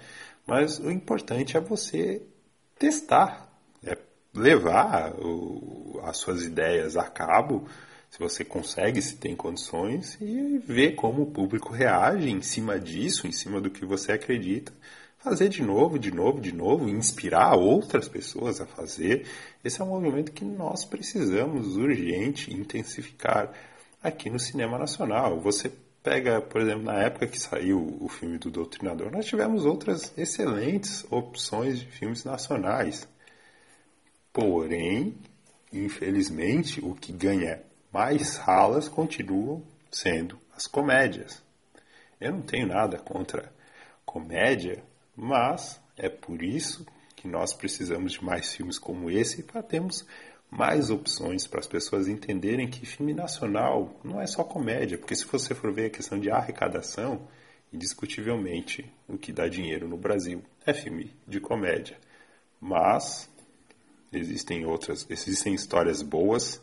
Mas 0.44 0.80
o 0.80 0.90
importante 0.90 1.56
é 1.56 1.60
você 1.60 2.22
testar, 2.78 3.45
levar 4.36 5.12
o, 5.18 6.00
as 6.04 6.18
suas 6.18 6.42
ideias 6.42 6.96
a 6.96 7.04
cabo, 7.04 7.66
se 8.10 8.18
você 8.18 8.44
consegue, 8.44 9.02
se 9.02 9.16
tem 9.16 9.34
condições, 9.34 10.16
e 10.20 10.58
ver 10.58 10.94
como 10.94 11.22
o 11.22 11.30
público 11.30 11.72
reage 11.72 12.30
em 12.30 12.40
cima 12.40 12.78
disso, 12.78 13.26
em 13.26 13.32
cima 13.32 13.60
do 13.60 13.70
que 13.70 13.84
você 13.84 14.12
acredita. 14.12 14.72
Fazer 15.18 15.48
de 15.48 15.62
novo, 15.62 15.98
de 15.98 16.12
novo, 16.12 16.40
de 16.40 16.52
novo, 16.52 16.88
inspirar 16.88 17.56
outras 17.56 18.08
pessoas 18.08 18.60
a 18.60 18.66
fazer. 18.66 19.26
Esse 19.64 19.80
é 19.80 19.84
um 19.84 19.88
movimento 19.88 20.30
que 20.30 20.44
nós 20.44 20.84
precisamos 20.84 21.76
urgente 21.76 22.54
intensificar 22.54 23.52
aqui 24.02 24.30
no 24.30 24.38
cinema 24.38 24.78
nacional. 24.78 25.40
Você 25.40 25.72
pega, 26.02 26.40
por 26.40 26.60
exemplo, 26.60 26.84
na 26.84 27.02
época 27.02 27.26
que 27.26 27.40
saiu 27.40 27.98
o 28.00 28.08
filme 28.08 28.38
do 28.38 28.48
Doutrinador, 28.48 29.10
nós 29.10 29.26
tivemos 29.26 29.64
outras 29.64 30.16
excelentes 30.16 31.04
opções 31.10 31.80
de 31.80 31.86
filmes 31.86 32.22
nacionais. 32.24 33.08
Porém, 34.36 35.16
infelizmente, 35.72 36.78
o 36.84 36.94
que 36.94 37.10
ganha 37.10 37.62
mais 37.90 38.28
salas 38.28 38.86
continuam 38.86 39.62
sendo 39.90 40.38
as 40.54 40.66
comédias. 40.66 41.42
Eu 42.20 42.32
não 42.32 42.42
tenho 42.42 42.66
nada 42.66 42.98
contra 42.98 43.50
comédia, 44.04 44.84
mas 45.16 45.80
é 45.96 46.10
por 46.10 46.42
isso 46.42 46.86
que 47.16 47.26
nós 47.26 47.54
precisamos 47.54 48.12
de 48.12 48.22
mais 48.22 48.52
filmes 48.54 48.78
como 48.78 49.10
esse 49.10 49.42
para 49.42 49.62
termos 49.62 50.06
mais 50.50 50.90
opções 50.90 51.46
para 51.46 51.60
as 51.60 51.66
pessoas 51.66 52.06
entenderem 52.06 52.68
que 52.68 52.84
filme 52.84 53.14
nacional 53.14 53.98
não 54.04 54.20
é 54.20 54.26
só 54.26 54.44
comédia, 54.44 54.98
porque 54.98 55.16
se 55.16 55.24
você 55.24 55.54
for 55.54 55.72
ver 55.72 55.86
a 55.86 55.90
questão 55.90 56.20
de 56.20 56.30
arrecadação, 56.30 57.26
indiscutivelmente 57.72 58.84
o 59.08 59.16
que 59.16 59.32
dá 59.32 59.48
dinheiro 59.48 59.88
no 59.88 59.96
Brasil 59.96 60.42
é 60.66 60.74
filme 60.74 61.10
de 61.26 61.40
comédia. 61.40 61.96
Mas 62.60 63.34
existem 64.12 64.64
outras, 64.66 65.06
existem 65.08 65.54
histórias 65.54 66.02
boas, 66.02 66.60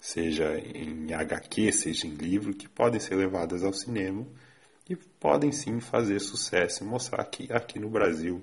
seja 0.00 0.58
em 0.58 1.12
HQ, 1.12 1.72
seja 1.72 2.06
em 2.06 2.14
livro, 2.14 2.54
que 2.54 2.68
podem 2.68 3.00
ser 3.00 3.16
levadas 3.16 3.64
ao 3.64 3.72
cinema 3.72 4.26
e 4.88 4.96
podem 4.96 5.52
sim 5.52 5.80
fazer 5.80 6.20
sucesso 6.20 6.84
mostrar 6.84 7.24
que 7.24 7.52
aqui 7.52 7.78
no 7.78 7.90
Brasil 7.90 8.42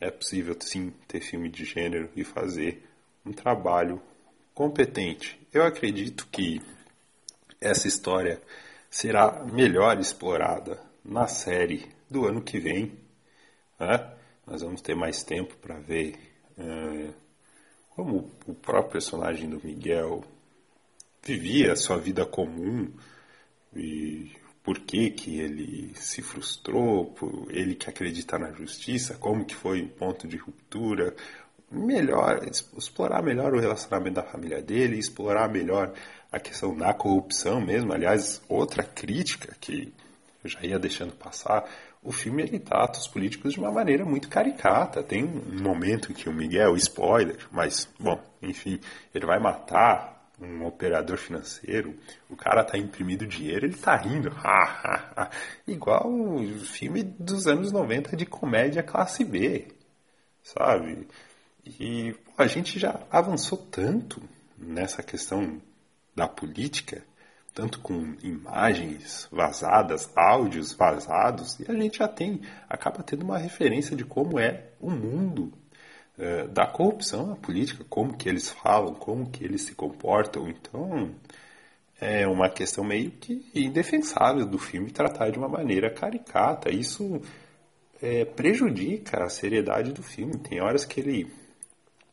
é 0.00 0.10
possível 0.10 0.56
sim 0.60 0.92
ter 1.06 1.20
filme 1.20 1.48
de 1.48 1.64
gênero 1.64 2.10
e 2.16 2.24
fazer 2.24 2.82
um 3.24 3.32
trabalho 3.32 4.00
competente. 4.54 5.40
Eu 5.52 5.64
acredito 5.64 6.26
que 6.30 6.60
essa 7.60 7.88
história 7.88 8.40
será 8.90 9.44
melhor 9.44 9.98
explorada 9.98 10.80
na 11.04 11.26
série 11.26 11.86
do 12.10 12.26
ano 12.26 12.42
que 12.42 12.58
vem. 12.58 12.92
Né? 13.78 14.16
Nós 14.46 14.62
vamos 14.62 14.80
ter 14.80 14.94
mais 14.94 15.22
tempo 15.22 15.56
para 15.56 15.78
ver 15.78 16.16
é, 16.58 17.10
como 17.96 18.30
o 18.46 18.54
próprio 18.54 18.92
personagem 18.92 19.48
do 19.48 19.58
Miguel 19.64 20.22
vivia 21.24 21.72
a 21.72 21.76
sua 21.76 21.96
vida 21.96 22.26
comum 22.26 22.92
e 23.74 24.30
por 24.62 24.78
que, 24.80 25.10
que 25.10 25.40
ele 25.40 25.92
se 25.94 26.20
frustrou, 26.20 27.06
por 27.06 27.46
ele 27.50 27.74
que 27.74 27.88
acredita 27.88 28.38
na 28.38 28.52
justiça, 28.52 29.14
como 29.14 29.46
que 29.46 29.54
foi 29.54 29.80
o 29.82 29.88
ponto 29.88 30.28
de 30.28 30.36
ruptura, 30.36 31.14
melhor, 31.70 32.46
explorar 32.76 33.22
melhor 33.22 33.54
o 33.54 33.60
relacionamento 33.60 34.16
da 34.16 34.22
família 34.22 34.60
dele, 34.60 34.98
explorar 34.98 35.48
melhor 35.48 35.94
a 36.30 36.38
questão 36.38 36.76
da 36.76 36.92
corrupção 36.92 37.60
mesmo. 37.60 37.92
Aliás, 37.92 38.42
outra 38.48 38.82
crítica 38.82 39.56
que 39.60 39.92
eu 40.44 40.50
já 40.50 40.60
ia 40.62 40.78
deixando 40.78 41.12
passar, 41.14 41.64
o 42.06 42.12
filme 42.12 42.42
ele 42.42 42.60
trata 42.60 43.00
os 43.00 43.08
políticos 43.08 43.52
de 43.52 43.58
uma 43.58 43.72
maneira 43.72 44.04
muito 44.04 44.28
caricata. 44.28 45.02
Tem 45.02 45.24
um 45.24 45.60
momento 45.60 46.12
em 46.12 46.14
que 46.14 46.28
o 46.28 46.32
Miguel, 46.32 46.76
spoiler, 46.76 47.36
mas, 47.50 47.88
bom, 47.98 48.20
enfim, 48.40 48.78
ele 49.12 49.26
vai 49.26 49.40
matar 49.40 50.30
um 50.40 50.64
operador 50.66 51.16
financeiro, 51.16 51.98
o 52.28 52.36
cara 52.36 52.62
tá 52.62 52.78
imprimindo 52.78 53.26
dinheiro, 53.26 53.66
ele 53.66 53.76
tá 53.76 53.96
rindo. 53.96 54.30
Igual 55.66 56.06
o 56.06 56.58
filme 56.60 57.02
dos 57.02 57.46
anos 57.48 57.72
90 57.72 58.16
de 58.16 58.24
comédia 58.24 58.82
classe 58.82 59.24
B, 59.24 59.66
sabe? 60.44 61.08
E 61.66 62.14
a 62.38 62.46
gente 62.46 62.78
já 62.78 63.00
avançou 63.10 63.58
tanto 63.58 64.22
nessa 64.56 65.02
questão 65.02 65.60
da 66.14 66.28
política, 66.28 67.02
tanto 67.56 67.80
com 67.80 68.14
imagens 68.22 69.26
vazadas, 69.32 70.10
áudios 70.14 70.74
vazados, 70.74 71.58
e 71.58 71.64
a 71.66 71.72
gente 71.72 71.96
já 71.96 72.06
tem, 72.06 72.42
acaba 72.68 73.02
tendo 73.02 73.24
uma 73.24 73.38
referência 73.38 73.96
de 73.96 74.04
como 74.04 74.38
é 74.38 74.72
o 74.78 74.90
mundo 74.90 75.50
é, 76.18 76.46
da 76.48 76.66
corrupção 76.66 77.28
na 77.28 77.34
política, 77.34 77.82
como 77.88 78.14
que 78.14 78.28
eles 78.28 78.50
falam, 78.50 78.92
como 78.92 79.30
que 79.30 79.42
eles 79.42 79.62
se 79.62 79.74
comportam. 79.74 80.50
Então, 80.50 81.14
é 81.98 82.26
uma 82.26 82.50
questão 82.50 82.84
meio 82.84 83.10
que 83.10 83.50
indefensável 83.54 84.44
do 84.44 84.58
filme 84.58 84.90
tratar 84.90 85.30
de 85.30 85.38
uma 85.38 85.48
maneira 85.48 85.88
caricata. 85.88 86.70
Isso 86.70 87.22
é, 88.02 88.26
prejudica 88.26 89.24
a 89.24 89.30
seriedade 89.30 89.92
do 89.92 90.02
filme. 90.02 90.36
Tem 90.36 90.60
horas 90.60 90.84
que 90.84 91.00
ele 91.00 91.32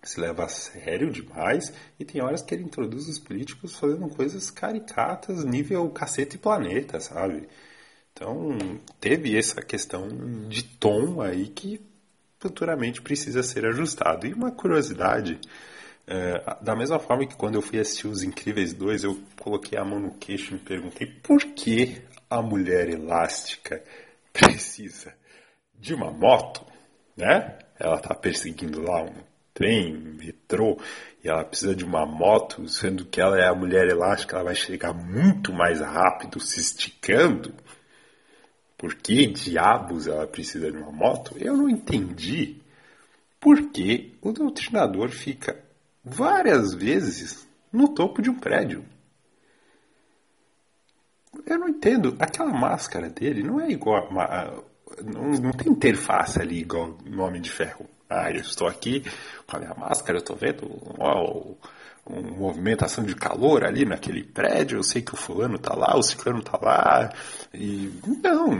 se 0.04 0.20
leva 0.20 0.44
a 0.44 0.50
sério 0.50 1.10
demais 1.10 1.74
e 1.98 2.04
tem 2.04 2.22
horas 2.22 2.42
que 2.42 2.54
ele 2.54 2.64
introduz 2.64 3.08
os 3.08 3.18
políticos 3.18 3.78
fazendo 3.78 4.10
coisas 4.10 4.50
caricatas 4.50 5.44
nível 5.44 5.90
cacete 5.90 6.36
e 6.36 6.40
planeta, 6.40 7.00
sabe? 7.00 7.48
Então 8.12 8.58
teve 9.00 9.38
essa 9.38 9.62
questão 9.62 10.08
de 10.48 10.64
tom 10.64 11.22
aí 11.22 11.48
que 11.48 11.82
futuramente 12.38 13.02
precisa 13.02 13.42
ser 13.42 13.66
ajustado. 13.66 14.28
E 14.28 14.34
uma 14.34 14.52
curiosidade, 14.52 15.40
é, 16.06 16.58
da 16.62 16.76
mesma 16.76 17.00
forma 17.00 17.26
que 17.26 17.38
quando 17.38 17.56
eu 17.56 17.62
fui 17.62 17.80
assistir 17.80 18.08
Os 18.08 18.22
Incríveis 18.22 18.74
2, 18.74 19.06
eu 19.06 19.20
coloquei 19.40 19.80
a 19.80 19.86
mão 19.86 20.00
no 20.00 20.16
queixo 20.16 20.52
e 20.52 20.54
me 20.56 20.60
perguntei 20.60 21.08
por 21.08 21.42
que 21.54 22.02
a 22.30 22.42
mulher 22.42 22.90
elástica 22.90 23.82
precisa 24.34 25.14
de 25.80 25.94
uma 25.94 26.12
moto, 26.12 26.66
né? 27.16 27.58
Ela 27.80 27.96
está 27.96 28.14
perseguindo 28.14 28.82
lá 28.82 29.04
um 29.04 29.33
trem, 29.54 29.94
metrô, 29.94 30.80
e 31.24 31.30
ela 31.30 31.44
precisa 31.46 31.76
de 31.76 31.86
uma 31.86 32.06
moto, 32.06 32.68
sendo 32.68 33.06
que 33.06 33.22
ela 33.22 33.40
é 33.40 33.48
a 33.48 33.56
mulher 33.56 33.88
elástica, 33.88 34.36
ela 34.36 34.46
vai 34.46 34.56
chegar 34.56 34.94
muito 34.94 35.54
mais 35.54 35.80
rápido 35.80 36.40
se 36.40 36.60
esticando. 36.60 37.54
por 38.78 38.96
que 38.96 39.28
diabos 39.28 40.08
ela 40.08 40.28
precisa 40.28 40.70
de 40.70 40.78
uma 40.78 40.92
moto, 40.92 41.36
eu 41.40 41.56
não 41.56 41.70
entendi 41.70 42.62
por 43.40 43.70
que 43.72 44.14
o 44.22 44.32
doutrinador 44.34 45.10
fica 45.10 45.58
várias 46.04 46.74
vezes 46.74 47.48
no 47.72 47.90
topo 47.90 48.22
de 48.22 48.30
um 48.30 48.40
prédio. 48.40 48.84
Eu 51.46 51.60
não 51.60 51.70
entendo. 51.70 52.16
Aquela 52.20 52.52
máscara 52.52 53.10
dele 53.10 53.42
não 53.42 53.60
é 53.60 53.70
igual. 53.72 54.08
A, 54.20 54.62
não, 55.04 55.32
não 55.32 55.52
tem 55.52 55.72
interface 55.72 56.40
ali 56.40 56.60
igual 56.60 56.98
no 57.06 57.24
Homem 57.24 57.42
de 57.42 57.50
Ferro. 57.50 57.90
Ah, 58.14 58.32
eu 58.32 58.42
estou 58.42 58.68
aqui 58.68 59.04
com 59.48 59.58
a 59.58 59.60
minha 59.60 59.74
máscara, 59.74 60.18
eu 60.18 60.22
estou 60.22 60.36
vendo 60.36 60.68
ó, 61.00 61.56
uma 62.06 62.22
movimentação 62.22 63.04
de 63.04 63.16
calor 63.16 63.64
ali 63.64 63.86
naquele 63.86 64.24
prédio, 64.24 64.78
eu 64.78 64.84
sei 64.84 65.02
que 65.02 65.14
o 65.14 65.18
fulano 65.18 65.56
está 65.56 65.74
lá, 65.74 65.96
o 65.98 66.04
ciclano 66.04 66.40
está 66.40 66.60
lá. 66.62 67.10
E 67.54 67.92
não, 68.22 68.52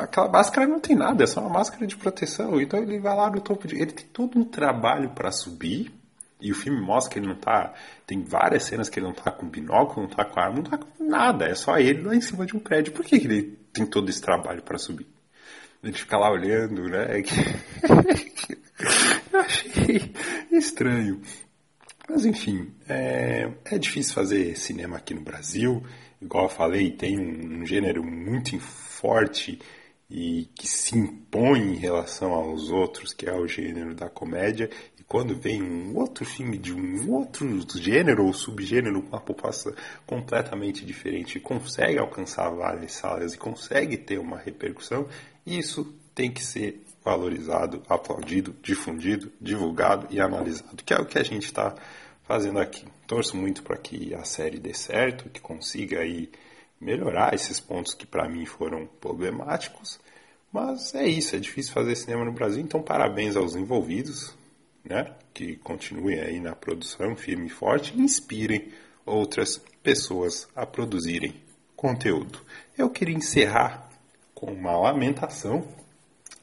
aquela 0.00 0.28
máscara 0.28 0.66
não 0.66 0.80
tem 0.80 0.96
nada, 0.96 1.22
é 1.22 1.26
só 1.26 1.40
uma 1.40 1.50
máscara 1.50 1.86
de 1.86 1.96
proteção. 1.96 2.60
Então 2.60 2.80
ele 2.80 2.98
vai 2.98 3.16
lá 3.16 3.30
no 3.30 3.40
topo 3.40 3.68
de. 3.68 3.76
Ele 3.76 3.92
tem 3.92 4.06
todo 4.06 4.38
um 4.38 4.44
trabalho 4.44 5.10
para 5.10 5.30
subir 5.30 5.92
e 6.40 6.50
o 6.50 6.54
filme 6.56 6.80
mostra 6.80 7.12
que 7.12 7.18
ele 7.20 7.28
não 7.28 7.36
tá. 7.36 7.72
Tem 8.04 8.20
várias 8.22 8.64
cenas 8.64 8.88
que 8.88 8.98
ele 8.98 9.06
não 9.06 9.14
tá 9.14 9.30
com 9.30 9.48
binóculo, 9.48 10.08
não 10.08 10.14
tá 10.14 10.24
com 10.24 10.40
arma, 10.40 10.56
não 10.56 10.64
tá 10.64 10.76
com 10.76 11.04
nada. 11.04 11.46
É 11.46 11.54
só 11.54 11.78
ele 11.78 12.02
lá 12.02 12.16
em 12.16 12.20
cima 12.20 12.44
de 12.44 12.56
um 12.56 12.60
prédio. 12.60 12.92
Por 12.92 13.04
que 13.04 13.14
ele 13.14 13.58
tem 13.72 13.86
todo 13.86 14.08
esse 14.08 14.20
trabalho 14.20 14.60
para 14.62 14.76
subir? 14.76 15.06
Ele 15.82 15.92
fica 15.92 16.16
lá 16.16 16.30
olhando, 16.30 16.88
né? 16.88 17.06
Eu 19.32 19.40
achei 19.40 20.12
estranho. 20.50 21.20
Mas 22.08 22.24
enfim, 22.24 22.72
é, 22.88 23.50
é, 23.64 23.78
difícil 23.78 24.14
fazer 24.14 24.56
cinema 24.56 24.96
aqui 24.96 25.14
no 25.14 25.20
Brasil. 25.22 25.82
Igual 26.20 26.44
eu 26.44 26.50
falei, 26.50 26.90
tem 26.90 27.18
um, 27.18 27.62
um 27.62 27.66
gênero 27.66 28.04
muito 28.04 28.58
forte 28.60 29.58
e 30.10 30.48
que 30.54 30.68
se 30.68 30.96
impõe 30.96 31.60
em 31.60 31.76
relação 31.76 32.32
aos 32.32 32.70
outros, 32.70 33.14
que 33.14 33.26
é 33.26 33.32
o 33.32 33.48
gênero 33.48 33.94
da 33.94 34.08
comédia, 34.10 34.68
quando 35.12 35.34
vem 35.34 35.62
um 35.62 35.94
outro 35.94 36.24
filme 36.24 36.56
de 36.56 36.72
um 36.72 37.10
outro 37.10 37.46
gênero 37.78 38.24
ou 38.24 38.32
subgênero 38.32 39.02
com 39.02 39.08
uma 39.08 39.20
população 39.20 39.74
completamente 40.06 40.86
diferente 40.86 41.36
e 41.36 41.40
consegue 41.40 41.98
alcançar 41.98 42.48
várias 42.48 42.92
salas 42.92 43.34
e 43.34 43.38
consegue 43.38 43.98
ter 43.98 44.18
uma 44.18 44.38
repercussão, 44.38 45.06
isso 45.46 45.94
tem 46.14 46.30
que 46.30 46.44
ser 46.44 46.84
valorizado, 47.04 47.82
aplaudido, 47.88 48.54
difundido, 48.62 49.32
divulgado 49.40 50.06
e 50.10 50.20
analisado, 50.20 50.82
que 50.84 50.94
é 50.94 50.98
o 50.98 51.06
que 51.06 51.18
a 51.18 51.22
gente 51.22 51.46
está 51.46 51.74
fazendo 52.22 52.58
aqui. 52.58 52.86
Torço 53.06 53.36
muito 53.36 53.62
para 53.62 53.76
que 53.76 54.14
a 54.14 54.24
série 54.24 54.58
dê 54.58 54.72
certo, 54.72 55.28
que 55.28 55.40
consiga 55.40 56.00
aí 56.00 56.30
melhorar 56.80 57.34
esses 57.34 57.60
pontos 57.60 57.94
que 57.94 58.06
para 58.06 58.28
mim 58.28 58.46
foram 58.46 58.86
problemáticos, 59.00 60.00
mas 60.52 60.94
é 60.94 61.06
isso, 61.06 61.34
é 61.34 61.38
difícil 61.38 61.72
fazer 61.72 61.94
cinema 61.96 62.24
no 62.24 62.32
Brasil, 62.32 62.62
então 62.62 62.82
parabéns 62.82 63.36
aos 63.36 63.54
envolvidos, 63.54 64.34
né, 64.84 65.14
que 65.32 65.56
continuem 65.56 66.20
aí 66.20 66.40
na 66.40 66.54
produção 66.54 67.16
firme 67.16 67.46
e 67.46 67.50
forte 67.50 67.94
e 67.96 68.00
inspirem 68.00 68.70
outras 69.06 69.58
pessoas 69.82 70.48
a 70.54 70.66
produzirem 70.66 71.34
conteúdo. 71.74 72.40
Eu 72.76 72.90
queria 72.90 73.16
encerrar 73.16 73.91
com 74.42 74.50
uma 74.50 74.76
lamentação, 74.76 75.64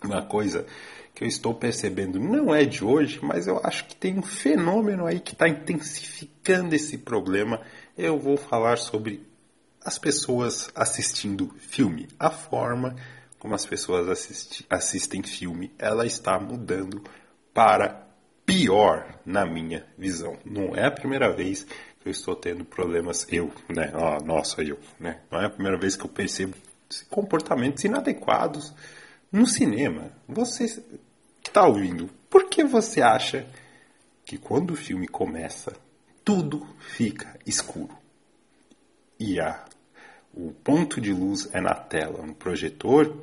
uma 0.02 0.22
coisa 0.22 0.66
que 1.14 1.26
eu 1.26 1.28
estou 1.28 1.54
percebendo 1.54 2.18
não 2.18 2.56
é 2.56 2.64
de 2.64 2.82
hoje, 2.82 3.20
mas 3.22 3.46
eu 3.46 3.60
acho 3.62 3.86
que 3.88 3.96
tem 3.96 4.18
um 4.18 4.22
fenômeno 4.22 5.06
aí 5.06 5.20
que 5.20 5.34
está 5.34 5.50
intensificando 5.50 6.74
esse 6.74 6.98
problema. 6.98 7.60
Eu 7.98 8.18
vou 8.18 8.38
falar 8.38 8.78
sobre 8.78 9.28
as 9.84 10.00
pessoas 10.00 10.72
assistindo 10.74 11.54
filme, 11.58 12.08
a 12.18 12.30
forma 12.30 12.96
como 13.38 13.54
as 13.54 13.66
pessoas 13.66 14.08
assisti 14.08 14.66
assistem 14.70 15.22
filme, 15.22 15.72
ela 15.78 16.06
está 16.06 16.40
mudando 16.40 17.04
para 17.54 18.08
pior 18.46 19.20
na 19.26 19.46
minha 19.46 19.86
visão. 19.98 20.38
Não 20.46 20.74
é 20.74 20.86
a 20.86 20.92
primeira 20.92 21.34
vez 21.34 21.64
que 21.64 22.08
eu 22.08 22.12
estou 22.12 22.36
tendo 22.36 22.64
problemas, 22.64 23.28
eu, 23.30 23.52
né? 23.68 23.92
Ah, 23.94 24.20
nossa, 24.24 24.62
eu, 24.62 24.80
né? 24.98 25.20
Não 25.30 25.42
é 25.42 25.46
a 25.46 25.50
primeira 25.50 25.78
vez 25.78 25.98
que 25.98 26.06
eu 26.06 26.10
percebo 26.10 26.56
comportamentos 27.10 27.84
inadequados 27.84 28.74
no 29.32 29.46
cinema. 29.46 30.12
Você 30.28 30.66
está 31.46 31.66
ouvindo, 31.66 32.10
por 32.30 32.50
que 32.50 32.64
você 32.64 33.02
acha 33.02 33.48
que 34.26 34.38
quando 34.38 34.72
o 34.72 34.76
filme 34.76 35.08
começa, 35.08 35.76
tudo 36.24 36.68
fica 36.80 37.38
escuro? 37.46 37.98
E 39.20 39.40
a, 39.40 39.66
o 40.34 40.52
ponto 40.52 41.02
de 41.02 41.12
luz 41.12 41.50
é 41.54 41.60
na 41.60 41.74
tela, 41.74 42.26
no 42.26 42.34
projetor, 42.34 43.18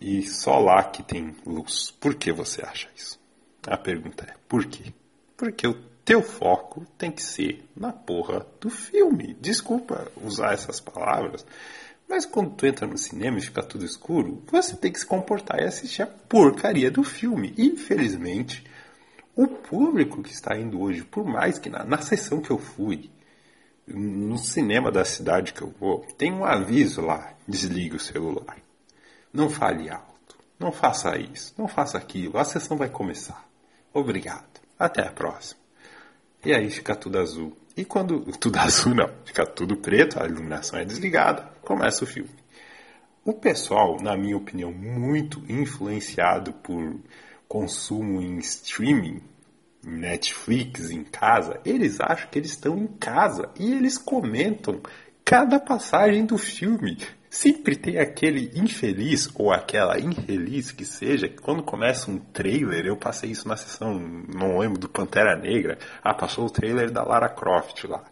e 0.00 0.22
só 0.22 0.58
lá 0.58 0.84
que 0.84 1.02
tem 1.02 1.34
luz. 1.44 1.90
Por 1.90 2.14
que 2.14 2.32
você 2.32 2.62
acha 2.62 2.88
isso? 2.94 3.18
A 3.66 3.76
pergunta 3.76 4.24
é: 4.24 4.34
por 4.46 4.66
quê? 4.66 4.92
Porque 5.36 5.66
o 5.66 5.74
teu 6.04 6.22
foco 6.22 6.86
tem 6.96 7.10
que 7.10 7.22
ser 7.22 7.64
na 7.74 7.92
porra 7.92 8.46
do 8.60 8.70
filme. 8.70 9.34
Desculpa 9.40 10.10
usar 10.22 10.52
essas 10.52 10.78
palavras, 10.78 11.44
mas 12.08 12.24
quando 12.24 12.54
tu 12.54 12.66
entra 12.66 12.86
no 12.86 12.96
cinema 12.96 13.38
e 13.38 13.42
fica 13.42 13.62
tudo 13.62 13.84
escuro, 13.84 14.42
você 14.50 14.76
tem 14.76 14.92
que 14.92 15.00
se 15.00 15.06
comportar 15.06 15.60
e 15.60 15.64
assistir 15.64 16.02
a 16.02 16.06
porcaria 16.06 16.90
do 16.90 17.02
filme. 17.02 17.52
Infelizmente, 17.58 18.64
o 19.34 19.46
público 19.48 20.22
que 20.22 20.32
está 20.32 20.56
indo 20.56 20.80
hoje, 20.80 21.02
por 21.02 21.24
mais 21.24 21.58
que 21.58 21.68
na, 21.68 21.84
na 21.84 21.98
sessão 21.98 22.40
que 22.40 22.50
eu 22.50 22.58
fui, 22.58 23.10
no 23.86 24.38
cinema 24.38 24.90
da 24.90 25.04
cidade 25.04 25.52
que 25.52 25.62
eu 25.62 25.72
vou, 25.78 26.00
tem 26.16 26.32
um 26.32 26.44
aviso 26.44 27.00
lá: 27.00 27.34
desligue 27.46 27.96
o 27.96 28.00
celular. 28.00 28.56
Não 29.32 29.50
fale 29.50 29.90
alto. 29.90 30.38
Não 30.58 30.72
faça 30.72 31.16
isso. 31.18 31.54
Não 31.58 31.68
faça 31.68 31.98
aquilo. 31.98 32.38
A 32.38 32.44
sessão 32.44 32.76
vai 32.76 32.88
começar. 32.88 33.46
Obrigado. 33.92 34.60
Até 34.78 35.06
a 35.06 35.12
próxima. 35.12 35.60
E 36.44 36.52
aí 36.52 36.70
fica 36.70 36.94
tudo 36.94 37.18
azul. 37.18 37.56
E 37.76 37.84
quando. 37.84 38.20
Tudo 38.40 38.58
azul 38.58 38.94
não, 38.94 39.10
fica 39.24 39.44
tudo 39.44 39.76
preto, 39.76 40.20
a 40.20 40.26
iluminação 40.26 40.78
é 40.78 40.84
desligada, 40.84 41.50
começa 41.66 42.04
o 42.04 42.06
filme. 42.06 42.30
O 43.24 43.32
pessoal, 43.32 43.96
na 44.00 44.16
minha 44.16 44.36
opinião, 44.36 44.72
muito 44.72 45.42
influenciado 45.48 46.52
por 46.52 46.96
consumo 47.48 48.22
em 48.22 48.38
streaming, 48.38 49.20
Netflix, 49.82 50.90
em 50.90 51.02
casa, 51.02 51.60
eles 51.64 52.00
acham 52.00 52.28
que 52.30 52.38
eles 52.38 52.52
estão 52.52 52.78
em 52.78 52.86
casa 52.86 53.50
e 53.58 53.72
eles 53.72 53.98
comentam 53.98 54.80
cada 55.24 55.58
passagem 55.58 56.24
do 56.24 56.38
filme. 56.38 56.98
Sempre 57.28 57.74
tem 57.76 57.98
aquele 57.98 58.52
infeliz 58.54 59.28
ou 59.34 59.52
aquela 59.52 59.98
infeliz 59.98 60.70
que 60.70 60.84
seja, 60.84 61.28
que 61.28 61.40
quando 61.42 61.64
começa 61.64 62.10
um 62.10 62.18
trailer, 62.18 62.86
eu 62.86 62.96
passei 62.96 63.30
isso 63.30 63.46
na 63.46 63.56
sessão, 63.56 63.98
não 63.98 64.58
lembro, 64.58 64.78
do 64.78 64.88
Pantera 64.88 65.36
Negra. 65.36 65.78
Ah, 66.02 66.14
passou 66.14 66.46
o 66.46 66.50
trailer 66.50 66.90
da 66.90 67.02
Lara 67.02 67.28
Croft 67.28 67.84
lá. 67.84 68.04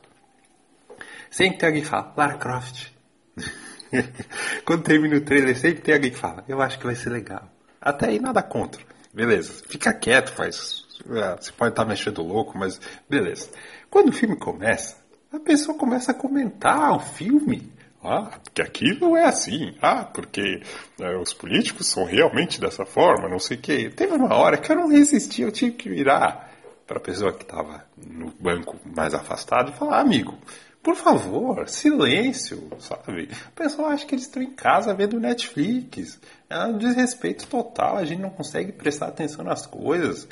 Sempre 1.30 1.58
tem 1.58 1.68
alguém 1.68 1.82
que 1.82 1.88
fala, 1.88 2.12
Lara 2.16 2.36
Croft. 2.36 2.93
quando 4.64 4.82
termina 4.82 5.16
o 5.16 5.20
trailer, 5.20 5.56
sempre 5.56 5.82
tem 5.82 5.94
alguém 5.94 6.10
que 6.10 6.18
fala, 6.18 6.44
eu 6.48 6.60
acho 6.60 6.78
que 6.78 6.86
vai 6.86 6.94
ser 6.94 7.10
legal. 7.10 7.48
Até 7.80 8.06
aí 8.06 8.18
nada 8.18 8.42
contra. 8.42 8.82
Beleza, 9.12 9.62
fica 9.68 9.92
quieto, 9.92 10.32
faz. 10.32 10.84
É, 11.08 11.36
você 11.36 11.52
pode 11.52 11.72
estar 11.72 11.84
mexendo 11.84 12.22
louco, 12.22 12.56
mas 12.58 12.80
beleza. 13.08 13.48
Quando 13.90 14.08
o 14.08 14.12
filme 14.12 14.36
começa, 14.36 14.96
a 15.32 15.38
pessoa 15.38 15.76
começa 15.76 16.12
a 16.12 16.14
comentar 16.14 16.92
o 16.96 17.00
filme. 17.00 17.72
Ah, 18.02 18.38
porque 18.42 18.60
aqui 18.60 18.98
não 19.00 19.16
é 19.16 19.24
assim. 19.24 19.74
Ah, 19.80 20.04
porque 20.04 20.62
né, 20.98 21.16
os 21.16 21.32
políticos 21.32 21.88
são 21.88 22.04
realmente 22.04 22.60
dessa 22.60 22.84
forma, 22.84 23.28
não 23.28 23.38
sei 23.38 23.56
o 23.56 23.60
quê. 23.60 23.90
Teve 23.94 24.14
uma 24.14 24.34
hora 24.34 24.58
que 24.58 24.70
eu 24.70 24.76
não 24.76 24.88
resisti, 24.88 25.42
eu 25.42 25.50
tive 25.50 25.72
que 25.72 25.88
virar 25.88 26.52
para 26.86 26.98
a 26.98 27.00
pessoa 27.00 27.32
que 27.32 27.42
estava 27.42 27.84
no 27.96 28.30
banco 28.38 28.78
mais 28.94 29.14
afastado 29.14 29.70
e 29.70 29.74
falar, 29.74 30.00
amigo, 30.00 30.36
por 30.84 30.96
favor, 30.96 31.66
silêncio, 31.66 32.68
sabe? 32.78 33.30
O 33.48 33.52
pessoal 33.52 33.88
acha 33.88 34.04
que 34.04 34.14
eles 34.14 34.26
estão 34.26 34.42
em 34.42 34.50
casa 34.50 34.92
vendo 34.92 35.18
Netflix. 35.18 36.20
É 36.48 36.58
um 36.66 36.76
desrespeito 36.76 37.46
total, 37.46 37.96
a 37.96 38.04
gente 38.04 38.20
não 38.20 38.28
consegue 38.28 38.70
prestar 38.70 39.06
atenção 39.06 39.42
nas 39.42 39.66
coisas. 39.66 40.28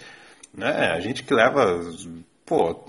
Né? 0.52 0.92
A 0.92 1.00
gente 1.00 1.24
que 1.24 1.32
leva 1.32 1.82
pô, 2.44 2.84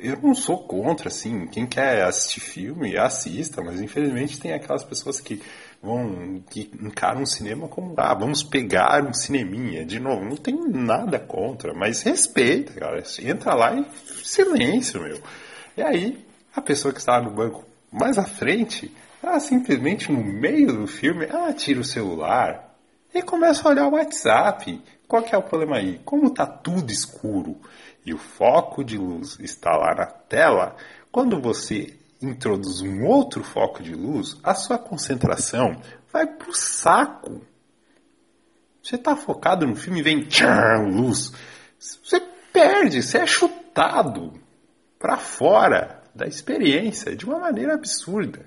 eu 0.00 0.16
não 0.22 0.32
sou 0.32 0.58
contra, 0.58 1.08
assim, 1.08 1.48
quem 1.48 1.66
quer 1.66 2.04
assistir 2.04 2.38
filme, 2.38 2.96
assista, 2.96 3.60
mas 3.62 3.80
infelizmente 3.80 4.38
tem 4.38 4.52
aquelas 4.52 4.84
pessoas 4.84 5.20
que 5.20 5.42
vão, 5.82 6.40
que 6.48 6.70
encaram 6.80 7.22
o 7.22 7.26
cinema 7.26 7.66
como, 7.66 7.94
ah, 7.96 8.14
vamos 8.14 8.44
pegar 8.44 9.02
um 9.02 9.12
cineminha, 9.12 9.84
de 9.84 9.98
novo, 9.98 10.24
não 10.24 10.36
tem 10.36 10.54
nada 10.68 11.18
contra, 11.18 11.74
mas 11.74 12.02
respeita, 12.02 12.74
cara, 12.74 13.02
entra 13.20 13.54
lá 13.54 13.74
e 13.74 13.86
silêncio, 14.22 15.02
meu. 15.02 15.20
E 15.76 15.82
aí, 15.82 16.27
a 16.58 16.62
pessoa 16.62 16.92
que 16.92 17.00
está 17.00 17.20
no 17.20 17.30
banco 17.30 17.64
mais 17.90 18.18
à 18.18 18.24
frente, 18.24 18.94
ela 19.22 19.40
simplesmente 19.40 20.12
no 20.12 20.22
meio 20.22 20.72
do 20.72 20.86
filme, 20.86 21.24
ela 21.24 21.52
tira 21.52 21.80
o 21.80 21.84
celular 21.84 22.74
e 23.14 23.22
começa 23.22 23.66
a 23.66 23.70
olhar 23.70 23.86
o 23.86 23.92
WhatsApp. 23.92 24.82
Qual 25.06 25.22
que 25.22 25.34
é 25.34 25.38
o 25.38 25.42
problema 25.42 25.76
aí? 25.76 26.00
Como 26.04 26.30
tá 26.30 26.46
tudo 26.46 26.90
escuro, 26.90 27.56
e 28.04 28.12
o 28.12 28.18
foco 28.18 28.84
de 28.84 28.98
luz 28.98 29.38
está 29.40 29.76
lá 29.76 29.94
na 29.94 30.06
tela, 30.06 30.76
quando 31.10 31.40
você 31.40 31.94
introduz 32.20 32.80
um 32.80 33.04
outro 33.04 33.42
foco 33.42 33.82
de 33.82 33.94
luz, 33.94 34.36
a 34.42 34.54
sua 34.54 34.78
concentração 34.78 35.80
vai 36.12 36.26
pro 36.26 36.52
saco. 36.54 37.40
Você 38.82 38.98
tá 38.98 39.14
focado 39.14 39.66
no 39.66 39.76
filme 39.76 40.00
e 40.00 40.02
vem 40.02 40.24
tchan, 40.24 40.88
luz. 40.88 41.32
Você 41.78 42.20
perde, 42.52 43.02
você 43.02 43.18
é 43.18 43.26
chutado 43.26 44.32
para 44.98 45.16
fora 45.16 45.97
da 46.18 46.26
experiência 46.26 47.14
de 47.14 47.24
uma 47.24 47.38
maneira 47.38 47.74
absurda. 47.74 48.44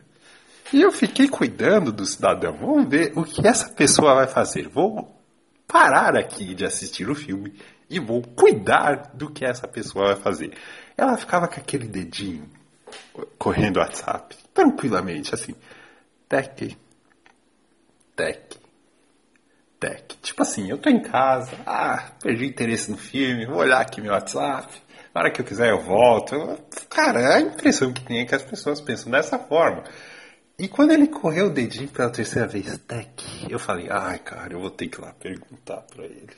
E 0.74 0.82
eu 0.82 0.92
fiquei 0.92 1.28
cuidando 1.28 1.92
do 1.92 2.06
cidadão. 2.06 2.58
Vamos 2.58 2.90
ver 2.90 3.14
o 3.16 3.24
que 3.24 3.48
essa 3.48 3.70
pessoa 3.70 4.14
vai 4.14 4.28
fazer. 4.28 4.68
Vou 4.68 5.18
parar 5.66 6.18
aqui 6.18 6.54
de 6.54 6.66
assistir 6.66 7.10
o 7.10 7.16
filme 7.16 7.58
e 7.90 7.98
vou 7.98 8.22
cuidar 8.22 9.12
do 9.14 9.30
que 9.32 9.46
essa 9.46 9.68
pessoa 9.68 10.14
vai 10.14 10.16
fazer. 10.18 10.54
Ela 10.98 11.18
ficava 11.18 11.48
com 11.48 11.60
aquele 11.60 11.88
dedinho 11.88 12.48
correndo 13.38 13.78
o 13.78 13.80
WhatsApp, 13.80 14.36
tranquilamente, 14.54 15.34
assim. 15.34 15.56
Tec, 16.28 16.76
tec, 18.16 18.58
tec. 19.80 20.16
Tipo 20.22 20.42
assim, 20.42 20.70
eu 20.70 20.78
tô 20.78 20.90
em 20.90 21.02
casa, 21.02 21.52
ah, 21.66 22.12
perdi 22.22 22.46
interesse 22.46 22.92
no 22.92 22.98
filme, 22.98 23.46
vou 23.46 23.58
olhar 23.58 23.80
aqui 23.80 24.02
meu 24.02 24.12
WhatsApp, 24.12 24.74
na 25.14 25.22
hora 25.22 25.32
que 25.32 25.42
eu 25.42 25.46
quiser 25.46 25.70
eu 25.70 25.80
volto. 25.82 26.36
Cara, 26.90 27.36
a 27.36 27.42
impressão 27.42 27.92
que 27.92 28.02
tem 28.02 28.20
é 28.20 28.26
que 28.26 28.36
as 28.36 28.44
pessoas 28.44 28.82
pensam 28.82 29.12
dessa 29.12 29.38
forma. 29.38 29.84
E 30.58 30.68
quando 30.68 30.92
ele 30.92 31.08
correu 31.08 31.48
o 31.48 31.50
dedinho 31.50 31.88
pela 31.88 32.10
terceira 32.10 32.48
vez, 32.48 32.78
tec, 32.88 33.24
eu 33.50 33.58
falei, 33.58 33.88
ai 33.90 34.20
cara, 34.20 34.54
eu 34.54 34.60
vou 34.60 34.70
ter 34.70 34.88
que 34.88 35.00
ir 35.00 35.02
lá 35.02 35.14
perguntar 35.14 35.82
pra 35.82 36.04
ele. 36.06 36.30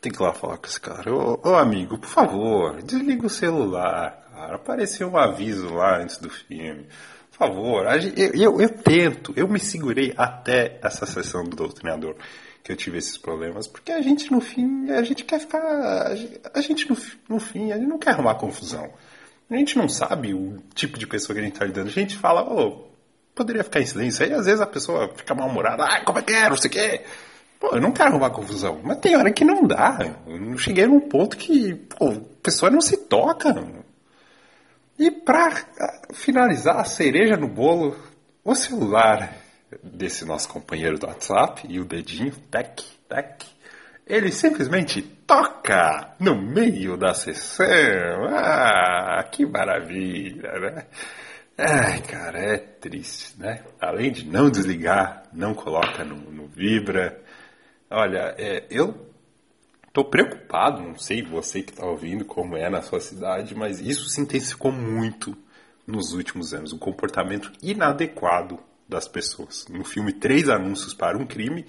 Tem 0.00 0.10
que 0.10 0.18
ir 0.18 0.22
lá 0.22 0.32
falar 0.32 0.56
com 0.56 0.66
esse 0.66 0.80
cara. 0.80 1.12
Ô, 1.12 1.38
ô 1.44 1.54
amigo, 1.54 1.98
por 1.98 2.08
favor, 2.08 2.82
desliga 2.82 3.26
o 3.26 3.30
celular, 3.30 4.26
cara. 4.32 4.56
Apareceu 4.56 5.08
um 5.08 5.18
aviso 5.18 5.74
lá 5.74 5.98
antes 5.98 6.16
do 6.16 6.30
filme. 6.30 6.86
Favor, 7.40 7.86
eu, 8.18 8.34
eu, 8.34 8.60
eu 8.60 8.68
tento, 8.68 9.32
eu 9.34 9.48
me 9.48 9.58
segurei 9.58 10.12
até 10.14 10.78
essa 10.82 11.06
sessão 11.06 11.42
do 11.42 11.56
doutrinador 11.56 12.14
que 12.62 12.70
eu 12.70 12.76
tive 12.76 12.98
esses 12.98 13.16
problemas, 13.16 13.66
porque 13.66 13.90
a 13.90 14.02
gente 14.02 14.30
no 14.30 14.42
fim, 14.42 14.90
a 14.90 15.02
gente 15.02 15.24
quer 15.24 15.40
ficar, 15.40 15.62
a 16.52 16.60
gente 16.60 16.86
no, 16.90 16.94
no 17.30 17.40
fim, 17.40 17.72
a 17.72 17.78
gente 17.78 17.88
não 17.88 17.98
quer 17.98 18.10
arrumar 18.10 18.34
confusão. 18.34 18.92
A 19.50 19.56
gente 19.56 19.78
não 19.78 19.88
sabe 19.88 20.34
o 20.34 20.58
tipo 20.74 20.98
de 20.98 21.06
pessoa 21.06 21.34
que 21.34 21.40
a 21.40 21.42
gente 21.42 21.54
está 21.54 21.64
lidando. 21.64 21.88
A 21.88 21.92
gente 21.92 22.14
fala, 22.14 22.42
ô, 22.42 22.90
poderia 23.34 23.64
ficar 23.64 23.80
em 23.80 23.86
silêncio. 23.86 24.22
Aí 24.22 24.34
às 24.34 24.44
vezes 24.44 24.60
a 24.60 24.66
pessoa 24.66 25.10
fica 25.16 25.34
mal-humorada, 25.34 25.82
ah, 25.82 26.04
como 26.04 26.18
é 26.18 26.22
que 26.22 26.34
é, 26.34 26.46
não 26.46 26.58
sei 26.58 26.68
o 26.68 26.72
quê. 26.74 27.00
Pô, 27.58 27.68
eu 27.68 27.80
não 27.80 27.90
quero 27.90 28.10
arrumar 28.10 28.28
confusão. 28.28 28.82
Mas 28.84 28.98
tem 28.98 29.16
hora 29.16 29.32
que 29.32 29.46
não 29.46 29.66
dá. 29.66 29.98
Eu 30.26 30.58
cheguei 30.58 30.86
num 30.86 31.00
ponto 31.00 31.38
que, 31.38 31.74
pô, 31.74 32.10
a 32.10 32.20
pessoa 32.42 32.70
não 32.70 32.82
se 32.82 32.98
toca. 32.98 33.54
E 35.00 35.10
para 35.10 35.64
finalizar 36.12 36.78
a 36.78 36.84
cereja 36.84 37.34
no 37.34 37.48
bolo, 37.48 37.96
o 38.44 38.54
celular 38.54 39.34
desse 39.82 40.26
nosso 40.26 40.46
companheiro 40.46 40.98
do 40.98 41.06
WhatsApp 41.06 41.66
e 41.66 41.80
o 41.80 41.86
dedinho, 41.86 42.32
tec, 42.50 42.82
tec, 43.08 43.46
ele 44.06 44.30
simplesmente 44.30 45.00
toca 45.00 46.14
no 46.20 46.36
meio 46.36 46.98
da 46.98 47.14
sessão. 47.14 47.66
Ah, 48.28 49.26
que 49.32 49.46
maravilha, 49.46 50.52
né? 50.60 50.86
Ai, 51.56 52.02
cara, 52.02 52.38
é 52.38 52.58
triste, 52.58 53.40
né? 53.40 53.64
Além 53.80 54.12
de 54.12 54.26
não 54.26 54.50
desligar, 54.50 55.22
não 55.32 55.54
coloca 55.54 56.04
no, 56.04 56.16
no 56.30 56.46
vibra. 56.46 57.18
Olha, 57.90 58.34
é, 58.36 58.66
eu 58.68 59.09
tô 59.92 60.04
preocupado, 60.04 60.82
não 60.82 60.98
sei 60.98 61.22
você 61.22 61.62
que 61.62 61.72
está 61.72 61.86
ouvindo 61.86 62.24
como 62.24 62.56
é 62.56 62.68
na 62.68 62.82
sua 62.82 63.00
cidade, 63.00 63.54
mas 63.54 63.80
isso 63.80 64.08
se 64.08 64.20
intensificou 64.20 64.72
muito 64.72 65.36
nos 65.86 66.12
últimos 66.12 66.54
anos. 66.54 66.72
Um 66.72 66.78
comportamento 66.78 67.52
inadequado 67.62 68.58
das 68.88 69.06
pessoas. 69.08 69.66
No 69.68 69.84
filme 69.84 70.12
Três 70.12 70.48
Anúncios 70.48 70.94
para 70.94 71.16
um 71.16 71.26
Crime, 71.26 71.64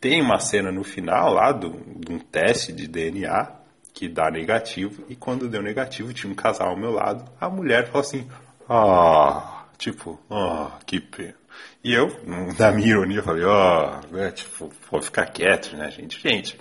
tem 0.00 0.22
uma 0.22 0.38
cena 0.38 0.70
no 0.70 0.84
final 0.84 1.32
lá 1.32 1.52
do, 1.52 1.70
de 1.96 2.12
um 2.12 2.18
teste 2.18 2.72
de 2.72 2.86
DNA 2.86 3.58
que 3.92 4.08
dá 4.08 4.30
negativo, 4.30 5.04
e 5.08 5.16
quando 5.16 5.48
deu 5.48 5.60
negativo 5.60 6.12
tinha 6.14 6.32
um 6.32 6.36
casal 6.36 6.68
ao 6.68 6.76
meu 6.76 6.92
lado, 6.92 7.24
a 7.40 7.50
mulher 7.50 7.88
falou 7.88 8.02
assim, 8.02 8.28
ah, 8.68 9.64
tipo, 9.76 10.20
ah, 10.30 10.78
que 10.86 11.00
pena. 11.00 11.34
E 11.82 11.92
eu, 11.94 12.06
na 12.56 12.70
minha 12.70 12.90
ironia, 12.90 13.22
falei, 13.22 13.44
ó, 13.44 14.00
oh, 14.00 14.14
né, 14.14 14.30
tipo, 14.30 14.70
vou 14.88 15.02
ficar 15.02 15.26
quieto, 15.26 15.76
né, 15.76 15.90
gente? 15.90 16.20
Gente, 16.20 16.56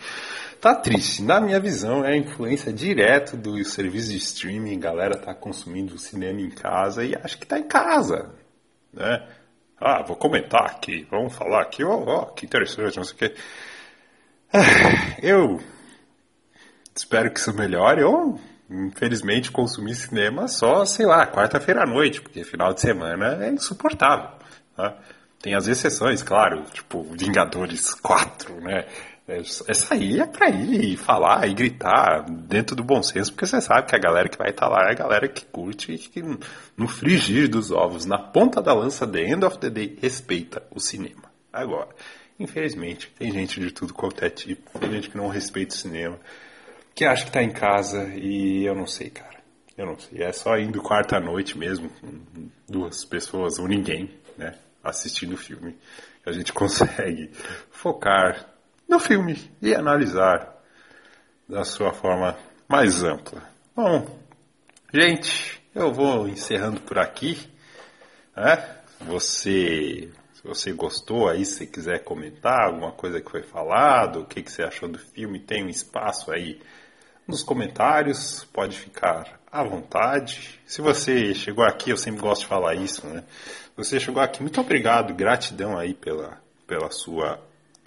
tá 0.59 0.75
triste. 0.75 1.21
Na 1.23 1.39
minha 1.39 1.59
visão, 1.59 2.03
é 2.03 2.13
a 2.13 2.17
influência 2.17 2.71
direta 2.71 3.35
do 3.37 3.63
serviço 3.63 4.11
de 4.11 4.17
streaming, 4.17 4.79
galera 4.79 5.17
tá 5.17 5.33
consumindo 5.33 5.97
cinema 5.97 6.41
em 6.41 6.49
casa 6.49 7.03
e 7.03 7.15
acho 7.15 7.37
que 7.37 7.45
tá 7.45 7.57
em 7.57 7.67
casa, 7.67 8.33
né? 8.93 9.27
Ah, 9.79 10.03
vou 10.03 10.15
comentar 10.15 10.65
aqui, 10.65 11.07
vamos 11.09 11.35
falar 11.35 11.61
aqui, 11.61 11.83
ó, 11.83 11.95
oh, 11.95 12.21
oh, 12.21 12.25
que 12.33 12.45
interessante, 12.45 12.97
não 12.97 13.03
sei 13.03 13.13
o 13.13 13.17
que. 13.17 13.35
Eu 15.21 15.59
espero 16.95 17.31
que 17.31 17.39
isso 17.39 17.53
melhore, 17.53 18.03
ou 18.03 18.39
infelizmente, 18.69 19.51
consumir 19.51 19.95
cinema 19.95 20.47
só, 20.47 20.85
sei 20.85 21.05
lá, 21.05 21.25
quarta-feira 21.27 21.83
à 21.83 21.85
noite, 21.85 22.21
porque 22.21 22.43
final 22.43 22.73
de 22.73 22.81
semana 22.81 23.45
é 23.45 23.49
insuportável. 23.49 24.31
Né? 24.77 24.93
Tem 25.41 25.55
as 25.55 25.67
exceções, 25.67 26.21
claro, 26.23 26.63
tipo 26.73 27.03
Vingadores 27.03 27.93
4, 27.93 28.59
né? 28.61 28.85
Aí 29.89 30.21
é 30.21 30.25
pra 30.25 30.49
ir 30.49 30.93
e 30.93 30.97
falar 30.97 31.45
e 31.49 31.53
gritar 31.53 32.23
dentro 32.29 32.77
do 32.77 32.83
bom 32.83 33.03
senso, 33.03 33.33
porque 33.33 33.45
você 33.45 33.59
sabe 33.59 33.85
que 33.85 33.95
a 33.95 33.99
galera 33.99 34.29
que 34.29 34.37
vai 34.37 34.51
estar 34.51 34.67
tá 34.67 34.71
lá 34.71 34.87
é 34.87 34.91
a 34.91 34.95
galera 34.95 35.27
que 35.27 35.45
curte 35.45 35.91
e 35.91 35.97
que 35.97 36.23
no 36.77 36.87
frigir 36.87 37.49
dos 37.49 37.69
ovos, 37.69 38.05
na 38.05 38.17
ponta 38.17 38.61
da 38.61 38.73
lança, 38.73 39.05
the 39.05 39.19
end 39.19 39.43
of 39.43 39.57
the 39.57 39.69
day, 39.69 39.97
respeita 40.01 40.63
o 40.71 40.79
cinema. 40.79 41.23
Agora, 41.51 41.89
infelizmente, 42.39 43.11
tem 43.19 43.29
gente 43.29 43.59
de 43.59 43.69
tudo 43.71 43.93
quanto 43.93 44.23
é 44.23 44.29
tipo, 44.29 44.79
tem 44.79 44.91
gente 44.93 45.09
que 45.09 45.17
não 45.17 45.27
respeita 45.27 45.75
o 45.75 45.77
cinema, 45.77 46.17
que 46.95 47.03
acha 47.03 47.25
que 47.25 47.31
tá 47.31 47.43
em 47.43 47.51
casa 47.51 48.05
e 48.15 48.65
eu 48.65 48.75
não 48.75 48.87
sei, 48.87 49.09
cara. 49.09 49.35
Eu 49.77 49.85
não 49.85 49.99
sei. 49.99 50.23
É 50.23 50.31
só 50.31 50.57
indo 50.57 50.81
quarta-noite 50.81 51.57
mesmo, 51.57 51.89
com 51.89 52.49
duas 52.67 53.03
pessoas 53.03 53.59
ou 53.59 53.67
ninguém, 53.67 54.09
né? 54.37 54.55
Assistindo 54.81 55.33
o 55.33 55.37
filme. 55.37 55.77
A 56.25 56.31
gente 56.31 56.51
consegue 56.53 57.29
focar 57.69 58.56
no 58.87 58.99
filme 58.99 59.51
e 59.61 59.75
analisar 59.75 60.55
da 61.47 61.63
sua 61.63 61.93
forma 61.93 62.37
mais 62.67 63.03
ampla. 63.03 63.41
Bom, 63.75 64.07
gente, 64.93 65.61
eu 65.73 65.93
vou 65.93 66.27
encerrando 66.27 66.81
por 66.81 66.97
aqui. 66.97 67.37
Né? 68.35 68.77
Você, 69.01 70.09
se 70.33 70.43
você 70.43 70.73
gostou 70.73 71.29
aí, 71.29 71.45
se 71.45 71.67
quiser 71.67 72.03
comentar 72.03 72.65
alguma 72.65 72.91
coisa 72.91 73.21
que 73.21 73.29
foi 73.29 73.43
falado, 73.43 74.21
o 74.21 74.25
que, 74.25 74.41
que 74.41 74.51
você 74.51 74.63
achou 74.63 74.89
do 74.89 74.97
filme, 74.99 75.39
tem 75.39 75.63
um 75.63 75.69
espaço 75.69 76.31
aí 76.31 76.59
nos 77.27 77.43
comentários, 77.43 78.45
pode 78.53 78.77
ficar 78.77 79.39
à 79.51 79.63
vontade. 79.63 80.59
Se 80.65 80.81
você 80.81 81.33
chegou 81.33 81.63
aqui, 81.63 81.89
eu 81.89 81.97
sempre 81.97 82.21
gosto 82.21 82.41
de 82.41 82.47
falar 82.47 82.75
isso, 82.75 83.05
né? 83.05 83.23
Você 83.75 83.99
chegou 83.99 84.21
aqui, 84.21 84.41
muito 84.41 84.59
obrigado, 84.59 85.13
gratidão 85.13 85.77
aí 85.77 85.93
pela, 85.93 86.41
pela 86.65 86.89
sua 86.89 87.39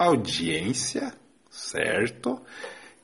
audiência, 0.05 1.13
certo? 1.49 2.41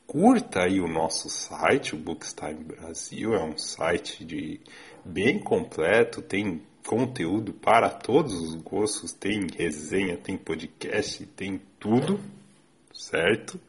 Curta 0.06 0.62
aí 0.62 0.80
o 0.80 0.88
nosso 0.88 1.28
site, 1.28 1.94
o 1.94 1.98
Bookstime 1.98 2.64
Brasil, 2.64 3.34
é 3.34 3.42
um 3.42 3.58
site 3.58 4.24
de 4.24 4.60
bem 5.04 5.38
completo, 5.38 6.22
tem 6.22 6.62
conteúdo 6.86 7.52
para 7.52 7.90
todos 7.90 8.32
os 8.32 8.54
gostos, 8.54 9.12
tem 9.12 9.46
resenha, 9.56 10.16
tem 10.16 10.36
podcast, 10.36 11.26
tem 11.26 11.60
tudo, 11.78 12.18
certo? 12.92 13.60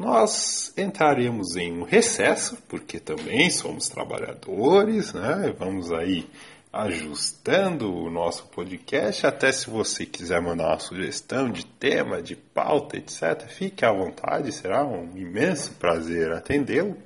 nós 0.00 0.72
entraremos 0.78 1.56
em 1.56 1.72
um 1.78 1.84
recesso, 1.84 2.56
porque 2.66 2.98
também 2.98 3.50
somos 3.50 3.88
trabalhadores, 3.88 5.12
né? 5.12 5.54
Vamos 5.58 5.92
aí 5.92 6.26
ajustando 6.72 7.94
o 7.94 8.10
nosso 8.10 8.46
podcast. 8.48 9.26
Até 9.26 9.52
se 9.52 9.68
você 9.68 10.06
quiser 10.06 10.40
mandar 10.40 10.68
uma 10.68 10.78
sugestão 10.78 11.50
de 11.50 11.66
tema, 11.66 12.22
de 12.22 12.36
pauta, 12.36 12.96
etc., 12.96 13.46
fique 13.48 13.84
à 13.84 13.92
vontade, 13.92 14.52
será 14.52 14.84
um 14.84 15.16
imenso 15.16 15.72
prazer 15.74 16.32
atendê-lo. 16.32 16.96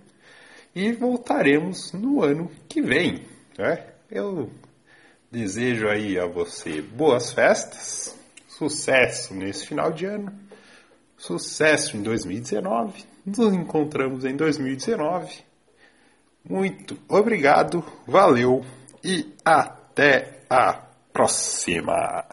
E 0.75 0.93
voltaremos 0.93 1.93
no 1.93 2.23
ano 2.23 2.51
que 2.69 2.83
vem. 2.83 3.23
Né? 3.57 3.87
Eu 4.11 4.51
desejo 5.31 5.89
aí 5.89 6.19
a 6.19 6.27
você 6.27 6.83
boas 6.83 7.33
festas, 7.33 8.19
sucesso 8.49 9.35
nesse 9.35 9.67
final 9.67 9.93
de 9.93 10.05
ano 10.05 10.45
Sucesso 11.17 11.97
em 11.97 12.03
2019. 12.03 13.03
Nos 13.25 13.55
encontramos 13.55 14.27
em 14.27 14.37
2019. 14.37 15.33
Muito 16.45 16.99
obrigado, 17.09 17.83
valeu 18.07 18.63
e 19.05 19.35
até 19.45 20.41
a 20.49 20.73
próxima. 21.13 22.25